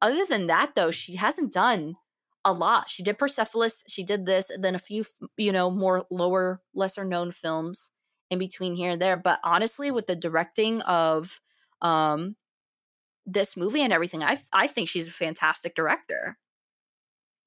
Other 0.00 0.24
than 0.26 0.46
that, 0.46 0.74
though, 0.74 0.90
she 0.90 1.16
hasn't 1.16 1.52
done 1.52 1.96
a 2.44 2.52
lot. 2.52 2.90
She 2.90 3.02
did 3.02 3.18
Persepolis, 3.18 3.82
she 3.88 4.04
did 4.04 4.26
this, 4.26 4.50
and 4.50 4.62
then 4.62 4.74
a 4.74 4.78
few, 4.78 5.04
you 5.36 5.50
know, 5.50 5.70
more 5.70 6.06
lower, 6.10 6.60
lesser 6.74 7.04
known 7.04 7.30
films 7.30 7.90
in 8.30 8.38
between 8.38 8.74
here 8.74 8.90
and 8.90 9.02
there. 9.02 9.16
But 9.16 9.40
honestly, 9.42 9.90
with 9.90 10.06
the 10.06 10.16
directing 10.16 10.82
of 10.82 11.40
um 11.82 12.36
this 13.26 13.56
movie 13.56 13.80
and 13.80 13.92
everything, 13.92 14.22
I 14.22 14.38
I 14.52 14.66
think 14.66 14.88
she's 14.88 15.08
a 15.08 15.12
fantastic 15.12 15.74
director. 15.74 16.36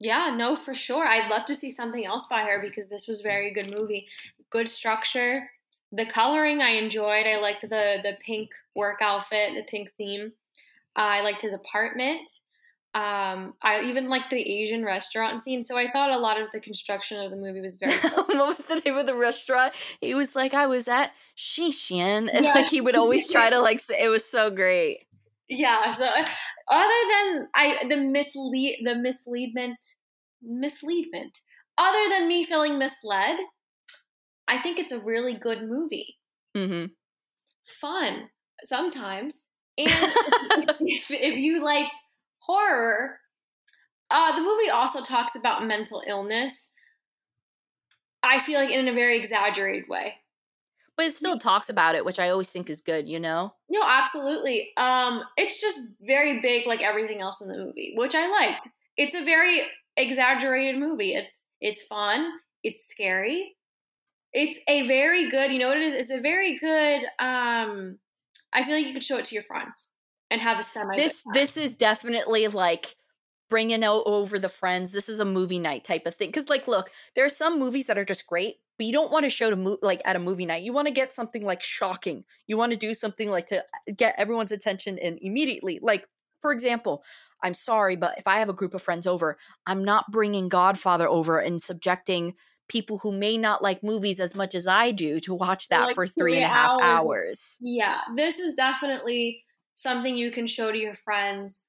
Yeah, 0.00 0.34
no, 0.36 0.54
for 0.54 0.74
sure. 0.74 1.06
I'd 1.06 1.30
love 1.30 1.44
to 1.46 1.54
see 1.54 1.70
something 1.70 2.06
else 2.06 2.26
by 2.26 2.42
her 2.42 2.60
because 2.60 2.88
this 2.88 3.08
was 3.08 3.20
very 3.20 3.52
good 3.52 3.70
movie. 3.70 4.06
Good 4.50 4.68
structure. 4.68 5.50
The 5.90 6.06
coloring 6.06 6.60
I 6.60 6.70
enjoyed. 6.70 7.26
I 7.26 7.36
liked 7.40 7.62
the 7.62 7.98
the 8.02 8.16
pink 8.24 8.50
work 8.74 8.98
outfit, 9.00 9.54
the 9.54 9.62
pink 9.68 9.90
theme. 9.96 10.32
Uh, 10.96 11.02
I 11.02 11.20
liked 11.22 11.42
his 11.42 11.52
apartment. 11.52 12.28
Um, 12.94 13.54
I 13.62 13.82
even 13.82 14.08
liked 14.08 14.30
the 14.30 14.40
Asian 14.40 14.84
restaurant 14.84 15.42
scene. 15.42 15.62
So 15.62 15.76
I 15.76 15.90
thought 15.90 16.10
a 16.10 16.18
lot 16.18 16.40
of 16.40 16.50
the 16.52 16.60
construction 16.60 17.20
of 17.20 17.30
the 17.30 17.36
movie 17.36 17.60
was 17.60 17.76
very. 17.76 17.96
what 17.98 18.28
was 18.28 18.58
the 18.58 18.80
name 18.84 18.96
of 18.96 19.06
the 19.06 19.14
restaurant? 19.14 19.74
He 20.00 20.14
was 20.14 20.34
like, 20.34 20.54
I 20.54 20.66
was 20.66 20.88
at 20.88 21.12
Shishin, 21.36 22.28
and 22.32 22.44
yeah. 22.44 22.54
like 22.54 22.66
he 22.66 22.80
would 22.80 22.96
always 22.96 23.28
try 23.28 23.50
to 23.50 23.60
like 23.60 23.80
say 23.80 24.02
it 24.02 24.08
was 24.08 24.24
so 24.24 24.50
great. 24.50 25.07
Yeah. 25.48 25.90
So 25.92 26.06
other 26.06 27.00
than 27.10 27.48
I 27.54 27.84
the 27.88 27.96
mislead 27.96 28.80
the 28.84 28.94
misleadment 28.94 29.78
misleadment. 30.42 31.38
Other 31.76 32.08
than 32.10 32.28
me 32.28 32.44
feeling 32.44 32.78
misled, 32.78 33.38
I 34.48 34.60
think 34.60 34.78
it's 34.78 34.92
a 34.92 34.98
really 34.98 35.34
good 35.34 35.62
movie. 35.62 36.16
Mm-hmm. 36.56 36.86
Fun 37.80 38.30
sometimes, 38.64 39.42
and 39.76 39.88
if, 40.80 41.10
if 41.10 41.38
you 41.38 41.64
like 41.64 41.86
horror, 42.40 43.20
uh, 44.10 44.34
the 44.34 44.42
movie 44.42 44.70
also 44.70 45.02
talks 45.02 45.36
about 45.36 45.66
mental 45.66 46.02
illness. 46.06 46.70
I 48.22 48.40
feel 48.40 48.58
like 48.58 48.70
in 48.70 48.88
a 48.88 48.92
very 48.92 49.16
exaggerated 49.16 49.88
way 49.88 50.14
but 50.98 51.06
it 51.06 51.16
still 51.16 51.38
talks 51.38 51.70
about 51.70 51.94
it 51.94 52.04
which 52.04 52.18
i 52.18 52.28
always 52.28 52.50
think 52.50 52.68
is 52.68 52.82
good 52.82 53.08
you 53.08 53.18
know? 53.18 53.54
No 53.70 53.82
absolutely 53.86 54.68
um 54.76 55.22
it's 55.38 55.58
just 55.58 55.78
very 56.02 56.40
big 56.42 56.66
like 56.66 56.82
everything 56.82 57.22
else 57.22 57.40
in 57.40 57.48
the 57.48 57.56
movie 57.56 57.94
which 57.96 58.14
i 58.14 58.28
liked. 58.28 58.68
It's 58.98 59.14
a 59.14 59.24
very 59.24 59.62
exaggerated 59.96 60.78
movie 60.78 61.14
it's 61.14 61.34
it's 61.60 61.82
fun 61.82 62.30
it's 62.62 62.86
scary 62.88 63.56
it's 64.32 64.58
a 64.68 64.86
very 64.86 65.30
good 65.30 65.52
you 65.52 65.58
know 65.58 65.68
what 65.68 65.78
it 65.78 65.84
is? 65.84 65.94
It's 65.94 66.10
a 66.10 66.20
very 66.20 66.58
good 66.58 67.02
um 67.18 67.98
i 68.52 68.64
feel 68.64 68.74
like 68.74 68.86
you 68.86 68.92
could 68.92 69.04
show 69.04 69.16
it 69.16 69.24
to 69.26 69.34
your 69.34 69.44
friends 69.44 69.88
and 70.30 70.40
have 70.40 70.58
a 70.58 70.62
semi 70.62 70.96
this 70.96 71.22
this 71.32 71.56
is 71.56 71.74
definitely 71.74 72.48
like 72.48 72.96
bringing 73.48 73.82
out 73.82 74.02
over 74.04 74.38
the 74.38 74.48
friends 74.48 74.90
this 74.90 75.08
is 75.08 75.20
a 75.20 75.24
movie 75.24 75.58
night 75.58 75.84
type 75.84 76.06
of 76.06 76.14
thing 76.14 76.28
because 76.28 76.48
like 76.48 76.68
look 76.68 76.90
there 77.14 77.24
are 77.24 77.30
some 77.30 77.58
movies 77.58 77.86
that 77.86 77.96
are 77.96 78.04
just 78.04 78.26
great 78.26 78.56
but 78.78 78.86
you 78.86 78.92
don't 78.92 79.10
want 79.10 79.24
to 79.24 79.30
show 79.30 79.50
to 79.50 79.56
mo- 79.56 79.78
like 79.82 80.00
at 80.04 80.16
a 80.16 80.20
movie 80.20 80.46
night. 80.46 80.62
You 80.62 80.72
want 80.72 80.86
to 80.86 80.94
get 80.94 81.12
something 81.12 81.44
like 81.44 81.62
shocking. 81.62 82.24
You 82.46 82.56
want 82.56 82.70
to 82.70 82.78
do 82.78 82.94
something 82.94 83.28
like 83.30 83.46
to 83.46 83.58
uh, 83.58 83.92
get 83.96 84.14
everyone's 84.16 84.52
attention 84.52 84.98
and 84.98 85.18
immediately. 85.20 85.80
Like 85.82 86.06
for 86.40 86.52
example, 86.52 87.02
I'm 87.42 87.54
sorry, 87.54 87.96
but 87.96 88.14
if 88.18 88.26
I 88.26 88.38
have 88.38 88.48
a 88.48 88.54
group 88.54 88.74
of 88.74 88.82
friends 88.82 89.06
over, 89.06 89.36
I'm 89.66 89.84
not 89.84 90.10
bringing 90.10 90.48
Godfather 90.48 91.08
over 91.08 91.38
and 91.38 91.60
subjecting 91.60 92.34
people 92.68 92.98
who 92.98 93.12
may 93.12 93.36
not 93.38 93.62
like 93.62 93.82
movies 93.82 94.20
as 94.20 94.34
much 94.34 94.54
as 94.54 94.66
I 94.66 94.92
do 94.92 95.20
to 95.20 95.34
watch 95.34 95.68
that 95.68 95.86
like 95.86 95.94
for 95.94 96.06
three 96.06 96.36
and 96.36 96.44
a 96.44 96.48
half 96.48 96.70
hours. 96.72 96.82
hours. 96.82 97.56
Yeah, 97.60 97.98
this 98.14 98.38
is 98.38 98.54
definitely 98.54 99.44
something 99.74 100.16
you 100.16 100.30
can 100.30 100.46
show 100.46 100.70
to 100.70 100.78
your 100.78 100.94
friends 100.94 101.62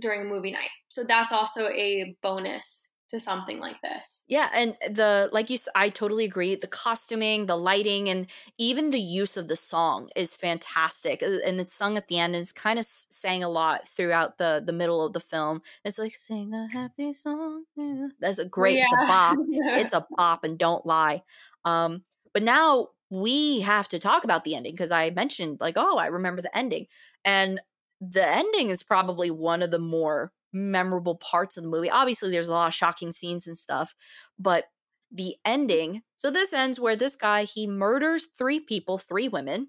during 0.00 0.22
a 0.22 0.24
movie 0.24 0.50
night. 0.50 0.70
So 0.88 1.04
that's 1.04 1.32
also 1.32 1.68
a 1.68 2.16
bonus 2.22 2.88
to 3.12 3.20
something 3.20 3.60
like 3.60 3.80
this. 3.82 4.22
Yeah, 4.26 4.48
and 4.54 4.76
the 4.90 5.28
like 5.32 5.50
you 5.50 5.58
I 5.74 5.90
totally 5.90 6.24
agree. 6.24 6.54
The 6.54 6.66
costuming, 6.66 7.46
the 7.46 7.56
lighting 7.56 8.08
and 8.08 8.26
even 8.58 8.90
the 8.90 9.00
use 9.00 9.36
of 9.36 9.48
the 9.48 9.56
song 9.56 10.08
is 10.16 10.34
fantastic. 10.34 11.22
Uh, 11.22 11.38
and 11.44 11.60
it's 11.60 11.74
sung 11.74 11.96
at 11.96 12.08
the 12.08 12.18
end 12.18 12.34
and 12.34 12.42
it's 12.42 12.52
kind 12.52 12.78
of 12.78 12.86
sang 12.86 13.44
a 13.44 13.48
lot 13.48 13.86
throughout 13.86 14.38
the 14.38 14.62
the 14.64 14.72
middle 14.72 15.04
of 15.04 15.12
the 15.12 15.20
film. 15.20 15.62
It's 15.84 15.98
like 15.98 16.16
sing 16.16 16.54
a 16.54 16.68
happy 16.72 17.12
song. 17.12 17.64
Yeah. 17.76 18.08
That's 18.20 18.38
a 18.38 18.44
great 18.44 18.78
yeah. 18.78 18.84
it's 18.84 18.92
a 18.92 19.06
bop. 19.06 19.36
it's 19.48 19.92
a 19.92 20.06
bop 20.16 20.44
and 20.44 20.58
don't 20.58 20.86
lie. 20.86 21.22
Um 21.64 22.02
but 22.32 22.42
now 22.42 22.88
we 23.10 23.60
have 23.60 23.88
to 23.88 23.98
talk 23.98 24.24
about 24.24 24.44
the 24.44 24.54
ending 24.54 24.72
because 24.72 24.90
I 24.90 25.10
mentioned 25.10 25.58
like 25.60 25.76
oh, 25.76 25.98
I 25.98 26.06
remember 26.06 26.40
the 26.40 26.56
ending. 26.56 26.86
And 27.24 27.60
the 28.00 28.26
ending 28.26 28.70
is 28.70 28.82
probably 28.82 29.30
one 29.30 29.62
of 29.62 29.70
the 29.70 29.78
more 29.78 30.32
memorable 30.52 31.16
parts 31.16 31.56
of 31.56 31.62
the 31.62 31.68
movie. 31.68 31.90
Obviously, 31.90 32.30
there's 32.30 32.48
a 32.48 32.52
lot 32.52 32.68
of 32.68 32.74
shocking 32.74 33.10
scenes 33.10 33.46
and 33.46 33.56
stuff, 33.56 33.94
but 34.38 34.66
the 35.10 35.36
ending. 35.44 36.02
So 36.16 36.30
this 36.30 36.52
ends 36.52 36.80
where 36.80 36.96
this 36.96 37.16
guy 37.16 37.44
he 37.44 37.66
murders 37.66 38.28
three 38.36 38.60
people, 38.60 38.98
three 38.98 39.28
women. 39.28 39.68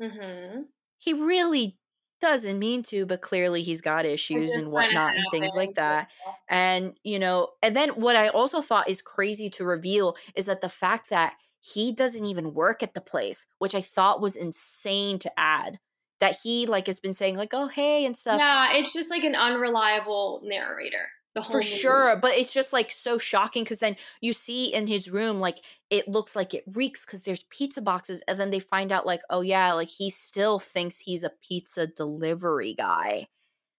Mm-hmm. 0.00 0.62
He 0.98 1.14
really 1.14 1.78
doesn't 2.20 2.58
mean 2.58 2.82
to, 2.84 3.04
but 3.04 3.20
clearly 3.20 3.62
he's 3.62 3.80
got 3.80 4.04
issues 4.04 4.52
and 4.52 4.70
whatnot 4.70 5.16
and 5.16 5.24
things 5.32 5.50
like 5.56 5.74
that. 5.74 6.08
And 6.48 6.94
you 7.02 7.18
know, 7.18 7.48
and 7.62 7.74
then 7.74 7.90
what 7.90 8.16
I 8.16 8.28
also 8.28 8.60
thought 8.60 8.88
is 8.88 9.02
crazy 9.02 9.50
to 9.50 9.64
reveal 9.64 10.16
is 10.36 10.46
that 10.46 10.60
the 10.60 10.68
fact 10.68 11.10
that 11.10 11.34
he 11.60 11.92
doesn't 11.92 12.24
even 12.24 12.54
work 12.54 12.82
at 12.82 12.94
the 12.94 13.00
place, 13.00 13.46
which 13.58 13.74
I 13.74 13.80
thought 13.80 14.20
was 14.20 14.36
insane 14.36 15.18
to 15.20 15.32
add 15.38 15.78
that 16.22 16.38
he 16.40 16.66
like 16.66 16.86
has 16.86 17.00
been 17.00 17.12
saying 17.12 17.36
like 17.36 17.52
oh 17.52 17.66
hey 17.66 18.06
and 18.06 18.16
stuff 18.16 18.38
yeah 18.38 18.72
it's 18.74 18.92
just 18.92 19.10
like 19.10 19.24
an 19.24 19.34
unreliable 19.34 20.40
narrator 20.44 21.08
The 21.34 21.42
for 21.42 21.54
movie. 21.54 21.66
sure 21.66 22.16
but 22.22 22.34
it's 22.34 22.52
just 22.52 22.72
like 22.72 22.92
so 22.92 23.18
shocking 23.18 23.64
because 23.64 23.78
then 23.78 23.96
you 24.20 24.32
see 24.32 24.72
in 24.72 24.86
his 24.86 25.10
room 25.10 25.40
like 25.40 25.58
it 25.90 26.06
looks 26.06 26.36
like 26.36 26.54
it 26.54 26.62
reeks 26.74 27.04
because 27.04 27.24
there's 27.24 27.42
pizza 27.50 27.82
boxes 27.82 28.22
and 28.28 28.38
then 28.38 28.50
they 28.50 28.60
find 28.60 28.92
out 28.92 29.04
like 29.04 29.20
oh 29.30 29.40
yeah 29.40 29.72
like 29.72 29.88
he 29.88 30.10
still 30.10 30.60
thinks 30.60 30.96
he's 30.96 31.24
a 31.24 31.32
pizza 31.42 31.88
delivery 31.88 32.74
guy 32.78 33.26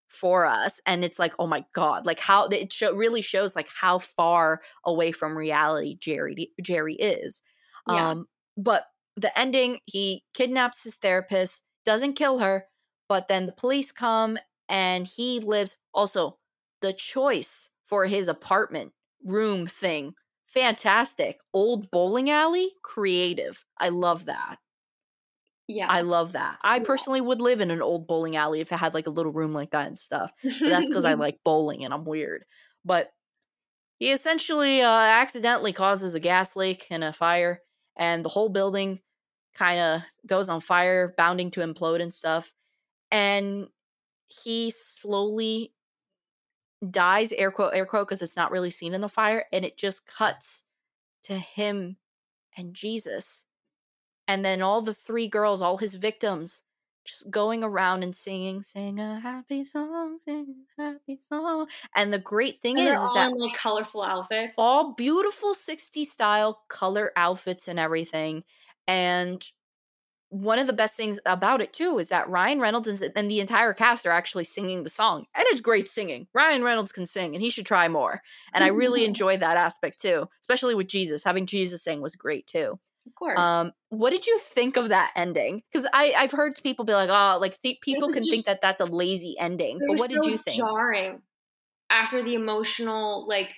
for 0.10 0.46
us 0.46 0.82
and 0.86 1.06
it's 1.06 1.20
like 1.20 1.34
oh 1.40 1.48
my 1.48 1.64
god 1.74 2.06
like 2.06 2.20
how 2.20 2.46
it 2.48 2.74
show, 2.74 2.94
really 2.94 3.22
shows 3.22 3.56
like 3.56 3.70
how 3.70 4.00
far 4.00 4.60
away 4.86 5.14
from 5.14 5.38
reality 5.38 5.96
jerry 5.98 6.52
jerry 6.62 6.96
is 6.96 7.42
yeah. 7.88 8.10
um 8.10 8.26
but 8.58 8.84
the 9.16 9.40
ending 9.40 9.80
he 9.86 10.24
kidnaps 10.34 10.84
his 10.84 10.96
therapist 10.96 11.64
doesn't 11.86 12.14
kill 12.14 12.40
her, 12.40 12.68
but 13.08 13.28
then 13.28 13.46
the 13.46 13.52
police 13.52 13.92
come 13.92 14.38
and 14.70 15.06
he 15.08 15.40
lives 15.40 15.78
also 15.94 16.38
the 16.82 16.94
choice 16.94 17.70
for 17.88 18.06
his 18.06 18.28
apartment 18.28 18.94
room 19.24 19.66
thing. 19.66 20.14
Fantastic. 20.48 21.40
Old 21.54 21.90
bowling 21.92 22.30
alley, 22.30 22.72
creative. 22.84 23.66
I 23.78 23.90
love 23.90 24.26
that. 24.26 24.58
Yeah. 25.68 25.88
I 25.90 26.02
love 26.02 26.34
that. 26.34 26.58
I 26.62 26.80
personally 26.80 27.22
would 27.22 27.42
live 27.42 27.62
in 27.62 27.72
an 27.72 27.82
old 27.82 28.06
bowling 28.06 28.36
alley 28.36 28.60
if 28.60 28.72
it 28.72 28.78
had 28.78 28.94
like 28.94 29.08
a 29.08 29.12
little 29.12 29.32
room 29.32 29.54
like 29.54 29.72
that 29.72 29.88
and 29.88 29.98
stuff. 29.98 30.32
But 30.44 30.70
that's 30.70 30.88
because 30.88 31.06
I 31.06 31.14
like 31.16 31.40
bowling 31.44 31.86
and 31.86 31.94
I'm 31.94 32.04
weird. 32.04 32.46
But 32.84 33.12
he 34.00 34.12
essentially 34.12 34.82
uh, 34.82 34.90
accidentally 34.90 35.72
causes 35.72 36.14
a 36.14 36.20
gas 36.20 36.56
leak 36.56 36.88
and 36.90 37.04
a 37.04 37.14
fire 37.14 37.62
and 37.96 38.24
the 38.26 38.30
whole 38.30 38.50
building 38.50 39.00
kind 39.54 39.80
of 39.80 40.02
goes 40.26 40.50
on 40.50 40.62
fire, 40.62 41.14
bounding 41.18 41.52
to 41.52 41.62
implode 41.62 42.02
and 42.02 42.14
stuff. 42.14 42.54
And 43.12 43.68
he 44.28 44.72
slowly 44.72 45.74
dies, 46.90 47.32
air 47.34 47.52
quote, 47.52 47.74
air 47.74 47.86
quote, 47.86 48.08
because 48.08 48.22
it's 48.22 48.36
not 48.36 48.52
really 48.52 48.72
seen 48.72 48.94
in 48.94 49.02
the 49.02 49.10
fire, 49.10 49.46
and 49.54 49.64
it 49.64 49.78
just 49.78 50.06
cuts 50.06 50.64
to 51.24 51.38
him 51.38 51.98
and 52.58 52.74
Jesus. 52.74 53.46
And 54.28 54.44
then 54.44 54.62
all 54.62 54.82
the 54.82 54.94
three 54.94 55.28
girls, 55.28 55.62
all 55.62 55.78
his 55.78 55.96
victims, 55.96 56.64
just 57.06 57.30
going 57.30 57.64
around 57.64 58.04
and 58.04 58.16
singing, 58.16 58.62
sing 58.62 59.00
a 59.00 59.20
happy 59.20 59.64
song, 59.64 60.18
sing 60.24 60.56
a 60.80 60.82
happy 60.82 61.20
song. 61.22 61.68
And 61.96 62.14
the 62.14 62.20
great 62.20 62.58
thing 62.58 62.80
and 62.80 62.88
is, 62.88 62.96
is 62.96 63.14
that 63.14 63.32
in, 63.32 63.38
like 63.38 63.56
colorful 63.56 64.02
outfits, 64.02 64.54
all 64.58 64.94
beautiful 64.94 65.54
60s 65.54 66.06
style 66.06 66.62
color 66.70 67.12
outfits 67.16 67.68
and 67.68 67.78
everything. 67.80 68.44
And 68.88 69.44
one 70.30 70.58
of 70.58 70.66
the 70.66 70.74
best 70.74 70.96
things 70.96 71.20
about 71.28 71.62
it 71.62 71.74
too 71.74 72.00
is 72.00 72.08
that 72.08 72.28
Ryan 72.28 72.60
Reynolds 72.60 73.04
and 73.04 73.30
the 73.30 73.40
entire 73.40 73.72
cast 73.72 74.06
are 74.08 74.12
actually 74.12 74.46
singing 74.46 74.82
the 74.82 74.90
song, 74.90 75.26
and 75.36 75.46
it's 75.50 75.62
great 75.62 75.88
singing. 75.88 76.28
Ryan 76.34 76.64
Reynolds 76.64 76.92
can 76.92 77.06
sing, 77.06 77.36
and 77.36 77.42
he 77.44 77.52
should 77.52 77.68
try 77.68 77.88
more. 77.88 78.22
And 78.54 78.64
I 78.64 78.68
really 78.68 79.06
enjoy 79.06 79.38
that 79.38 79.58
aspect 79.58 80.02
too, 80.02 80.28
especially 80.42 80.74
with 80.74 80.88
Jesus. 80.88 81.24
Having 81.24 81.46
Jesus 81.46 81.84
sing 81.84 82.02
was 82.02 82.16
great 82.16 82.48
too. 82.48 82.80
Of 83.06 83.16
course. 83.16 83.40
Um, 83.40 83.74
what 83.90 84.10
did 84.10 84.26
you 84.26 84.40
think 84.40 84.78
of 84.78 84.90
that 84.90 85.12
ending? 85.16 85.62
Because 85.72 85.88
I 85.94 86.14
I've 86.18 86.32
heard 86.32 86.60
people 86.64 86.86
be 86.86 86.94
like, 86.94 87.10
oh, 87.12 87.38
like 87.40 87.62
th- 87.62 87.82
people 87.82 88.10
can 88.10 88.24
just, 88.24 88.32
think 88.32 88.46
that 88.46 88.62
that's 88.62 88.82
a 88.82 88.86
lazy 88.86 89.36
ending. 89.40 89.80
But 89.88 90.00
what 90.00 90.10
so 90.10 90.22
did 90.22 90.32
you 90.32 90.38
think? 90.38 90.58
Jarring 90.58 91.22
after 91.90 92.24
the 92.24 92.34
emotional, 92.34 93.28
like 93.28 93.50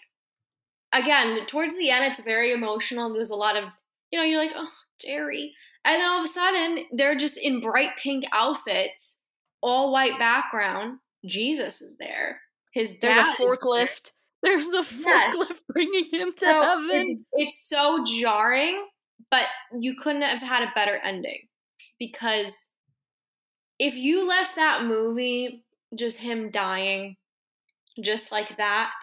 again 0.94 1.46
towards 1.46 1.76
the 1.78 1.90
end, 1.90 2.12
it's 2.12 2.22
very 2.22 2.52
emotional. 2.52 3.14
There's 3.14 3.30
a 3.30 3.36
lot 3.36 3.56
of 3.56 3.66
you 4.12 4.20
know, 4.20 4.26
you're 4.26 4.44
like, 4.44 4.54
oh, 4.56 4.68
Jerry, 5.00 5.54
and 5.84 6.00
then 6.00 6.10
all 6.10 6.20
of 6.20 6.30
a 6.30 6.32
sudden 6.32 6.86
they're 6.94 7.18
just 7.18 7.38
in 7.38 7.60
bright 7.60 7.92
pink 8.02 8.26
outfits, 8.34 9.18
all 9.62 9.92
white 9.92 10.18
background. 10.20 11.00
Jesus 11.26 11.82
is 11.82 11.98
there. 11.98 12.42
His 12.74 12.96
there's 13.02 13.18
a 13.18 13.34
forklift. 13.42 14.04
There. 14.04 14.12
There's 14.44 14.68
a 14.68 14.84
forklift 14.84 15.50
yes. 15.50 15.64
bringing 15.70 16.04
him 16.12 16.32
to 16.32 16.40
so 16.46 16.62
heaven. 16.62 16.86
It's, 16.92 17.22
it's 17.34 17.68
so 17.68 18.06
jarring 18.06 18.86
but 19.32 19.46
you 19.80 19.96
couldn't 19.96 20.22
have 20.22 20.42
had 20.42 20.64
a 20.64 20.72
better 20.76 20.98
ending 21.04 21.48
because 22.00 22.52
if 23.80 23.96
you 23.96 24.28
left 24.28 24.56
that 24.56 24.84
movie 24.84 25.64
just 25.96 26.18
him 26.18 26.50
dying 26.52 27.16
just 28.02 28.32
like 28.32 28.58
that, 28.58 28.94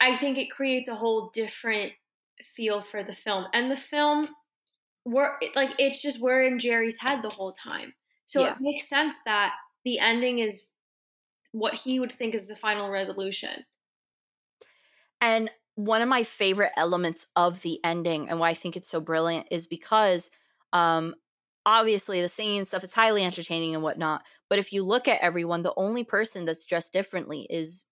I 0.00 0.16
think 0.16 0.38
it 0.38 0.50
creates 0.50 0.88
a 0.88 0.94
whole 0.94 1.30
different 1.34 1.92
feel 2.56 2.80
for 2.80 3.02
the 3.02 3.12
film. 3.12 3.46
And 3.52 3.70
the 3.70 3.76
film 3.76 4.28
we're 5.04 5.32
like 5.54 5.70
it's 5.78 6.02
just 6.02 6.20
we're 6.20 6.42
in 6.42 6.58
Jerry's 6.58 6.98
head 6.98 7.22
the 7.22 7.30
whole 7.30 7.52
time. 7.52 7.94
So 8.26 8.42
yeah. 8.42 8.52
it 8.52 8.60
makes 8.60 8.88
sense 8.88 9.16
that 9.24 9.54
the 9.84 9.98
ending 9.98 10.38
is 10.38 10.68
what 11.52 11.74
he 11.74 11.98
would 11.98 12.12
think 12.12 12.34
is 12.34 12.46
the 12.46 12.56
final 12.56 12.90
resolution. 12.90 13.64
And 15.20 15.50
one 15.74 16.02
of 16.02 16.08
my 16.08 16.22
favorite 16.22 16.72
elements 16.76 17.26
of 17.36 17.62
the 17.62 17.80
ending 17.84 18.28
and 18.28 18.38
why 18.38 18.50
I 18.50 18.54
think 18.54 18.76
it's 18.76 18.88
so 18.88 19.00
brilliant 19.00 19.46
is 19.50 19.66
because 19.66 20.30
um 20.72 21.14
obviously 21.66 22.20
the 22.20 22.28
singing 22.28 22.58
and 22.58 22.66
stuff 22.66 22.84
it's 22.84 22.94
highly 22.94 23.24
entertaining 23.24 23.74
and 23.74 23.82
whatnot. 23.82 24.22
But 24.48 24.58
if 24.58 24.72
you 24.72 24.82
look 24.82 25.08
at 25.08 25.20
everyone, 25.20 25.62
the 25.62 25.74
only 25.76 26.04
person 26.04 26.44
that's 26.44 26.64
dressed 26.64 26.92
differently 26.92 27.46
is 27.50 27.86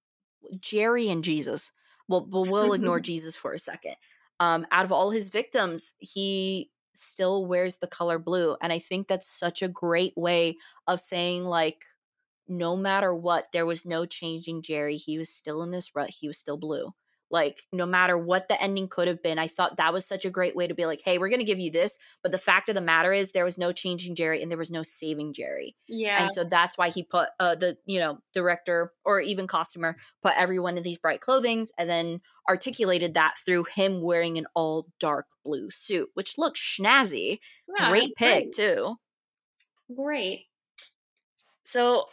Jerry 0.61 1.09
and 1.09 1.25
Jesus. 1.25 1.71
Well, 2.09 2.23
but 2.23 2.49
we'll 2.49 2.73
ignore 2.73 3.01
Jesus 3.01 3.37
for 3.37 3.53
a 3.53 3.59
second. 3.59 3.95
Um, 4.41 4.67
out 4.71 4.85
of 4.85 4.93
all 4.93 5.11
his 5.11 5.29
victims, 5.29 5.95
he 5.99 6.71
still 7.03 7.47
wears 7.47 7.77
the 7.77 7.87
color 7.87 8.19
blue. 8.19 8.57
And 8.61 8.73
I 8.73 8.79
think 8.79 9.09
that's 9.09 9.29
such 9.29 9.63
a 9.63 9.69
great 9.69 10.15
way 10.17 10.57
of 10.87 11.01
saying, 11.01 11.45
like, 11.45 11.85
no 12.49 12.77
matter 12.77 13.15
what, 13.15 13.49
there 13.53 13.67
was 13.67 13.85
no 13.85 14.07
changing 14.07 14.63
Jerry. 14.63 14.97
He 14.97 15.19
was 15.19 15.29
still 15.31 15.63
in 15.63 15.71
this 15.71 15.95
rut. 15.95 16.11
He 16.11 16.29
was 16.29 16.39
still 16.39 16.57
blue 16.57 16.93
like 17.31 17.63
no 17.73 17.85
matter 17.87 18.17
what 18.17 18.49
the 18.49 18.61
ending 18.63 18.89
could 18.89 19.09
have 19.09 19.23
been 19.23 19.39
i 19.39 19.47
thought 19.47 19.77
that 19.77 19.93
was 19.93 20.07
such 20.07 20.25
a 20.25 20.31
great 20.31 20.57
way 20.57 20.67
to 20.67 20.75
be 20.75 20.87
like 20.87 21.01
hey 21.05 21.19
we're 21.19 21.29
going 21.29 21.39
to 21.39 21.45
give 21.45 21.59
you 21.59 21.71
this 21.71 21.99
but 22.23 22.33
the 22.33 22.39
fact 22.39 22.69
of 22.69 22.75
the 22.75 22.81
matter 22.81 23.13
is 23.13 23.31
there 23.31 23.45
was 23.45 23.59
no 23.59 23.73
changing 23.73 24.15
jerry 24.15 24.43
and 24.43 24.51
there 24.51 24.59
was 24.59 24.71
no 24.71 24.83
saving 24.83 25.33
jerry 25.33 25.77
yeah. 25.89 26.23
and 26.23 26.33
so 26.33 26.45
that's 26.45 26.79
why 26.79 26.89
he 26.89 27.03
put 27.03 27.29
uh 27.41 27.55
the 27.55 27.77
you 27.87 27.99
know 27.99 28.19
director 28.35 28.93
or 29.05 29.21
even 29.21 29.47
costumer 29.47 29.97
put 30.23 30.33
everyone 30.37 30.77
in 30.77 30.83
these 30.83 30.99
bright 30.99 31.21
clothings 31.21 31.71
and 31.79 31.89
then 31.89 32.21
articulated 32.49 33.15
that 33.15 33.35
through 33.45 33.65
him 33.65 34.01
wearing 34.01 34.39
an 34.39 34.47
all 34.55 34.87
dark 34.99 35.27
blue 35.45 35.71
suit 35.71 36.09
which 36.15 36.39
looks 36.39 36.61
snazzy 36.61 37.39
yeah, 37.77 37.91
great 37.91 38.15
pick 38.17 38.45
great. 38.45 38.53
too. 38.53 38.97
Great. 39.95 40.47
So 41.63 42.07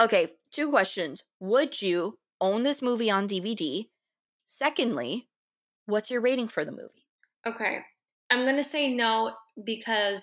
okay 0.00 0.32
two 0.52 0.70
questions. 0.70 1.22
Would 1.40 1.80
you 1.80 2.18
own 2.40 2.62
this 2.62 2.82
movie 2.82 3.10
on 3.10 3.28
dvd 3.28 3.88
Secondly, 4.52 5.28
what's 5.86 6.10
your 6.10 6.20
rating 6.20 6.48
for 6.48 6.64
the 6.64 6.72
movie? 6.72 7.06
Okay. 7.46 7.78
I'm 8.30 8.40
going 8.40 8.56
to 8.56 8.64
say 8.64 8.92
no 8.92 9.32
because 9.62 10.22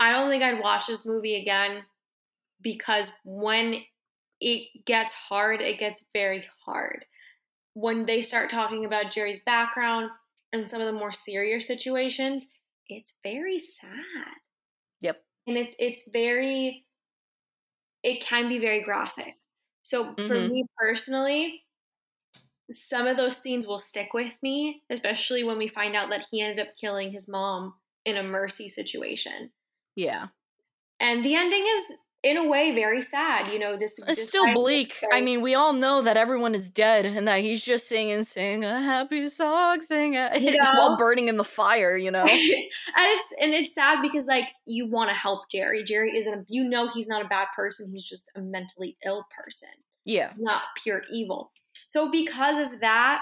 I 0.00 0.12
don't 0.12 0.30
think 0.30 0.42
I'd 0.42 0.62
watch 0.62 0.86
this 0.86 1.04
movie 1.04 1.36
again 1.36 1.82
because 2.62 3.10
when 3.22 3.82
it 4.40 4.86
gets 4.86 5.12
hard, 5.12 5.60
it 5.60 5.78
gets 5.78 6.02
very 6.14 6.42
hard. 6.64 7.04
When 7.74 8.06
they 8.06 8.22
start 8.22 8.48
talking 8.48 8.86
about 8.86 9.12
Jerry's 9.12 9.42
background 9.44 10.08
and 10.54 10.68
some 10.68 10.80
of 10.80 10.86
the 10.86 10.98
more 10.98 11.12
serious 11.12 11.66
situations, 11.66 12.46
it's 12.88 13.12
very 13.22 13.58
sad. 13.58 14.38
Yep. 15.02 15.22
And 15.46 15.58
it's 15.58 15.76
it's 15.78 16.08
very 16.10 16.86
it 18.02 18.24
can 18.24 18.48
be 18.48 18.58
very 18.58 18.82
graphic. 18.82 19.34
So 19.82 20.06
mm-hmm. 20.06 20.28
for 20.28 20.34
me 20.34 20.64
personally, 20.78 21.60
some 22.70 23.06
of 23.06 23.16
those 23.16 23.36
scenes 23.36 23.66
will 23.66 23.78
stick 23.78 24.14
with 24.14 24.32
me, 24.42 24.82
especially 24.90 25.44
when 25.44 25.58
we 25.58 25.68
find 25.68 25.94
out 25.94 26.10
that 26.10 26.26
he 26.30 26.40
ended 26.40 26.66
up 26.66 26.76
killing 26.76 27.12
his 27.12 27.28
mom 27.28 27.74
in 28.04 28.16
a 28.16 28.22
mercy 28.22 28.68
situation. 28.68 29.50
Yeah. 29.96 30.26
And 31.00 31.24
the 31.24 31.34
ending 31.34 31.64
is 31.76 31.92
in 32.24 32.38
a 32.38 32.48
way 32.48 32.74
very 32.74 33.02
sad, 33.02 33.52
you 33.52 33.58
know, 33.58 33.76
this 33.76 33.94
It's 33.98 34.16
this 34.16 34.28
still 34.28 34.50
bleak. 34.54 34.94
I 35.12 35.20
mean, 35.20 35.42
we 35.42 35.54
all 35.54 35.74
know 35.74 36.00
that 36.00 36.16
everyone 36.16 36.54
is 36.54 36.70
dead 36.70 37.04
and 37.04 37.28
that 37.28 37.40
he's 37.40 37.62
just 37.62 37.86
singing 37.86 38.22
sing 38.22 38.64
a 38.64 38.80
happy 38.80 39.28
song 39.28 39.82
sing 39.82 40.16
a 40.16 40.30
you 40.40 40.56
know? 40.56 40.72
while 40.72 40.96
burning 40.96 41.28
in 41.28 41.36
the 41.36 41.44
fire, 41.44 41.96
you 41.98 42.10
know. 42.10 42.22
and 42.24 42.30
it's 42.30 43.32
and 43.40 43.52
it's 43.52 43.74
sad 43.74 44.00
because 44.00 44.24
like 44.24 44.48
you 44.64 44.88
want 44.88 45.10
to 45.10 45.14
help 45.14 45.50
Jerry. 45.50 45.84
Jerry 45.84 46.16
isn't 46.16 46.32
a, 46.32 46.44
you 46.48 46.64
know 46.64 46.88
he's 46.88 47.06
not 47.06 47.22
a 47.22 47.28
bad 47.28 47.48
person, 47.54 47.90
he's 47.90 48.02
just 48.02 48.30
a 48.34 48.40
mentally 48.40 48.96
ill 49.04 49.26
person. 49.36 49.68
Yeah. 50.06 50.32
Not 50.38 50.62
pure 50.82 51.02
evil. 51.12 51.52
So 51.94 52.10
because 52.10 52.58
of 52.58 52.80
that, 52.80 53.20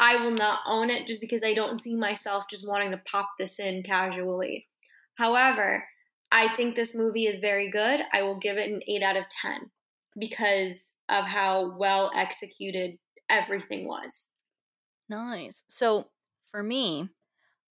I 0.00 0.16
will 0.16 0.32
not 0.32 0.58
own 0.66 0.90
it 0.90 1.06
just 1.06 1.20
because 1.20 1.44
I 1.44 1.54
don't 1.54 1.80
see 1.80 1.94
myself 1.94 2.46
just 2.50 2.66
wanting 2.66 2.90
to 2.90 3.00
pop 3.04 3.30
this 3.38 3.60
in 3.60 3.84
casually. 3.84 4.66
However, 5.14 5.84
I 6.32 6.52
think 6.56 6.74
this 6.74 6.96
movie 6.96 7.28
is 7.28 7.38
very 7.38 7.70
good. 7.70 8.00
I 8.12 8.22
will 8.22 8.40
give 8.40 8.58
it 8.58 8.68
an 8.68 8.80
8 8.88 9.04
out 9.04 9.16
of 9.16 9.26
10 9.40 9.70
because 10.18 10.90
of 11.08 11.26
how 11.26 11.76
well 11.78 12.10
executed 12.16 12.98
everything 13.30 13.86
was. 13.86 14.26
Nice. 15.08 15.62
So, 15.68 16.08
for 16.50 16.64
me, 16.64 17.08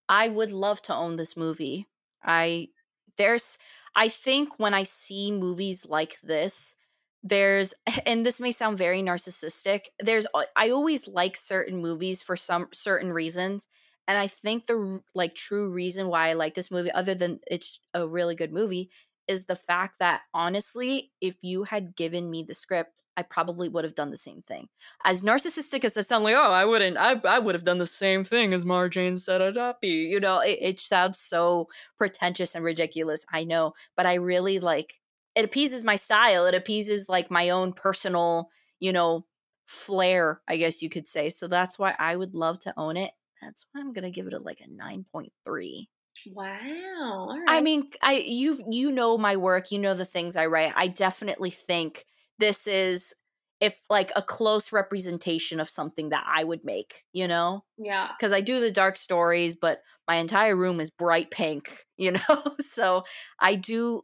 I 0.08 0.30
would 0.30 0.54
love 0.54 0.82
to 0.84 0.96
own 0.96 1.18
this 1.18 1.36
movie. 1.36 1.88
I 2.24 2.70
there's 3.18 3.58
I 3.98 4.08
think 4.08 4.58
when 4.60 4.74
I 4.74 4.84
see 4.84 5.30
movies 5.30 5.86
like 5.86 6.22
this, 6.22 6.76
there's 7.24 7.74
and 8.06 8.26
this 8.26 8.40
may 8.40 8.52
sound 8.52 8.78
very 8.78 9.02
narcissistic 9.02 9.86
there's 10.00 10.26
i 10.56 10.70
always 10.70 11.08
like 11.08 11.36
certain 11.38 11.82
movies 11.82 12.22
for 12.22 12.36
some 12.36 12.68
certain 12.74 13.12
reasons 13.12 13.68
and 14.08 14.18
i 14.18 14.28
think 14.28 14.68
the 14.68 15.02
like 15.14 15.36
true 15.36 15.72
reason 15.72 16.08
why 16.08 16.30
i 16.30 16.34
like 16.34 16.54
this 16.54 16.72
movie 16.72 16.92
other 16.92 17.16
than 17.16 17.40
it's 17.48 17.80
a 17.94 18.08
really 18.08 18.36
good 18.36 18.52
movie 18.52 18.90
is 19.28 19.46
the 19.46 19.56
fact 19.56 20.00
that 20.00 20.22
honestly 20.34 21.12
if 21.22 21.36
you 21.42 21.64
had 21.64 21.96
given 21.96 22.30
me 22.30 22.44
the 22.44 22.54
script 22.54 23.02
i 23.16 23.22
probably 23.22 23.70
would 23.70 23.84
have 23.84 23.94
done 23.94 24.10
the 24.10 24.18
same 24.18 24.42
thing. 24.42 24.68
As 25.06 25.22
narcissistic 25.22 25.86
as 25.86 25.94
that 25.94 26.08
sounds 26.08 26.24
like 26.24 26.36
oh 26.36 26.52
i 26.52 26.66
wouldn't 26.66 26.98
i, 26.98 27.14
I 27.24 27.38
would 27.38 27.54
have 27.56 27.64
done 27.64 27.78
the 27.78 27.86
same 27.86 28.24
thing 28.24 28.54
as 28.54 28.66
marjane 28.66 29.14
satrapi 29.14 30.10
you 30.10 30.20
know 30.20 30.40
it, 30.40 30.58
it 30.60 30.80
sounds 30.80 31.20
so 31.20 31.68
pretentious 31.98 32.56
and 32.56 32.66
ridiculous 32.66 33.26
i 33.32 33.44
know 33.44 33.74
but 33.96 34.08
i 34.08 34.16
really 34.16 34.60
like 34.60 35.01
it 35.36 35.46
appeases 35.46 35.84
my 35.84 35.96
style. 35.96 36.46
It 36.46 36.56
appeases 36.56 37.08
like 37.08 37.32
my 37.32 37.50
own 37.50 37.74
personal, 37.74 38.50
you 38.80 38.92
know, 38.92 39.26
flair, 39.66 40.42
I 40.48 40.58
guess 40.58 40.82
you 40.82 40.90
could 40.90 41.08
say. 41.08 41.30
So 41.30 41.48
that's 41.48 41.80
why 41.80 41.96
I 41.98 42.16
would 42.16 42.34
love 42.34 42.60
to 42.60 42.74
own 42.78 42.98
it. 42.98 43.12
That's 43.42 43.66
why 43.72 43.82
I'm 43.82 43.94
gonna 43.94 44.12
give 44.12 44.28
it 44.28 44.34
a 44.34 44.40
like 44.40 44.60
a 44.62 44.70
nine 44.70 45.06
point 45.12 45.32
three. 45.46 45.90
Wow. 46.28 47.36
I 47.48 47.62
mean, 47.62 47.90
I 48.02 48.24
you 48.26 48.62
you 48.70 48.92
know 48.92 49.18
my 49.18 49.38
work, 49.38 49.72
you 49.72 49.80
know 49.80 49.94
the 49.94 50.06
things 50.06 50.36
I 50.36 50.46
write. 50.46 50.74
I 50.76 50.88
definitely 50.88 51.50
think 51.50 52.06
this 52.38 52.68
is 52.68 53.14
if 53.60 53.80
like 53.90 54.12
a 54.16 54.24
close 54.24 54.72
representation 54.72 55.60
of 55.60 55.70
something 55.70 56.10
that 56.10 56.26
I 56.28 56.44
would 56.44 56.66
make, 56.66 57.06
you 57.14 57.28
know? 57.28 57.64
Yeah. 57.78 58.10
Because 58.18 58.34
I 58.34 58.42
do 58.42 58.60
the 58.60 58.72
dark 58.72 58.98
stories, 58.98 59.56
but 59.56 59.82
my 60.08 60.16
entire 60.16 60.56
room 60.56 60.80
is 60.80 60.90
bright 60.90 61.30
pink, 61.30 61.86
you 61.98 62.12
know? 62.12 62.56
so 62.60 63.04
I 63.40 63.56
do 63.56 64.02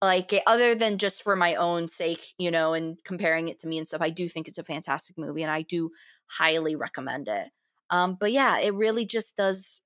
like 0.00 0.32
it, 0.32 0.42
other 0.46 0.74
than 0.74 0.98
just 0.98 1.22
for 1.22 1.36
my 1.36 1.54
own 1.54 1.88
sake, 1.88 2.34
you 2.38 2.50
know, 2.50 2.72
and 2.74 3.02
comparing 3.04 3.48
it 3.48 3.58
to 3.60 3.66
me 3.68 3.78
and 3.78 3.86
stuff. 3.86 4.00
I 4.02 4.10
do 4.10 4.28
think 4.28 4.48
it's 4.48 4.58
a 4.58 4.64
fantastic 4.64 5.18
movie 5.18 5.42
and 5.42 5.50
I 5.52 5.62
do 5.62 5.90
highly 6.26 6.76
recommend 6.76 7.28
it. 7.28 7.50
Um, 7.90 8.16
but 8.18 8.32
yeah, 8.32 8.58
it 8.58 8.74
really 8.74 9.06
just 9.06 9.36
does 9.36 9.82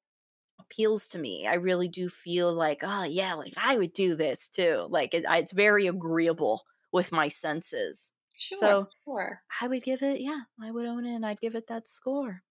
appeals 0.60 1.08
to 1.08 1.18
me. 1.18 1.46
I 1.46 1.54
really 1.54 1.88
do 1.88 2.08
feel 2.08 2.52
like, 2.54 2.80
oh 2.82 3.04
yeah, 3.04 3.34
like 3.34 3.54
I 3.56 3.76
would 3.76 3.92
do 3.92 4.14
this 4.16 4.48
too. 4.48 4.86
Like 4.90 5.14
it, 5.14 5.24
it's 5.28 5.52
very 5.52 5.86
agreeable 5.86 6.62
with 6.92 7.12
my 7.12 7.28
senses. 7.28 8.12
Sure. 8.36 8.58
So 8.58 8.88
sure. 9.04 9.42
I 9.60 9.68
would 9.68 9.82
give 9.82 10.02
it, 10.02 10.20
yeah, 10.20 10.42
I 10.60 10.70
would 10.70 10.86
own 10.86 11.06
it 11.06 11.14
and 11.14 11.26
I'd 11.26 11.40
give 11.40 11.54
it 11.54 11.68
that 11.68 11.88
score. 11.88 12.42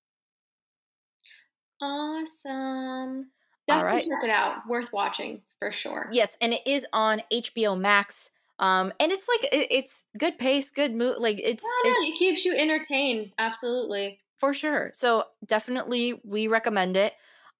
Awesome. 1.81 3.31
Definitely 3.71 3.89
All 3.89 3.95
right. 3.95 4.03
check 4.03 4.23
it 4.23 4.29
out. 4.29 4.67
Worth 4.67 4.91
watching 4.91 5.41
for 5.59 5.71
sure. 5.71 6.09
Yes, 6.11 6.35
and 6.41 6.53
it 6.53 6.61
is 6.65 6.85
on 6.93 7.21
HBO 7.31 7.79
Max. 7.79 8.29
Um, 8.59 8.93
and 8.99 9.11
it's 9.11 9.27
like 9.27 9.51
it, 9.51 9.67
it's 9.71 10.05
good 10.17 10.37
pace, 10.37 10.69
good 10.69 10.93
mood. 10.93 11.17
Like 11.19 11.39
it's, 11.43 11.63
yeah, 11.83 11.91
it's, 11.91 12.15
it 12.15 12.19
keeps 12.19 12.45
you 12.45 12.53
entertained. 12.55 13.31
Absolutely, 13.37 14.19
for 14.37 14.53
sure. 14.53 14.91
So 14.93 15.25
definitely, 15.45 16.19
we 16.23 16.47
recommend 16.47 16.97
it. 16.97 17.13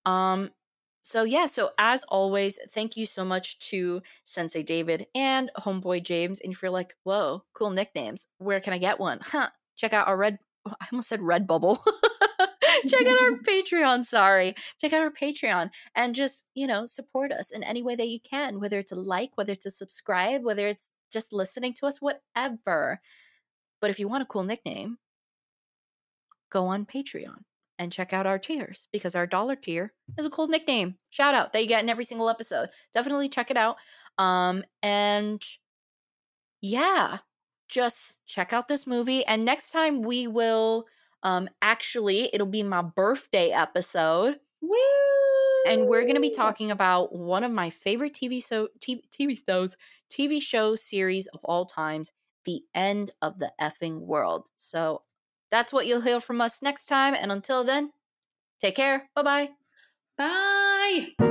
Um, 0.05 0.51
so 1.03 1.24
yeah, 1.24 1.47
so 1.47 1.72
as 1.78 2.03
always, 2.07 2.59
thank 2.70 2.95
you 2.95 3.05
so 3.05 3.26
much 3.26 3.57
to 3.70 4.01
Sensei 4.26 4.62
David 4.62 5.07
and 5.16 5.49
Homeboy 5.57 6.03
James. 6.03 6.39
And 6.39 6.53
if 6.53 6.62
you're 6.62 6.72
like, 6.72 6.95
whoa, 7.03 7.43
cool 7.53 7.72
nicknames, 7.72 8.28
where 8.38 8.59
can 8.59 8.74
I 8.74 8.78
get 8.78 8.99
one? 8.99 9.20
Huh? 9.22 9.49
Check 9.76 9.93
out 9.93 10.07
our 10.07 10.18
red. 10.18 10.38
I 10.68 10.86
almost 10.91 11.09
said 11.09 11.22
Red 11.22 11.47
Bubble. 11.47 11.84
check 12.88 13.06
out 13.06 13.18
our 13.22 13.38
Patreon. 13.40 14.04
Sorry. 14.04 14.56
Check 14.80 14.94
out 14.94 15.02
our 15.02 15.12
Patreon 15.12 15.70
and 15.96 16.16
just, 16.16 16.46
you 16.54 16.68
know, 16.68 16.86
support 16.86 17.32
us 17.32 17.52
in 17.52 17.64
any 17.64 17.82
way 17.82 17.96
that 17.96 18.08
you 18.08 18.20
can, 18.20 18.60
whether 18.60 18.80
it's 18.80 18.92
a 18.92 18.96
like, 18.96 19.32
whether 19.36 19.54
it's 19.54 19.66
a 19.66 19.72
subscribe, 19.72 20.44
whether 20.44 20.68
it's 20.68 20.86
just 21.12 21.34
listening 21.34 21.74
to 21.76 21.86
us, 21.86 22.02
whatever. 22.02 23.02
But 23.80 23.90
if 23.90 24.00
you 24.00 24.08
want 24.08 24.24
a 24.24 24.28
cool 24.28 24.44
nickname, 24.44 24.98
go 26.52 26.68
on 26.68 26.86
Patreon 26.86 27.44
and 27.80 27.92
check 27.92 28.14
out 28.14 28.28
our 28.28 28.38
tiers 28.38 28.88
because 28.92 29.16
our 29.16 29.26
dollar 29.26 29.56
tier 29.56 29.94
is 30.18 30.26
a 30.26 30.30
cool 30.30 30.48
nickname. 30.48 30.96
Shout 31.10 31.34
out 31.34 31.52
that 31.54 31.62
you 31.62 31.68
get 31.68 31.84
in 31.84 31.90
every 31.90 32.06
single 32.06 32.30
episode. 32.30 32.70
Definitely 32.94 33.30
check 33.30 33.50
it 33.50 33.58
out. 33.58 33.78
Um, 34.18 34.64
and 34.84 35.42
yeah, 36.62 37.18
just 37.68 38.20
check 38.28 38.54
out 38.54 38.68
this 38.68 38.86
movie. 38.86 39.26
And 39.26 39.46
next 39.46 39.72
time 39.72 40.04
we 40.04 40.28
will 40.28 40.86
um, 41.24 41.49
actually, 41.61 42.30
it'll 42.34 42.47
be 42.47 42.63
my 42.63 42.82
birthday 42.82 43.51
episode. 43.51 44.39
Woo! 44.61 44.78
And 45.67 45.88
we're 45.88 46.03
going 46.03 46.15
to 46.15 46.22
be 46.22 46.32
talking 46.32 46.72
about 46.72 47.15
one 47.15 47.43
of 47.43 47.51
my 47.51 47.69
favorite 47.69 48.13
TV 48.13 48.41
so 48.41 48.69
TV, 48.80 49.01
TV 49.11 49.38
shows, 49.45 49.78
TV 50.09 50.41
show 50.41 50.76
series 50.76 51.28
of 51.28 51.39
all 51.43 51.65
times, 51.65 52.11
The 52.45 52.63
End 52.74 53.11
of 53.22 53.39
the 53.39 53.51
Effing 53.61 53.99
World. 53.99 54.49
So 54.55 55.03
that's 55.51 55.72
what 55.72 55.86
you'll 55.86 56.01
hear 56.01 56.19
from 56.19 56.41
us 56.41 56.61
next 56.61 56.88
time. 56.88 57.13
And 57.13 57.32
until 57.32 57.63
then, 57.63 57.91
take 58.59 58.76
care. 58.76 59.09
Bye-bye. 59.15 59.49
Bye. 60.17 61.31